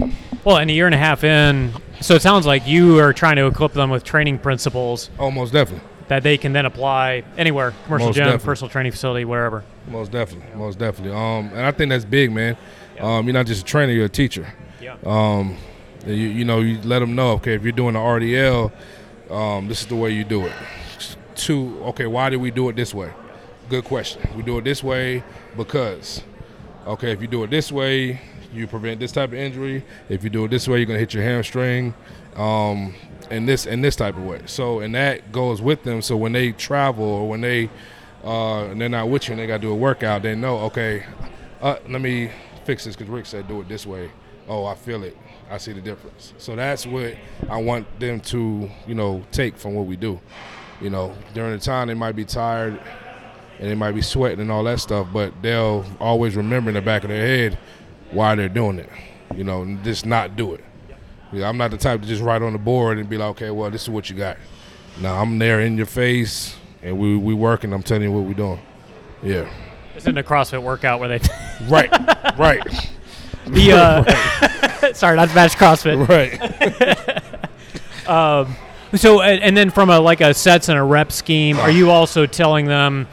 Well, 0.44 0.58
in 0.58 0.70
a 0.70 0.74
year 0.74 0.86
and 0.86 0.96
a 0.96 0.98
half 0.98 1.24
in, 1.24 1.74
so 2.00 2.16
it 2.16 2.22
sounds 2.22 2.46
like 2.46 2.68
you 2.68 3.00
are 3.00 3.12
trying 3.14 3.36
to 3.36 3.48
equip 3.48 3.74
them 3.74 3.90
with 3.90 4.04
training 4.04 4.40
principles. 4.40 5.10
Almost 5.20 5.54
definitely. 5.54 5.88
That 6.08 6.24
they 6.24 6.38
can 6.38 6.54
then 6.54 6.66
apply 6.66 7.24
anywhere, 7.38 7.74
commercial 7.84 8.08
Most 8.08 8.16
gym, 8.16 8.26
definitely. 8.26 8.46
personal 8.46 8.70
training 8.70 8.92
facility, 8.94 9.26
wherever. 9.26 9.66
Most 9.88 10.12
definitely. 10.12 10.58
Most 10.58 10.80
definitely. 10.80 11.12
Um, 11.18 11.50
and 11.50 11.62
I 11.66 11.72
think 11.72 11.90
that's 11.90 12.06
big, 12.06 12.32
man. 12.32 12.56
Um, 13.00 13.26
you're 13.26 13.34
not 13.34 13.46
just 13.46 13.62
a 13.62 13.66
trainer; 13.66 13.92
you're 13.92 14.06
a 14.06 14.10
teacher. 14.10 14.48
Yeah. 14.82 14.96
Um, 15.06 15.58
you, 16.06 16.14
you 16.14 16.46
know, 16.46 16.62
you 16.62 16.80
let 16.84 17.00
them 17.00 17.14
know. 17.16 17.32
Okay, 17.34 17.56
if 17.56 17.64
you're 17.64 17.74
doing 17.74 17.94
the 17.94 18.00
RDL, 18.00 18.72
um, 19.30 19.68
this 19.68 19.82
is 19.82 19.88
the 19.88 19.96
way 19.98 20.12
you 20.12 20.24
do 20.24 20.46
it. 20.46 20.54
Two. 21.36 21.78
Okay, 21.88 22.06
why 22.06 22.30
did 22.30 22.38
we 22.38 22.52
do 22.52 22.70
it 22.70 22.78
this 22.78 22.94
way? 22.94 23.12
Good 23.70 23.84
question. 23.84 24.22
We 24.36 24.44
do 24.44 24.58
it 24.60 24.64
this 24.64 24.82
way 24.82 25.24
because. 25.58 26.24
Okay, 26.86 27.12
if 27.12 27.22
you 27.22 27.28
do 27.28 27.44
it 27.44 27.50
this 27.50 27.70
way, 27.70 28.22
you 28.54 28.68
prevent 28.68 29.00
this 29.00 29.12
type 29.12 29.30
of 29.30 29.36
injury. 29.36 29.84
If 30.10 30.24
you 30.24 30.30
do 30.30 30.46
it 30.46 30.50
this 30.50 30.68
way, 30.68 30.78
you're 30.78 30.86
gonna 30.86 31.00
hit 31.00 31.14
your 31.14 31.24
hamstring, 31.24 31.94
um, 32.36 32.94
and 33.30 33.48
this 33.48 33.66
and 33.66 33.84
this 33.84 33.96
type 33.96 34.18
of 34.18 34.24
way. 34.24 34.42
So, 34.46 34.80
and 34.80 34.96
that 34.96 35.32
goes 35.32 35.62
with 35.62 35.84
them. 35.84 36.02
So 36.02 36.18
when 36.18 36.32
they 36.32 36.52
travel 36.52 37.06
or 37.06 37.30
when 37.30 37.42
they 37.42 37.70
uh, 38.24 38.66
and 38.66 38.80
they're 38.82 38.90
not 38.90 39.10
with 39.10 39.28
you 39.28 39.34
and 39.34 39.42
they 39.42 39.48
gotta 39.48 39.62
do 39.62 39.72
a 39.72 39.76
workout, 39.76 40.22
they 40.24 40.36
know. 40.36 40.58
Okay, 40.60 41.06
uh, 41.62 41.78
let 41.88 42.02
me 42.02 42.32
fix 42.66 42.86
this 42.86 42.96
because 42.96 43.10
Rick 43.10 43.26
said 43.26 43.48
do 43.48 43.62
it 43.62 43.70
this 43.70 43.86
way. 43.86 44.12
Oh, 44.48 44.66
I 44.66 44.76
feel 44.76 45.04
it. 45.04 45.18
I 45.50 45.58
see 45.58 45.74
the 45.74 45.82
difference. 45.82 46.34
So 46.38 46.56
that's 46.56 46.86
what 46.86 47.16
I 47.50 47.58
want 47.62 48.00
them 48.00 48.20
to, 48.22 48.70
you 48.86 48.96
know, 48.96 49.24
take 49.32 49.58
from 49.58 49.74
what 49.74 49.86
we 49.86 49.96
do. 49.96 50.20
You 50.82 50.90
know, 50.90 51.16
during 51.34 51.52
the 51.52 51.60
time 51.60 51.88
they 51.88 51.94
might 51.94 52.16
be 52.16 52.26
tired 52.26 52.80
and 53.60 53.70
they 53.70 53.76
might 53.76 53.94
be 53.94 54.02
sweating 54.02 54.40
and 54.42 54.52
all 54.52 54.64
that 54.66 54.80
stuff, 54.80 55.08
but 55.12 55.34
they'll 55.42 55.86
always 56.00 56.36
remember 56.36 56.70
in 56.70 56.76
the 56.76 56.82
back 56.82 57.04
of 57.04 57.10
their 57.10 57.26
head 57.26 57.58
why 58.12 58.36
they're 58.36 58.50
doing 58.50 58.80
it. 58.80 58.90
You 59.36 59.44
know, 59.44 59.62
and 59.62 59.84
just 59.84 60.06
not 60.06 60.36
do 60.36 60.54
it. 60.54 60.64
Yeah, 61.32 61.50
I'm 61.50 61.58
not 61.58 61.72
the 61.72 61.78
type 61.78 62.02
to 62.02 62.08
just 62.08 62.22
write 62.22 62.42
on 62.42 62.54
the 62.54 62.60
board 62.60 62.98
and 62.98 63.10
be 63.10 63.18
like, 63.18 63.30
okay, 63.32 63.52
well, 63.52 63.70
this 63.70 63.84
is 63.84 63.90
what 63.90 64.10
you 64.10 64.16
got. 64.16 64.38
Now 65.02 65.22
I'm 65.22 65.38
there 65.38 65.60
in 65.60 65.78
your 65.78 65.86
face, 65.86 66.56
and 66.82 66.98
we 66.98 67.18
we 67.18 67.34
working. 67.34 67.74
I'm 67.74 67.84
telling 67.84 68.04
you 68.04 68.12
what 68.12 68.24
we're 68.24 68.34
doing. 68.34 68.60
Yeah. 69.22 69.52
It's 69.96 70.06
in 70.06 70.16
the 70.16 70.24
CrossFit 70.24 70.62
workout 70.62 71.00
where 71.00 71.10
they. 71.10 71.20
Right. 71.68 71.90
right. 72.38 72.64
the 73.48 73.72
uh, 73.72 74.94
sorry, 74.94 75.16
not 75.16 75.30
to 75.30 75.36
match 75.36 75.56
CrossFit. 75.56 76.08
Right. 76.08 77.28
Um, 78.08 78.56
so, 78.96 79.22
and 79.22 79.42
and 79.42 79.58
then 79.58 79.70
from 79.70 79.90
a 79.90 80.00
like 80.00 80.22
a 80.22 80.34
sets 80.34 80.70
and 80.70 80.78
a 80.78 80.84
rep 80.84 81.12
scheme, 81.12 81.58
are 81.58 81.72
you 81.72 81.90
also 81.90 82.26
telling 82.26 82.68
them, 82.68 83.08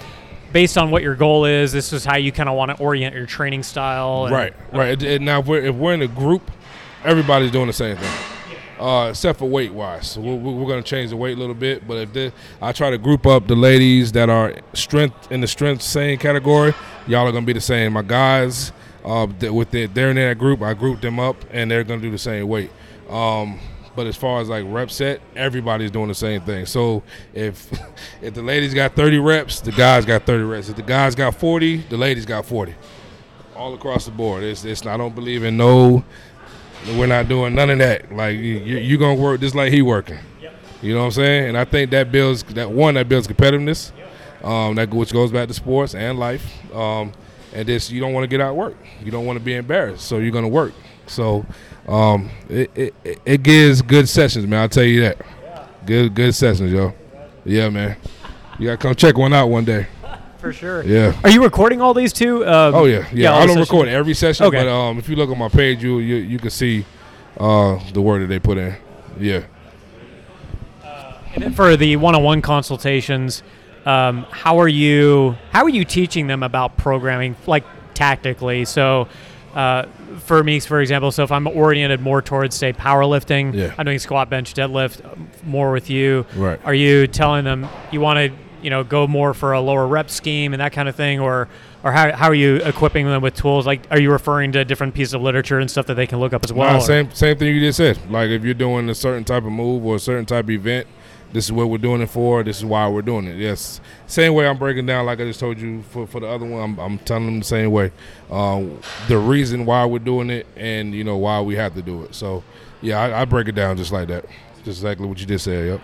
based 0.54 0.78
on 0.78 0.90
what 0.92 1.02
your 1.02 1.16
goal 1.16 1.44
is, 1.44 1.72
this 1.72 1.92
is 1.92 2.04
how 2.04 2.16
you 2.16 2.30
kind 2.30 2.48
of 2.48 2.54
want 2.54 2.70
to 2.70 2.78
orient 2.82 3.12
your 3.14 3.26
training 3.26 3.62
style? 3.64 4.26
and- 4.26 4.34
Right, 4.34 4.54
right. 4.72 5.02
And- 5.02 5.24
now, 5.24 5.40
if 5.40 5.46
we're, 5.46 5.62
if 5.64 5.74
we're 5.74 5.92
in 5.94 6.00
a 6.02 6.06
group, 6.08 6.48
everybody's 7.04 7.50
doing 7.50 7.66
the 7.66 7.72
same 7.72 7.96
thing, 7.96 8.12
uh, 8.78 9.08
except 9.10 9.40
for 9.40 9.46
weight 9.48 9.72
wise. 9.72 10.10
So 10.12 10.20
we're, 10.20 10.36
we're 10.36 10.68
going 10.68 10.82
to 10.82 10.88
change 10.88 11.10
the 11.10 11.16
weight 11.16 11.36
a 11.36 11.40
little 11.40 11.56
bit. 11.56 11.86
But 11.88 11.94
if 11.98 12.12
they, 12.12 12.32
I 12.62 12.70
try 12.70 12.90
to 12.90 12.98
group 12.98 13.26
up 13.26 13.48
the 13.48 13.56
ladies 13.56 14.12
that 14.12 14.30
are 14.30 14.54
strength 14.74 15.32
in 15.32 15.40
the 15.40 15.48
strength 15.48 15.82
same 15.82 16.18
category, 16.18 16.72
y'all 17.08 17.26
are 17.26 17.32
going 17.32 17.42
to 17.42 17.46
be 17.46 17.52
the 17.52 17.60
same. 17.60 17.94
My 17.94 18.02
guys, 18.02 18.70
uh, 19.04 19.26
with 19.52 19.72
the, 19.72 19.86
they're 19.86 20.10
in 20.10 20.16
that 20.16 20.38
group, 20.38 20.62
I 20.62 20.72
group 20.74 21.00
them 21.00 21.18
up, 21.18 21.36
and 21.50 21.68
they're 21.68 21.82
going 21.84 22.00
to 22.00 22.06
do 22.06 22.12
the 22.12 22.16
same 22.18 22.46
weight. 22.46 22.70
Um, 23.10 23.58
but 23.96 24.06
as 24.06 24.16
far 24.16 24.40
as 24.40 24.48
like 24.48 24.64
rep 24.66 24.90
set, 24.90 25.20
everybody's 25.36 25.90
doing 25.90 26.08
the 26.08 26.14
same 26.14 26.40
thing. 26.42 26.66
So 26.66 27.02
if 27.32 27.70
if 28.22 28.34
the 28.34 28.42
ladies 28.42 28.74
got 28.74 28.94
30 28.94 29.18
reps, 29.18 29.60
the 29.60 29.72
guys 29.72 30.04
got 30.04 30.24
30 30.24 30.44
reps. 30.44 30.68
If 30.68 30.76
the 30.76 30.82
guys 30.82 31.14
got 31.14 31.34
40, 31.34 31.76
the 31.76 31.96
ladies 31.96 32.26
got 32.26 32.44
40 32.46 32.74
all 33.56 33.74
across 33.74 34.04
the 34.04 34.10
board. 34.10 34.42
It's, 34.42 34.64
it's 34.64 34.84
I 34.86 34.96
don't 34.96 35.14
believe 35.14 35.44
in 35.44 35.56
no. 35.56 36.04
We're 36.96 37.06
not 37.06 37.28
doing 37.28 37.54
none 37.54 37.70
of 37.70 37.78
that. 37.78 38.12
Like 38.12 38.36
you, 38.36 38.56
you 38.56 38.98
gonna 38.98 39.20
work 39.20 39.40
just 39.40 39.54
like 39.54 39.72
he 39.72 39.80
working. 39.80 40.18
You 40.82 40.92
know 40.92 41.00
what 41.00 41.06
I'm 41.06 41.10
saying? 41.12 41.48
And 41.48 41.56
I 41.56 41.64
think 41.64 41.90
that 41.92 42.12
builds 42.12 42.42
that 42.44 42.70
one 42.70 42.94
that 42.94 43.08
builds 43.08 43.26
competitiveness. 43.26 43.90
Um, 44.42 44.74
that 44.74 44.92
which 44.92 45.10
goes 45.10 45.32
back 45.32 45.48
to 45.48 45.54
sports 45.54 45.94
and 45.94 46.18
life. 46.18 46.44
Um, 46.74 47.12
and 47.54 47.66
this 47.66 47.90
you 47.90 48.00
don't 48.00 48.12
want 48.12 48.24
to 48.24 48.28
get 48.28 48.42
out 48.42 48.54
work. 48.54 48.76
You 49.02 49.10
don't 49.10 49.24
want 49.24 49.38
to 49.38 49.44
be 49.44 49.54
embarrassed, 49.54 50.04
so 50.04 50.18
you're 50.18 50.30
gonna 50.30 50.48
work. 50.48 50.74
So 51.06 51.46
um, 51.88 52.30
it, 52.48 52.70
it 52.76 52.94
it- 53.24 53.42
gives 53.42 53.82
good 53.82 54.08
sessions, 54.08 54.46
man. 54.46 54.62
I'll 54.62 54.68
tell 54.68 54.84
you 54.84 55.00
that. 55.02 55.18
Good 55.86 56.14
good 56.14 56.34
sessions, 56.34 56.72
yo. 56.72 56.94
Yeah, 57.44 57.68
man. 57.68 57.96
You 58.58 58.66
gotta 58.68 58.78
come 58.78 58.94
check 58.94 59.18
one 59.18 59.32
out 59.34 59.48
one 59.48 59.64
day. 59.64 59.86
for 60.38 60.52
sure. 60.52 60.82
Yeah. 60.84 61.18
Are 61.24 61.30
you 61.30 61.42
recording 61.42 61.80
all 61.82 61.92
these 61.94 62.12
too? 62.12 62.46
Um, 62.46 62.74
Oh 62.74 62.84
yeah, 62.84 63.06
yeah. 63.12 63.32
all 63.32 63.42
I 63.42 63.46
don't 63.46 63.58
record 63.58 63.88
every 63.88 64.14
session, 64.14 64.46
Okay. 64.46 64.58
but 64.64 64.68
um, 64.68 64.98
if 64.98 65.08
you 65.08 65.16
look 65.16 65.28
on 65.30 65.38
my 65.38 65.48
page, 65.48 65.82
you 65.82 65.98
you 65.98 66.16
you 66.16 66.38
can 66.38 66.50
see 66.50 66.84
uh 67.38 67.78
the 67.92 68.00
word 68.00 68.22
that 68.22 68.26
they 68.28 68.38
put 68.38 68.56
in. 68.58 68.74
Yeah. 69.18 69.42
And 71.34 71.42
then 71.42 71.52
for 71.52 71.76
the 71.76 71.96
one-on-one 71.96 72.42
consultations, 72.42 73.42
um, 73.86 74.24
how 74.30 74.58
are 74.60 74.68
you? 74.68 75.36
How 75.50 75.64
are 75.64 75.68
you 75.68 75.84
teaching 75.84 76.28
them 76.28 76.42
about 76.44 76.76
programming, 76.76 77.36
like 77.46 77.64
tactically? 77.92 78.64
So, 78.64 79.08
uh, 79.54 79.86
for 80.20 80.42
me, 80.44 80.60
for 80.60 80.80
example, 80.80 81.10
so 81.12 81.22
if 81.22 81.32
I'm 81.32 81.46
oriented 81.46 82.00
more 82.00 82.22
towards, 82.22 82.56
say, 82.56 82.72
powerlifting, 82.72 83.54
Yeah. 83.54 83.74
I'm 83.76 83.84
doing 83.84 83.98
squat, 83.98 84.30
bench, 84.30 84.54
deadlift 84.54 85.04
um, 85.04 85.28
more 85.44 85.72
with 85.72 85.90
you. 85.90 86.26
Right. 86.36 86.60
Are 86.64 86.74
you 86.74 87.06
telling 87.06 87.44
them 87.44 87.66
you 87.92 88.00
want 88.00 88.18
to, 88.18 88.36
you 88.62 88.70
know, 88.70 88.82
go 88.84 89.06
more 89.06 89.34
for 89.34 89.52
a 89.52 89.60
lower 89.60 89.86
rep 89.86 90.08
scheme 90.10 90.52
and 90.54 90.60
that 90.60 90.72
kind 90.72 90.88
of 90.88 90.96
thing, 90.96 91.20
or, 91.20 91.48
or 91.82 91.92
how, 91.92 92.12
how 92.12 92.26
are 92.28 92.34
you 92.34 92.56
equipping 92.56 93.04
them 93.06 93.20
with 93.22 93.34
tools? 93.34 93.66
Like, 93.66 93.86
are 93.90 94.00
you 94.00 94.10
referring 94.10 94.52
to 94.52 94.64
different 94.64 94.94
pieces 94.94 95.12
of 95.14 95.20
literature 95.22 95.58
and 95.58 95.70
stuff 95.70 95.86
that 95.86 95.94
they 95.94 96.06
can 96.06 96.18
look 96.18 96.32
up 96.32 96.44
as 96.44 96.52
well? 96.52 96.70
Nah, 96.72 96.78
or- 96.78 96.80
same 96.80 97.10
same 97.12 97.36
thing 97.36 97.54
you 97.54 97.60
just 97.60 97.76
said. 97.76 97.98
Like 98.10 98.30
if 98.30 98.42
you're 98.42 98.54
doing 98.54 98.88
a 98.88 98.94
certain 98.94 99.24
type 99.24 99.44
of 99.44 99.52
move 99.52 99.84
or 99.84 99.96
a 99.96 99.98
certain 99.98 100.24
type 100.24 100.44
of 100.44 100.50
event, 100.50 100.86
This 101.34 101.46
is 101.46 101.52
what 101.52 101.68
we're 101.68 101.78
doing 101.78 102.00
it 102.00 102.08
for. 102.10 102.44
This 102.44 102.58
is 102.58 102.64
why 102.64 102.86
we're 102.88 103.02
doing 103.02 103.26
it. 103.26 103.36
Yes, 103.36 103.80
same 104.06 104.34
way 104.34 104.46
I'm 104.46 104.56
breaking 104.56 104.86
down, 104.86 105.04
like 105.04 105.18
I 105.18 105.24
just 105.24 105.40
told 105.40 105.58
you 105.58 105.82
for, 105.90 106.06
for 106.06 106.20
the 106.20 106.28
other 106.28 106.46
one. 106.46 106.62
I'm, 106.62 106.78
I'm 106.78 106.98
telling 106.98 107.26
them 107.26 107.40
the 107.40 107.44
same 107.44 107.72
way. 107.72 107.90
Um, 108.30 108.78
the 109.08 109.18
reason 109.18 109.66
why 109.66 109.84
we're 109.84 109.98
doing 109.98 110.30
it, 110.30 110.46
and 110.56 110.94
you 110.94 111.02
know 111.02 111.16
why 111.16 111.40
we 111.40 111.56
have 111.56 111.74
to 111.74 111.82
do 111.82 112.04
it. 112.04 112.14
So, 112.14 112.44
yeah, 112.80 113.00
I, 113.00 113.22
I 113.22 113.24
break 113.24 113.48
it 113.48 113.56
down 113.56 113.76
just 113.76 113.90
like 113.90 114.06
that. 114.08 114.26
Just 114.58 114.78
exactly 114.78 115.08
what 115.08 115.18
you 115.18 115.26
just 115.26 115.44
said. 115.44 115.66
Yep. 115.66 115.80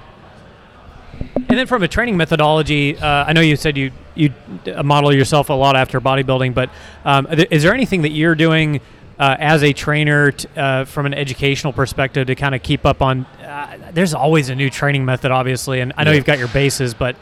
And 1.34 1.59
then 1.59 1.66
from 1.66 1.82
a 1.82 1.88
training 1.88 2.16
methodology, 2.16 2.96
uh, 2.96 3.24
I 3.24 3.32
know 3.32 3.40
you 3.40 3.57
said 3.57 3.76
you 3.76 3.90
you 4.14 4.32
model 4.84 5.12
yourself 5.12 5.48
a 5.48 5.53
lot 5.53 5.74
after 5.74 6.01
bodybuilding, 6.01 6.55
but 6.55 6.70
um, 7.05 7.26
is 7.51 7.64
there 7.64 7.74
anything 7.74 8.03
that 8.03 8.11
you're 8.11 8.36
doing 8.36 8.80
uh, 9.21 9.37
as 9.39 9.62
a 9.62 9.73
trainer 9.73 10.33
t- 10.33 10.49
uh, 10.57 10.87
from 10.87 11.05
an 11.05 11.12
educational 11.12 11.75
perspective 11.75 12.27
to 12.27 12.35
kind 12.35 12.55
of 12.55 12.62
keep 12.62 12.87
up 12.87 13.03
on? 13.03 13.27
Uh, 13.45 13.91
there's 13.93 14.14
always 14.14 14.49
a 14.49 14.55
new 14.55 14.71
training 14.71 15.05
method, 15.05 15.31
obviously, 15.31 15.81
and 15.81 15.93
I 15.97 16.05
know 16.05 16.11
yeah. 16.11 16.16
you've 16.16 16.25
got 16.25 16.39
your 16.39 16.49
bases, 16.49 16.95
but 16.95 17.16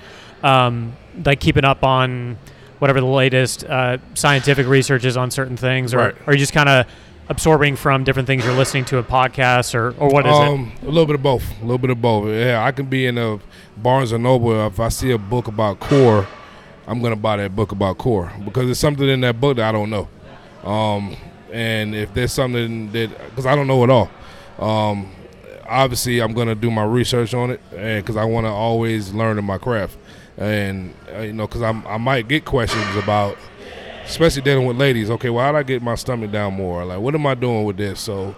um, 0.44 0.96
like 1.24 1.40
keeping 1.40 1.64
up 1.64 1.82
on 1.82 2.38
whatever 2.78 3.01
the 3.01 3.07
latest 3.07 3.64
uh, 3.64 3.99
scientific 4.14 4.68
research 4.68 5.05
is 5.05 5.16
on 5.16 5.32
certain 5.32 5.57
things, 5.57 5.92
or, 5.92 5.99
right. 5.99 6.14
or 6.26 6.32
you 6.32 6.38
just 6.38 6.53
kind 6.53 6.68
of 6.68 6.86
absorbing 7.28 7.74
from 7.74 8.05
different 8.05 8.28
things 8.28 8.44
you're 8.44 8.55
listening 8.55 8.84
to 8.86 8.99
a 8.99 9.03
podcast 9.03 9.74
or, 9.74 9.90
or 9.99 10.09
what 10.09 10.24
is 10.24 10.32
um, 10.32 10.72
it? 10.80 10.84
A 10.84 10.86
little 10.86 11.05
bit 11.05 11.16
of 11.16 11.22
both. 11.22 11.44
A 11.59 11.62
little 11.62 11.78
bit 11.78 11.90
of 11.90 12.01
both. 12.01 12.28
Yeah, 12.28 12.64
I 12.64 12.70
can 12.70 12.86
be 12.86 13.07
in 13.07 13.18
a 13.18 13.40
Barnes 13.76 14.12
and 14.12 14.22
Noble. 14.22 14.66
If 14.66 14.78
I 14.78 14.88
see 14.88 15.11
a 15.11 15.18
book 15.18 15.49
about 15.49 15.80
core, 15.80 16.28
I'm 16.86 17.03
gonna 17.03 17.16
buy 17.16 17.38
that 17.38 17.57
book 17.57 17.72
about 17.72 17.99
core 17.99 18.32
because 18.44 18.66
there's 18.66 18.78
something 18.78 19.09
in 19.09 19.20
that 19.22 19.40
book 19.40 19.57
that 19.57 19.68
I 19.68 19.72
don't 19.72 19.90
know. 19.90 20.09
Um, 20.62 21.16
and 21.53 21.94
if 21.94 22.12
there's 22.14 22.32
something 22.32 22.92
that 22.92 23.11
because 23.30 23.46
I 23.46 23.55
don't 23.55 23.66
know 23.66 23.84
it 23.84 23.90
all. 23.90 24.11
Um, 24.59 25.12
obviously, 25.68 26.20
I'm 26.20 26.32
gonna 26.32 26.55
do 26.55 26.70
my 26.70 26.84
research 26.84 27.34
on 27.34 27.51
it, 27.51 27.61
because 27.70 28.16
I 28.16 28.24
want 28.24 28.46
to 28.46 28.51
always 28.51 29.12
learn 29.12 29.38
in 29.38 29.44
my 29.44 29.59
craft, 29.59 29.96
and 30.36 30.94
uh, 31.14 31.20
you 31.20 31.32
know, 31.32 31.46
because 31.46 31.62
I 31.62 31.96
might 31.96 32.28
get 32.28 32.44
questions 32.44 32.96
about 32.96 33.36
especially 34.09 34.42
dealing 34.42 34.66
with 34.66 34.76
ladies. 34.76 35.11
Okay, 35.11 35.30
well, 35.30 35.44
how 35.44 35.53
do 35.53 35.59
I 35.59 35.62
get 35.62 35.82
my 35.82 35.94
stomach 35.94 36.32
down 36.32 36.55
more? 36.55 36.84
Like, 36.84 36.99
what 36.99 37.14
am 37.14 37.26
I 37.26 37.34
doing 37.34 37.64
with 37.64 37.76
this? 37.76 38.01
So, 38.01 38.34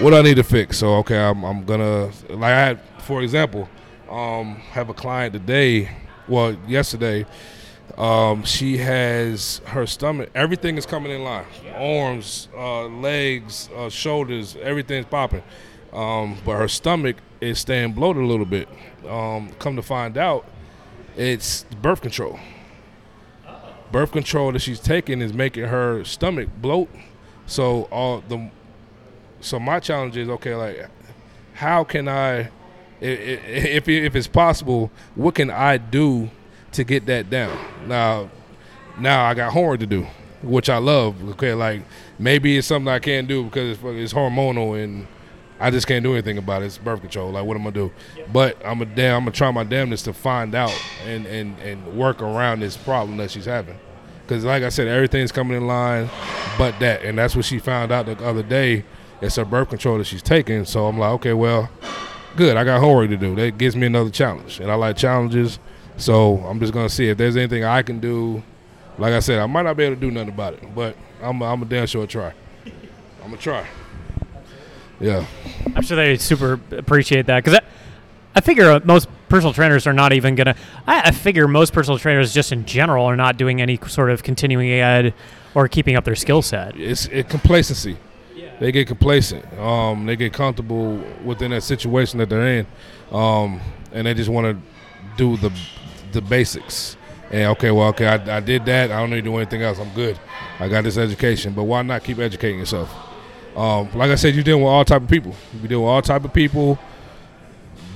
what 0.00 0.12
I 0.12 0.22
need 0.22 0.34
to 0.34 0.42
fix? 0.42 0.78
So, 0.78 0.96
okay, 0.96 1.18
I'm, 1.18 1.44
I'm 1.44 1.64
gonna 1.64 2.10
like 2.28 2.42
I 2.42 2.50
had, 2.50 2.80
for 2.98 3.22
example, 3.22 3.68
um, 4.10 4.56
have 4.70 4.88
a 4.88 4.94
client 4.94 5.32
today. 5.32 5.90
Well, 6.28 6.56
yesterday, 6.66 7.24
um, 7.96 8.44
she 8.44 8.78
has 8.78 9.60
her 9.66 9.86
stomach. 9.86 10.30
Everything 10.34 10.76
is 10.76 10.86
coming 10.86 11.12
in 11.12 11.24
line. 11.24 11.46
Arms, 11.74 12.48
uh, 12.56 12.86
legs, 12.86 13.68
uh, 13.76 13.88
shoulders, 13.88 14.56
everything's 14.60 15.06
popping. 15.06 15.42
Um, 15.92 16.36
but 16.44 16.56
her 16.56 16.68
stomach 16.68 17.16
is 17.40 17.58
staying 17.58 17.92
bloated 17.92 18.22
a 18.22 18.26
little 18.26 18.46
bit. 18.46 18.68
Um, 19.08 19.50
come 19.58 19.76
to 19.76 19.82
find 19.82 20.18
out, 20.18 20.46
it's 21.16 21.64
birth 21.80 22.02
control 22.02 22.38
birth 23.92 24.12
control 24.12 24.52
that 24.52 24.60
she's 24.60 24.80
taking 24.80 25.22
is 25.22 25.32
making 25.32 25.64
her 25.64 26.04
stomach 26.04 26.48
bloat. 26.60 26.88
So 27.46 27.84
all 27.84 28.22
the 28.28 28.50
so 29.40 29.58
my 29.58 29.80
challenge 29.80 30.16
is 30.16 30.28
okay, 30.28 30.54
like 30.54 30.88
how 31.54 31.84
can 31.84 32.08
I, 32.08 32.50
if 33.00 33.88
if 33.88 34.16
it's 34.16 34.26
possible, 34.26 34.90
what 35.14 35.34
can 35.34 35.50
I 35.50 35.76
do 35.78 36.30
to 36.76 36.84
get 36.84 37.06
that 37.06 37.28
down? 37.30 37.58
Now, 37.86 38.30
now 38.98 39.24
I 39.24 39.34
got 39.34 39.52
homework 39.52 39.80
to 39.80 39.86
do, 39.86 40.06
which 40.42 40.70
I 40.70 40.78
love. 40.78 41.30
Okay, 41.30 41.54
like 41.54 41.82
maybe 42.18 42.56
it's 42.56 42.66
something 42.66 42.88
I 42.88 42.98
can't 42.98 43.28
do 43.28 43.44
because 43.44 43.76
it's, 43.76 43.84
it's 43.84 44.12
hormonal 44.12 44.82
and 44.82 45.06
I 45.58 45.70
just 45.70 45.86
can't 45.86 46.02
do 46.02 46.12
anything 46.12 46.38
about 46.38 46.62
it. 46.62 46.66
It's 46.66 46.78
birth 46.78 47.00
control. 47.00 47.30
Like, 47.32 47.44
what 47.44 47.56
am 47.56 47.62
I 47.62 47.70
gonna 47.70 47.88
do? 47.88 47.92
But 48.32 48.64
I'm 48.64 48.80
a 48.82 48.84
damn. 48.84 49.16
I'm 49.16 49.24
gonna 49.24 49.32
try 49.32 49.50
my 49.50 49.64
damnedest 49.64 50.04
to 50.04 50.12
find 50.12 50.54
out 50.54 50.74
and 51.04 51.26
and 51.26 51.58
and 51.60 51.96
work 51.96 52.20
around 52.20 52.60
this 52.60 52.76
problem 52.76 53.16
that 53.18 53.30
she's 53.30 53.46
having. 53.46 53.78
Because, 54.22 54.44
like 54.44 54.62
I 54.64 54.70
said, 54.70 54.88
everything's 54.88 55.30
coming 55.30 55.56
in 55.56 55.68
line, 55.68 56.10
but 56.58 56.78
that, 56.80 57.02
and 57.04 57.16
that's 57.16 57.36
what 57.36 57.44
she 57.44 57.60
found 57.60 57.92
out 57.92 58.06
the 58.06 58.18
other 58.24 58.42
day. 58.42 58.84
It's 59.22 59.36
her 59.36 59.44
birth 59.44 59.68
control 59.70 59.98
that 59.98 60.04
she's 60.04 60.22
taking. 60.22 60.64
So 60.64 60.86
I'm 60.86 60.98
like, 60.98 61.12
okay, 61.12 61.32
well, 61.32 61.70
good. 62.36 62.56
I 62.56 62.64
got 62.64 62.80
homework 62.80 63.08
to 63.10 63.16
do. 63.16 63.36
That 63.36 63.56
gives 63.56 63.76
me 63.76 63.86
another 63.86 64.10
challenge, 64.10 64.60
and 64.60 64.70
I 64.70 64.74
like 64.74 64.96
challenges. 64.96 65.58
So 65.96 66.38
I'm 66.38 66.60
just 66.60 66.72
gonna 66.72 66.88
see 66.88 67.08
if 67.08 67.18
there's 67.18 67.36
anything 67.36 67.64
I 67.64 67.82
can 67.82 68.00
do. 68.00 68.42
Like 68.98 69.12
I 69.12 69.20
said, 69.20 69.38
I 69.38 69.46
might 69.46 69.62
not 69.62 69.76
be 69.76 69.84
able 69.84 69.96
to 69.96 70.00
do 70.00 70.10
nothing 70.10 70.30
about 70.30 70.54
it, 70.54 70.74
but 70.74 70.96
I'm 71.22 71.42
I'm 71.42 71.62
a 71.62 71.64
damn 71.64 71.86
sure 71.86 72.06
try. 72.06 72.32
I'm 73.22 73.30
gonna 73.30 73.36
try. 73.38 73.66
Yeah. 75.00 75.26
I'm 75.74 75.82
sure 75.82 75.96
they 75.96 76.16
super 76.16 76.60
appreciate 76.70 77.26
that 77.26 77.44
because 77.44 77.58
I, 77.58 77.62
I 78.34 78.40
figure 78.40 78.80
most 78.84 79.08
personal 79.28 79.52
trainers 79.52 79.86
are 79.86 79.92
not 79.92 80.12
even 80.12 80.34
gonna. 80.34 80.54
I, 80.86 81.08
I, 81.08 81.10
figure 81.10 81.48
most 81.48 81.72
personal 81.72 81.98
trainers, 81.98 82.32
just 82.32 82.52
in 82.52 82.64
general, 82.64 83.04
are 83.06 83.16
not 83.16 83.36
doing 83.36 83.60
any 83.60 83.78
sort 83.86 84.10
of 84.10 84.22
continuing 84.22 84.70
ed 84.70 85.14
or 85.54 85.68
keeping 85.68 85.96
up 85.96 86.04
their 86.04 86.14
skill 86.14 86.42
set. 86.42 86.78
It's 86.78 87.06
it, 87.06 87.28
complacency. 87.28 87.96
Yeah. 88.34 88.56
They 88.58 88.72
get 88.72 88.86
complacent. 88.86 89.44
Um, 89.58 90.06
they 90.06 90.16
get 90.16 90.32
comfortable 90.32 91.02
within 91.24 91.50
that 91.50 91.62
situation 91.62 92.18
that 92.18 92.28
they're 92.28 92.46
in, 92.58 92.66
um, 93.10 93.60
and 93.92 94.06
they 94.06 94.14
just 94.14 94.30
want 94.30 94.56
to 94.56 94.62
do 95.16 95.36
the 95.36 95.52
the 96.16 96.22
basics. 96.22 96.96
And 97.30 97.50
okay, 97.52 97.70
well, 97.70 97.88
okay, 97.88 98.06
I, 98.06 98.38
I 98.38 98.40
did 98.40 98.64
that. 98.66 98.90
I 98.90 99.00
don't 99.00 99.10
need 99.10 99.16
to 99.16 99.22
do 99.22 99.36
anything 99.36 99.62
else. 99.62 99.78
I'm 99.78 99.92
good. 99.94 100.18
I 100.58 100.68
got 100.68 100.84
this 100.84 100.96
education, 100.96 101.54
but 101.54 101.64
why 101.64 101.82
not 101.82 102.02
keep 102.02 102.18
educating 102.18 102.58
yourself? 102.58 102.92
Um, 103.56 103.90
like 103.94 104.10
I 104.10 104.14
said, 104.16 104.34
you 104.34 104.42
deal 104.42 104.58
with 104.58 104.68
all 104.68 104.84
type 104.84 105.02
of 105.02 105.08
people. 105.08 105.34
You 105.60 105.68
deal 105.68 105.80
with 105.82 105.88
all 105.88 106.02
type 106.02 106.24
of 106.24 106.32
people, 106.32 106.78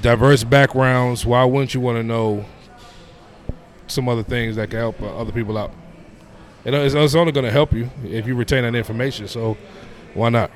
diverse 0.02 0.42
backgrounds. 0.44 1.26
Why 1.26 1.44
wouldn't 1.44 1.74
you 1.74 1.80
want 1.80 1.98
to 1.98 2.02
know 2.02 2.44
some 3.86 4.08
other 4.08 4.22
things 4.22 4.56
that 4.56 4.70
can 4.70 4.78
help 4.78 5.00
uh, 5.02 5.16
other 5.18 5.32
people 5.32 5.56
out? 5.58 5.72
And 6.64 6.74
it's, 6.74 6.94
it's 6.94 7.14
only 7.14 7.32
going 7.32 7.46
to 7.46 7.52
help 7.52 7.72
you 7.72 7.90
if 8.04 8.26
you 8.26 8.34
retain 8.34 8.62
that 8.64 8.74
information. 8.74 9.28
So 9.28 9.56
why 10.14 10.28
not? 10.30 10.50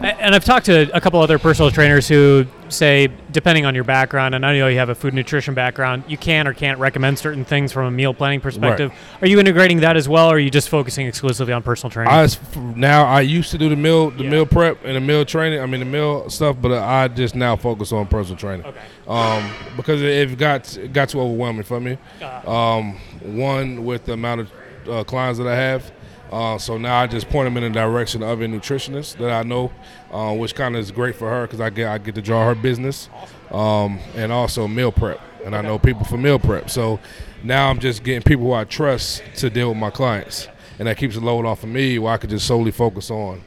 And 0.00 0.32
I've 0.32 0.44
talked 0.44 0.66
to 0.66 0.94
a 0.96 1.00
couple 1.00 1.20
other 1.20 1.40
personal 1.40 1.72
trainers 1.72 2.06
who 2.06 2.46
say, 2.68 3.08
depending 3.32 3.66
on 3.66 3.74
your 3.74 3.82
background, 3.82 4.34
and 4.36 4.46
I 4.46 4.56
know 4.56 4.68
you 4.68 4.78
have 4.78 4.90
a 4.90 4.94
food 4.94 5.12
nutrition 5.12 5.54
background, 5.54 6.04
you 6.06 6.16
can 6.16 6.46
or 6.46 6.54
can't 6.54 6.78
recommend 6.78 7.18
certain 7.18 7.44
things 7.44 7.72
from 7.72 7.86
a 7.86 7.90
meal 7.90 8.14
planning 8.14 8.40
perspective. 8.40 8.90
Right. 8.90 9.22
Are 9.22 9.26
you 9.26 9.40
integrating 9.40 9.80
that 9.80 9.96
as 9.96 10.08
well, 10.08 10.28
or 10.28 10.36
are 10.36 10.38
you 10.38 10.50
just 10.50 10.68
focusing 10.68 11.08
exclusively 11.08 11.52
on 11.52 11.64
personal 11.64 11.90
training? 11.90 12.12
I, 12.12 12.28
now 12.76 13.06
I 13.06 13.22
used 13.22 13.50
to 13.50 13.58
do 13.58 13.68
the 13.68 13.76
meal, 13.76 14.10
the 14.10 14.22
yeah. 14.22 14.30
meal 14.30 14.46
prep 14.46 14.84
and 14.84 14.94
the 14.94 15.00
meal 15.00 15.24
training. 15.24 15.60
I 15.60 15.66
mean 15.66 15.80
the 15.80 15.86
meal 15.86 16.30
stuff, 16.30 16.56
but 16.60 16.72
I 16.72 17.08
just 17.08 17.34
now 17.34 17.56
focus 17.56 17.90
on 17.90 18.06
personal 18.06 18.38
training. 18.38 18.66
Okay. 18.66 18.80
Um, 19.08 19.50
because 19.76 20.00
it 20.00 20.38
got 20.38 20.76
it 20.76 20.92
got 20.92 21.08
too 21.08 21.20
overwhelming 21.20 21.64
for 21.64 21.80
me. 21.80 21.98
Uh-huh. 22.22 22.50
Um, 22.50 23.00
one 23.22 23.84
with 23.84 24.04
the 24.04 24.12
amount 24.12 24.42
of 24.42 24.52
uh, 24.88 25.04
clients 25.04 25.38
that 25.38 25.48
I 25.48 25.56
have 25.56 25.90
uh, 26.30 26.58
so 26.58 26.76
now 26.76 27.00
I 27.00 27.06
just 27.06 27.28
point 27.28 27.46
them 27.46 27.56
in 27.56 27.72
the 27.72 27.78
direction 27.78 28.22
of 28.22 28.40
a 28.40 28.46
nutritionist 28.46 29.16
that 29.18 29.30
I 29.30 29.42
know, 29.42 29.72
uh, 30.10 30.34
which 30.34 30.54
kind 30.54 30.74
of 30.76 30.80
is 30.80 30.90
great 30.90 31.16
for 31.16 31.28
her 31.28 31.46
because 31.46 31.60
I 31.60 31.70
get 31.70 31.88
I 31.88 31.98
get 31.98 32.14
to 32.16 32.22
draw 32.22 32.46
her 32.46 32.54
business, 32.54 33.08
um, 33.50 33.98
and 34.14 34.30
also 34.30 34.68
meal 34.68 34.92
prep, 34.92 35.20
and 35.44 35.56
I 35.56 35.62
know 35.62 35.78
people 35.78 36.04
for 36.04 36.18
meal 36.18 36.38
prep. 36.38 36.70
So 36.70 37.00
now 37.42 37.70
I'm 37.70 37.78
just 37.78 38.02
getting 38.02 38.22
people 38.22 38.46
who 38.46 38.52
I 38.52 38.64
trust 38.64 39.22
to 39.36 39.48
deal 39.48 39.70
with 39.70 39.78
my 39.78 39.90
clients, 39.90 40.48
and 40.78 40.86
that 40.86 40.98
keeps 40.98 41.14
the 41.14 41.20
load 41.20 41.46
off 41.46 41.62
of 41.62 41.70
me, 41.70 41.98
where 41.98 42.12
I 42.12 42.18
could 42.18 42.30
just 42.30 42.46
solely 42.46 42.72
focus 42.72 43.10
on 43.10 43.42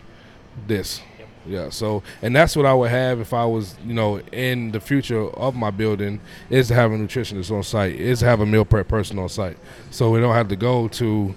this. 0.68 1.02
Yeah. 1.46 1.70
So, 1.70 2.04
and 2.22 2.36
that's 2.36 2.56
what 2.56 2.68
I 2.68 2.74
would 2.74 2.92
have 2.92 3.20
if 3.20 3.34
I 3.34 3.46
was, 3.46 3.76
you 3.84 3.96
know, 3.96 4.20
in 4.32 4.72
the 4.72 4.80
future 4.80 5.28
of 5.32 5.56
my 5.56 5.72
building 5.72 6.22
is 6.52 6.68
to 6.68 6.76
have 6.76 6.92
a 6.92 6.96
nutritionist 6.96 7.52
on 7.52 7.64
site, 7.64 7.96
is 7.96 8.20
to 8.20 8.26
have 8.26 8.42
a 8.42 8.46
meal 8.46 8.66
prep 8.66 8.88
person 8.88 9.18
on 9.18 9.28
site, 9.30 9.58
so 9.90 10.12
we 10.12 10.20
don't 10.20 10.36
have 10.36 10.48
to 10.50 10.56
go 10.56 10.88
to 10.88 11.36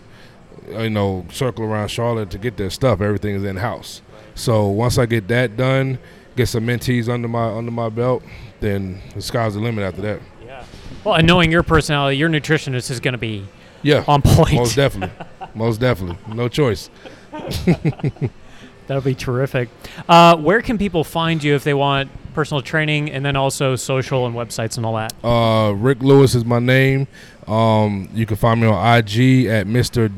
you 0.69 0.91
know, 0.91 1.27
circle 1.31 1.65
around 1.65 1.89
Charlotte 1.89 2.31
to 2.31 2.39
get 2.39 2.57
their 2.57 2.71
stuff. 2.71 3.01
Everything 3.01 3.35
is 3.35 3.45
in 3.45 3.57
house. 3.57 4.03
So 4.35 4.67
once 4.67 4.99
I 4.99 5.07
get 5.07 5.29
that 5.29 5.57
done, 5.57 5.99
get 6.37 6.47
some 6.49 6.67
mentees 6.67 7.09
under 7.09 7.29
my 7.29 7.51
under 7.51 7.71
my 7.71 7.89
belt, 7.89 8.23
then 8.61 9.01
the 9.15 9.23
sky's 9.23 9.55
the 9.55 9.61
limit 9.61 9.85
after 9.85 10.03
that. 10.03 10.21
Yeah. 10.45 10.65
Well, 11.05 11.15
and 11.15 11.27
knowing 11.27 11.53
your 11.53 11.63
personality, 11.63 12.17
your 12.17 12.29
nutritionist 12.29 12.91
is 12.91 13.01
going 13.01 13.13
to 13.13 13.19
be 13.19 13.47
yeah 13.83 14.05
on 14.09 14.23
point. 14.23 14.55
Most 14.55 14.77
definitely, 14.77 15.27
most 15.55 15.81
definitely, 15.81 16.19
no 16.35 16.49
choice. 16.49 16.91
That'll 18.87 19.03
be 19.03 19.15
terrific. 19.15 19.71
Uh, 20.09 20.37
where 20.37 20.61
can 20.61 20.77
people 20.77 21.05
find 21.05 21.43
you 21.43 21.55
if 21.55 21.65
they 21.65 21.75
want 21.75 22.11
personal 22.35 22.61
training 22.63 23.11
and 23.11 23.25
then 23.25 23.37
also 23.37 23.77
social 23.77 24.27
and 24.27 24.35
websites 24.35 24.77
and 24.77 24.85
all 24.85 24.95
that? 24.97 25.15
Uh, 25.25 25.73
Rick 25.73 26.03
Lewis 26.03 26.35
is 26.35 26.45
my 26.45 26.59
name. 26.59 27.07
Um, 27.47 28.09
you 28.15 28.27
can 28.27 28.37
find 28.37 28.61
me 28.61 28.67
on 28.67 28.99
IG 28.99 29.47
at 29.47 29.67
Mr. 29.67 30.09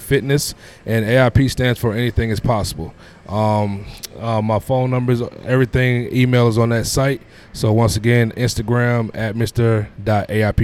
Fitness, 0.00 0.54
and 0.86 1.04
AIP 1.04 1.50
stands 1.50 1.78
for 1.78 1.94
Anything 1.94 2.30
is 2.30 2.40
Possible. 2.40 2.94
Um, 3.28 3.86
uh, 4.18 4.42
my 4.42 4.58
phone 4.58 4.90
numbers, 4.90 5.22
everything, 5.44 6.14
email 6.14 6.48
is 6.48 6.58
on 6.58 6.70
that 6.70 6.86
site. 6.86 7.22
So 7.52 7.72
once 7.72 7.96
again, 7.96 8.32
Instagram 8.32 9.10
at 9.14 9.34
Mr. 9.34 9.88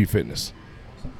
Fitness. 0.09 0.53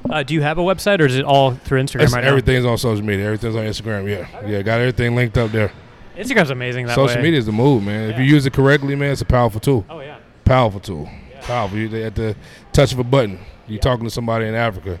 Uh, 0.09 0.23
do 0.23 0.33
you 0.33 0.41
have 0.41 0.57
a 0.57 0.61
website, 0.61 0.99
or 0.99 1.05
is 1.05 1.15
it 1.15 1.25
all 1.25 1.53
through 1.53 1.81
Instagram 1.81 2.03
it's, 2.03 2.13
right 2.13 2.23
Everything's 2.23 2.65
now? 2.65 2.71
on 2.71 2.77
social 2.77 3.05
media. 3.05 3.25
Everything's 3.25 3.55
on 3.55 3.63
Instagram. 3.63 4.09
Yeah, 4.09 4.47
yeah, 4.47 4.61
got 4.61 4.79
everything 4.79 5.15
linked 5.15 5.37
up 5.37 5.51
there. 5.51 5.71
Instagram's 6.17 6.49
amazing. 6.49 6.85
That 6.87 6.95
social 6.95 7.17
way. 7.17 7.23
media 7.23 7.39
is 7.39 7.45
the 7.45 7.51
move, 7.51 7.83
man. 7.83 8.09
Yeah. 8.09 8.15
If 8.15 8.19
you 8.19 8.25
use 8.25 8.45
it 8.45 8.53
correctly, 8.53 8.95
man, 8.95 9.11
it's 9.11 9.21
a 9.21 9.25
powerful 9.25 9.59
tool. 9.59 9.85
Oh 9.89 9.99
yeah, 9.99 10.17
powerful 10.45 10.79
tool. 10.79 11.09
Yeah. 11.31 11.41
Powerful. 11.41 11.77
You, 11.77 12.03
at 12.03 12.15
the 12.15 12.35
touch 12.73 12.93
of 12.93 12.99
a 12.99 13.03
button, 13.03 13.39
you're 13.67 13.79
talking 13.79 14.03
to 14.05 14.11
somebody 14.11 14.45
in 14.45 14.55
Africa, 14.55 14.99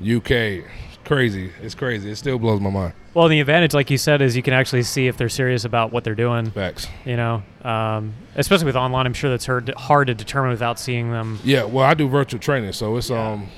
yep. 0.00 0.24
UK. 0.24 0.64
Crazy. 1.04 1.50
It's 1.62 1.74
crazy. 1.74 2.10
It 2.10 2.16
still 2.16 2.38
blows 2.38 2.60
my 2.60 2.68
mind. 2.68 2.92
Well, 3.14 3.28
the 3.28 3.40
advantage, 3.40 3.72
like 3.72 3.90
you 3.90 3.96
said, 3.96 4.20
is 4.20 4.36
you 4.36 4.42
can 4.42 4.52
actually 4.52 4.82
see 4.82 5.06
if 5.06 5.16
they're 5.16 5.30
serious 5.30 5.64
about 5.64 5.90
what 5.90 6.04
they're 6.04 6.14
doing. 6.14 6.50
Facts. 6.50 6.86
You 7.06 7.16
know, 7.16 7.42
um, 7.62 8.12
especially 8.36 8.66
with 8.66 8.76
online, 8.76 9.06
I'm 9.06 9.14
sure 9.14 9.30
that's 9.30 9.46
hard 9.46 9.72
hard 9.74 10.08
to 10.08 10.14
determine 10.14 10.50
without 10.50 10.78
seeing 10.78 11.10
them. 11.10 11.38
Yeah. 11.42 11.64
Well, 11.64 11.84
I 11.86 11.94
do 11.94 12.08
virtual 12.08 12.38
training, 12.38 12.72
so 12.72 12.96
it's 12.98 13.08
Yeah. 13.08 13.26
um, 13.32 13.48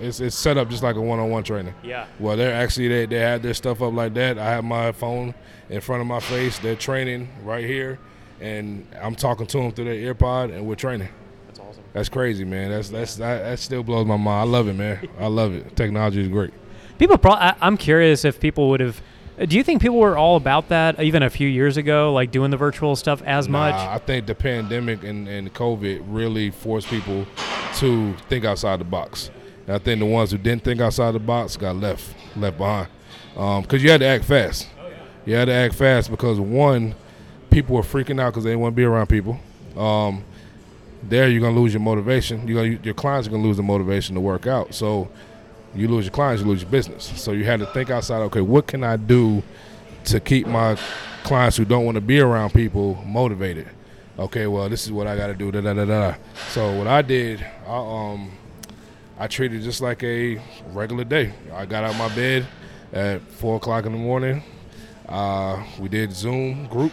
it's 0.00 0.20
it's 0.20 0.36
set 0.36 0.56
up 0.56 0.68
just 0.68 0.82
like 0.82 0.96
a 0.96 1.00
one-on-one 1.00 1.42
training. 1.42 1.74
Yeah. 1.82 2.06
Well, 2.18 2.36
they're 2.36 2.54
actually 2.54 2.88
they 2.88 3.06
they 3.06 3.18
had 3.18 3.42
their 3.42 3.54
stuff 3.54 3.82
up 3.82 3.92
like 3.92 4.14
that. 4.14 4.38
I 4.38 4.50
have 4.50 4.64
my 4.64 4.92
phone 4.92 5.34
in 5.68 5.80
front 5.80 6.00
of 6.00 6.06
my 6.06 6.20
face. 6.20 6.58
They're 6.58 6.76
training 6.76 7.28
right 7.44 7.64
here, 7.64 7.98
and 8.40 8.86
I'm 9.00 9.14
talking 9.14 9.46
to 9.46 9.58
them 9.58 9.72
through 9.72 9.86
their 9.86 10.14
earpod, 10.14 10.54
and 10.54 10.66
we're 10.66 10.74
training. 10.74 11.08
That's 11.46 11.60
awesome. 11.60 11.84
That's 11.92 12.08
crazy, 12.08 12.44
man. 12.44 12.70
That's 12.70 12.88
that's 12.90 13.16
that, 13.16 13.42
that 13.42 13.58
still 13.58 13.82
blows 13.82 14.06
my 14.06 14.16
mind. 14.16 14.48
I 14.48 14.52
love 14.52 14.68
it, 14.68 14.74
man. 14.74 15.08
I 15.18 15.26
love 15.26 15.52
it. 15.52 15.74
Technology 15.76 16.22
is 16.22 16.28
great. 16.28 16.52
People, 16.98 17.16
pro- 17.16 17.32
I, 17.32 17.54
I'm 17.60 17.76
curious 17.76 18.24
if 18.24 18.38
people 18.40 18.68
would 18.70 18.80
have. 18.80 19.00
Do 19.48 19.56
you 19.56 19.64
think 19.64 19.80
people 19.80 19.98
were 19.98 20.18
all 20.18 20.36
about 20.36 20.68
that 20.68 21.00
even 21.00 21.22
a 21.22 21.30
few 21.30 21.48
years 21.48 21.78
ago, 21.78 22.12
like 22.12 22.30
doing 22.30 22.50
the 22.50 22.58
virtual 22.58 22.94
stuff 22.94 23.22
as 23.22 23.48
much? 23.48 23.74
I 23.74 23.96
think 23.96 24.26
the 24.26 24.34
pandemic 24.34 25.02
and, 25.02 25.26
and 25.26 25.54
COVID 25.54 26.02
really 26.08 26.50
forced 26.50 26.88
people 26.88 27.24
to 27.76 28.12
think 28.28 28.44
outside 28.44 28.80
the 28.80 28.84
box. 28.84 29.30
And 29.70 29.80
I 29.80 29.84
think 29.84 30.00
the 30.00 30.06
ones 30.06 30.32
who 30.32 30.38
didn't 30.38 30.64
think 30.64 30.80
outside 30.80 31.12
the 31.12 31.20
box 31.20 31.56
got 31.56 31.76
left 31.76 32.12
left 32.34 32.58
behind 32.58 32.88
because 33.62 33.84
you 33.84 33.90
had 33.92 34.00
to 34.00 34.06
act 34.06 34.24
fast. 34.24 34.68
You 35.24 35.36
had 35.36 35.44
to 35.44 35.52
act 35.52 35.76
fast 35.76 36.10
because 36.10 36.40
one, 36.40 36.96
people 37.50 37.76
were 37.76 37.82
freaking 37.82 38.20
out 38.20 38.32
because 38.32 38.42
they 38.42 38.50
didn't 38.50 38.62
want 38.62 38.72
to 38.72 38.76
be 38.76 38.82
around 38.82 39.06
people. 39.06 39.38
Um, 39.76 40.24
there, 41.04 41.28
you're 41.28 41.40
gonna 41.40 41.54
lose 41.54 41.72
your 41.72 41.82
motivation. 41.82 42.48
You're 42.48 42.64
gonna, 42.64 42.80
your 42.82 42.94
clients 42.94 43.28
are 43.28 43.30
gonna 43.30 43.44
lose 43.44 43.58
the 43.58 43.62
motivation 43.62 44.16
to 44.16 44.20
work 44.20 44.48
out. 44.48 44.74
So 44.74 45.08
you 45.72 45.86
lose 45.86 46.04
your 46.04 46.12
clients, 46.12 46.42
you 46.42 46.48
lose 46.48 46.62
your 46.62 46.70
business. 46.72 47.04
So 47.22 47.30
you 47.30 47.44
had 47.44 47.60
to 47.60 47.66
think 47.66 47.90
outside. 47.90 48.22
Okay, 48.22 48.40
what 48.40 48.66
can 48.66 48.82
I 48.82 48.96
do 48.96 49.40
to 50.06 50.18
keep 50.18 50.48
my 50.48 50.76
clients 51.22 51.56
who 51.56 51.64
don't 51.64 51.84
want 51.84 51.94
to 51.94 52.00
be 52.00 52.18
around 52.18 52.54
people 52.54 52.96
motivated? 53.06 53.68
Okay, 54.18 54.48
well, 54.48 54.68
this 54.68 54.84
is 54.84 54.90
what 54.90 55.06
I 55.06 55.16
got 55.16 55.28
to 55.28 55.34
do. 55.34 55.52
Da, 55.52 55.60
da, 55.60 55.74
da, 55.74 55.84
da. 55.84 56.14
So 56.48 56.76
what 56.76 56.88
I 56.88 57.02
did, 57.02 57.46
I 57.68 57.76
um, 57.76 58.32
I 59.20 59.26
treated 59.26 59.60
it 59.60 59.64
just 59.64 59.82
like 59.82 60.02
a 60.02 60.40
regular 60.68 61.04
day. 61.04 61.34
I 61.52 61.66
got 61.66 61.84
out 61.84 61.90
of 61.90 61.98
my 61.98 62.08
bed 62.14 62.46
at 62.90 63.20
four 63.20 63.56
o'clock 63.56 63.84
in 63.84 63.92
the 63.92 63.98
morning. 63.98 64.42
Uh, 65.06 65.62
we 65.78 65.90
did 65.90 66.10
Zoom 66.10 66.66
group. 66.68 66.92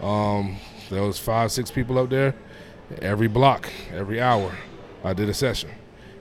Um, 0.00 0.56
there 0.88 1.02
was 1.02 1.18
five, 1.18 1.50
six 1.50 1.68
people 1.68 1.98
up 1.98 2.10
there. 2.10 2.36
Every 3.00 3.26
block, 3.26 3.68
every 3.92 4.20
hour, 4.20 4.54
I 5.02 5.14
did 5.14 5.28
a 5.28 5.34
session. 5.34 5.70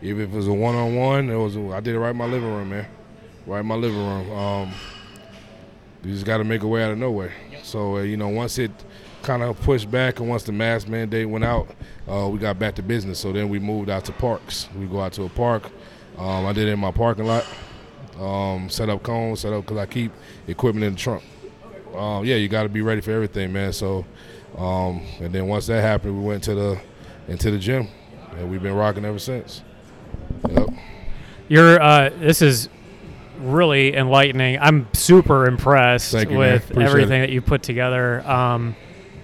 Even 0.02 0.24
if 0.24 0.34
it 0.34 0.36
was 0.36 0.48
a 0.48 0.54
one-on-one, 0.54 1.30
it 1.30 1.36
was. 1.36 1.56
I 1.56 1.82
did 1.82 1.94
it 1.94 2.00
right 2.00 2.10
in 2.10 2.18
my 2.18 2.26
living 2.26 2.50
room, 2.50 2.70
man. 2.70 2.88
Right 3.46 3.60
in 3.60 3.68
my 3.68 3.76
living 3.76 4.00
room. 4.00 4.32
Um, 4.32 4.74
you 6.04 6.14
just 6.14 6.26
got 6.26 6.38
to 6.38 6.44
make 6.44 6.64
a 6.64 6.68
way 6.68 6.84
out 6.84 6.90
of 6.90 6.98
nowhere. 6.98 7.34
So 7.62 7.98
uh, 7.98 8.02
you 8.02 8.18
know, 8.18 8.30
once 8.30 8.58
it 8.58 8.72
kind 9.22 9.44
of 9.44 9.60
pushed 9.62 9.90
back, 9.90 10.20
and 10.20 10.30
once 10.30 10.44
the 10.44 10.52
mask 10.52 10.88
mandate 10.88 11.30
went 11.30 11.44
out, 11.44 11.70
uh, 12.08 12.28
we 12.28 12.40
got 12.40 12.60
back 12.60 12.76
to 12.76 12.82
business. 12.82 13.20
So 13.20 13.32
then 13.32 13.50
we 13.50 13.60
moved 13.60 13.90
out 13.90 14.06
to 14.06 14.12
parks. 14.12 14.68
We 14.78 14.86
go 14.86 15.02
out 15.02 15.14
to 15.14 15.24
a 15.24 15.30
park. 15.30 15.64
Um, 16.18 16.46
I 16.46 16.54
did 16.54 16.68
it 16.68 16.72
in 16.72 16.80
my 16.80 16.92
parking 16.92 17.26
lot. 17.26 17.46
Um, 18.20 18.70
set 18.70 18.90
up 18.90 19.02
cones, 19.04 19.40
set 19.40 19.54
up 19.54 19.64
because 19.64 19.78
I 19.78 19.86
keep 19.86 20.12
equipment 20.48 20.86
in 20.86 20.94
the 20.94 21.00
trunk. 21.00 21.24
Um, 21.96 22.26
yeah, 22.26 22.36
you 22.36 22.48
got 22.48 22.64
to 22.64 22.70
be 22.70 22.82
ready 22.82 23.02
for 23.02 23.12
everything, 23.12 23.52
man. 23.52 23.74
So, 23.74 24.06
um, 24.58 25.02
and 25.20 25.34
then 25.34 25.48
once 25.48 25.68
that 25.68 25.82
happened, 25.82 26.18
we 26.18 26.24
went 26.24 26.44
to 26.44 26.56
the 26.56 26.82
into 27.28 27.52
the 27.52 27.58
gym, 27.58 27.88
and 28.38 28.50
we've 28.52 28.62
been 28.62 28.76
rocking 28.76 29.06
ever 29.06 29.20
since. 29.20 29.64
Yep. 30.50 30.70
You're. 31.48 31.82
Uh, 31.82 32.10
this 32.20 32.42
is 32.42 32.70
really 33.40 33.96
enlightening. 33.96 34.60
I'm 34.60 34.88
super 34.94 35.48
impressed 35.48 36.14
you, 36.14 36.38
with 36.38 36.78
everything 36.78 37.22
that 37.22 37.30
you 37.30 37.42
put 37.42 37.64
together. 37.64 38.22
Um, 38.30 38.76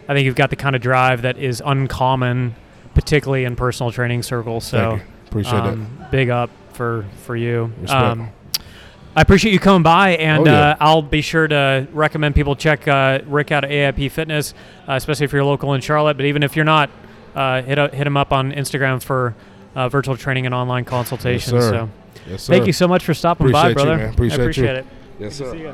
I 0.07 0.13
think 0.13 0.25
you've 0.25 0.35
got 0.35 0.49
the 0.49 0.55
kind 0.55 0.75
of 0.75 0.81
drive 0.81 1.21
that 1.23 1.37
is 1.37 1.61
uncommon, 1.65 2.55
particularly 2.93 3.43
in 3.45 3.55
personal 3.55 3.91
training 3.91 4.23
circles. 4.23 4.65
So, 4.65 4.95
you. 4.95 5.01
Appreciate 5.27 5.53
um, 5.59 6.05
big 6.11 6.29
up 6.29 6.49
for 6.73 7.05
for 7.25 7.35
you. 7.35 7.71
Um, 7.89 8.29
I 9.15 9.21
appreciate 9.21 9.51
you 9.51 9.59
coming 9.59 9.83
by, 9.83 10.11
and 10.11 10.47
Oh, 10.47 10.51
yeah. 10.51 10.69
uh, 10.69 10.75
I'll 10.79 11.01
be 11.01 11.21
sure 11.21 11.47
to 11.47 11.87
recommend 11.91 12.35
people 12.35 12.55
check 12.55 12.87
uh, 12.87 13.19
Rick 13.25 13.51
out 13.51 13.63
at 13.65 13.71
AIP 13.71 14.11
Fitness, 14.11 14.53
uh, 14.87 14.93
especially 14.93 15.25
if 15.25 15.33
you're 15.33 15.43
local 15.43 15.73
in 15.73 15.81
Charlotte. 15.81 16.17
But 16.17 16.27
even 16.27 16.43
if 16.43 16.55
you're 16.55 16.65
not, 16.65 16.89
uh, 17.35 17.61
hit 17.63 17.77
a, 17.79 17.87
hit 17.89 18.05
him 18.07 18.15
up 18.15 18.31
on 18.31 18.51
Instagram 18.51 19.01
for 19.03 19.35
uh, 19.75 19.89
virtual 19.89 20.15
training 20.15 20.45
and 20.45 20.53
online 20.55 20.85
consultations. 20.85 21.51
sir. 21.63 21.69
so. 21.71 21.89
Yes, 22.29 22.45
thank 22.47 22.67
you 22.67 22.73
so 22.73 22.87
much 22.87 23.03
for 23.05 23.13
stopping 23.13 23.51
by, 23.51 23.69
Appreciate 23.69 23.69
you, 23.69 23.73
brother. 23.85 23.97
man. 24.05 24.13
Appreciate 24.13 24.39
I 24.39 24.43
you. 24.43 24.43
appreciate 24.49 24.75
it. 24.75 24.85
Yes, 25.19 25.39
Good 25.39 25.51
sir. 25.51 25.73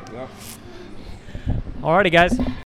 Yeah. 1.46 1.56
Alrighty, 1.82 2.10
guys. 2.12 2.63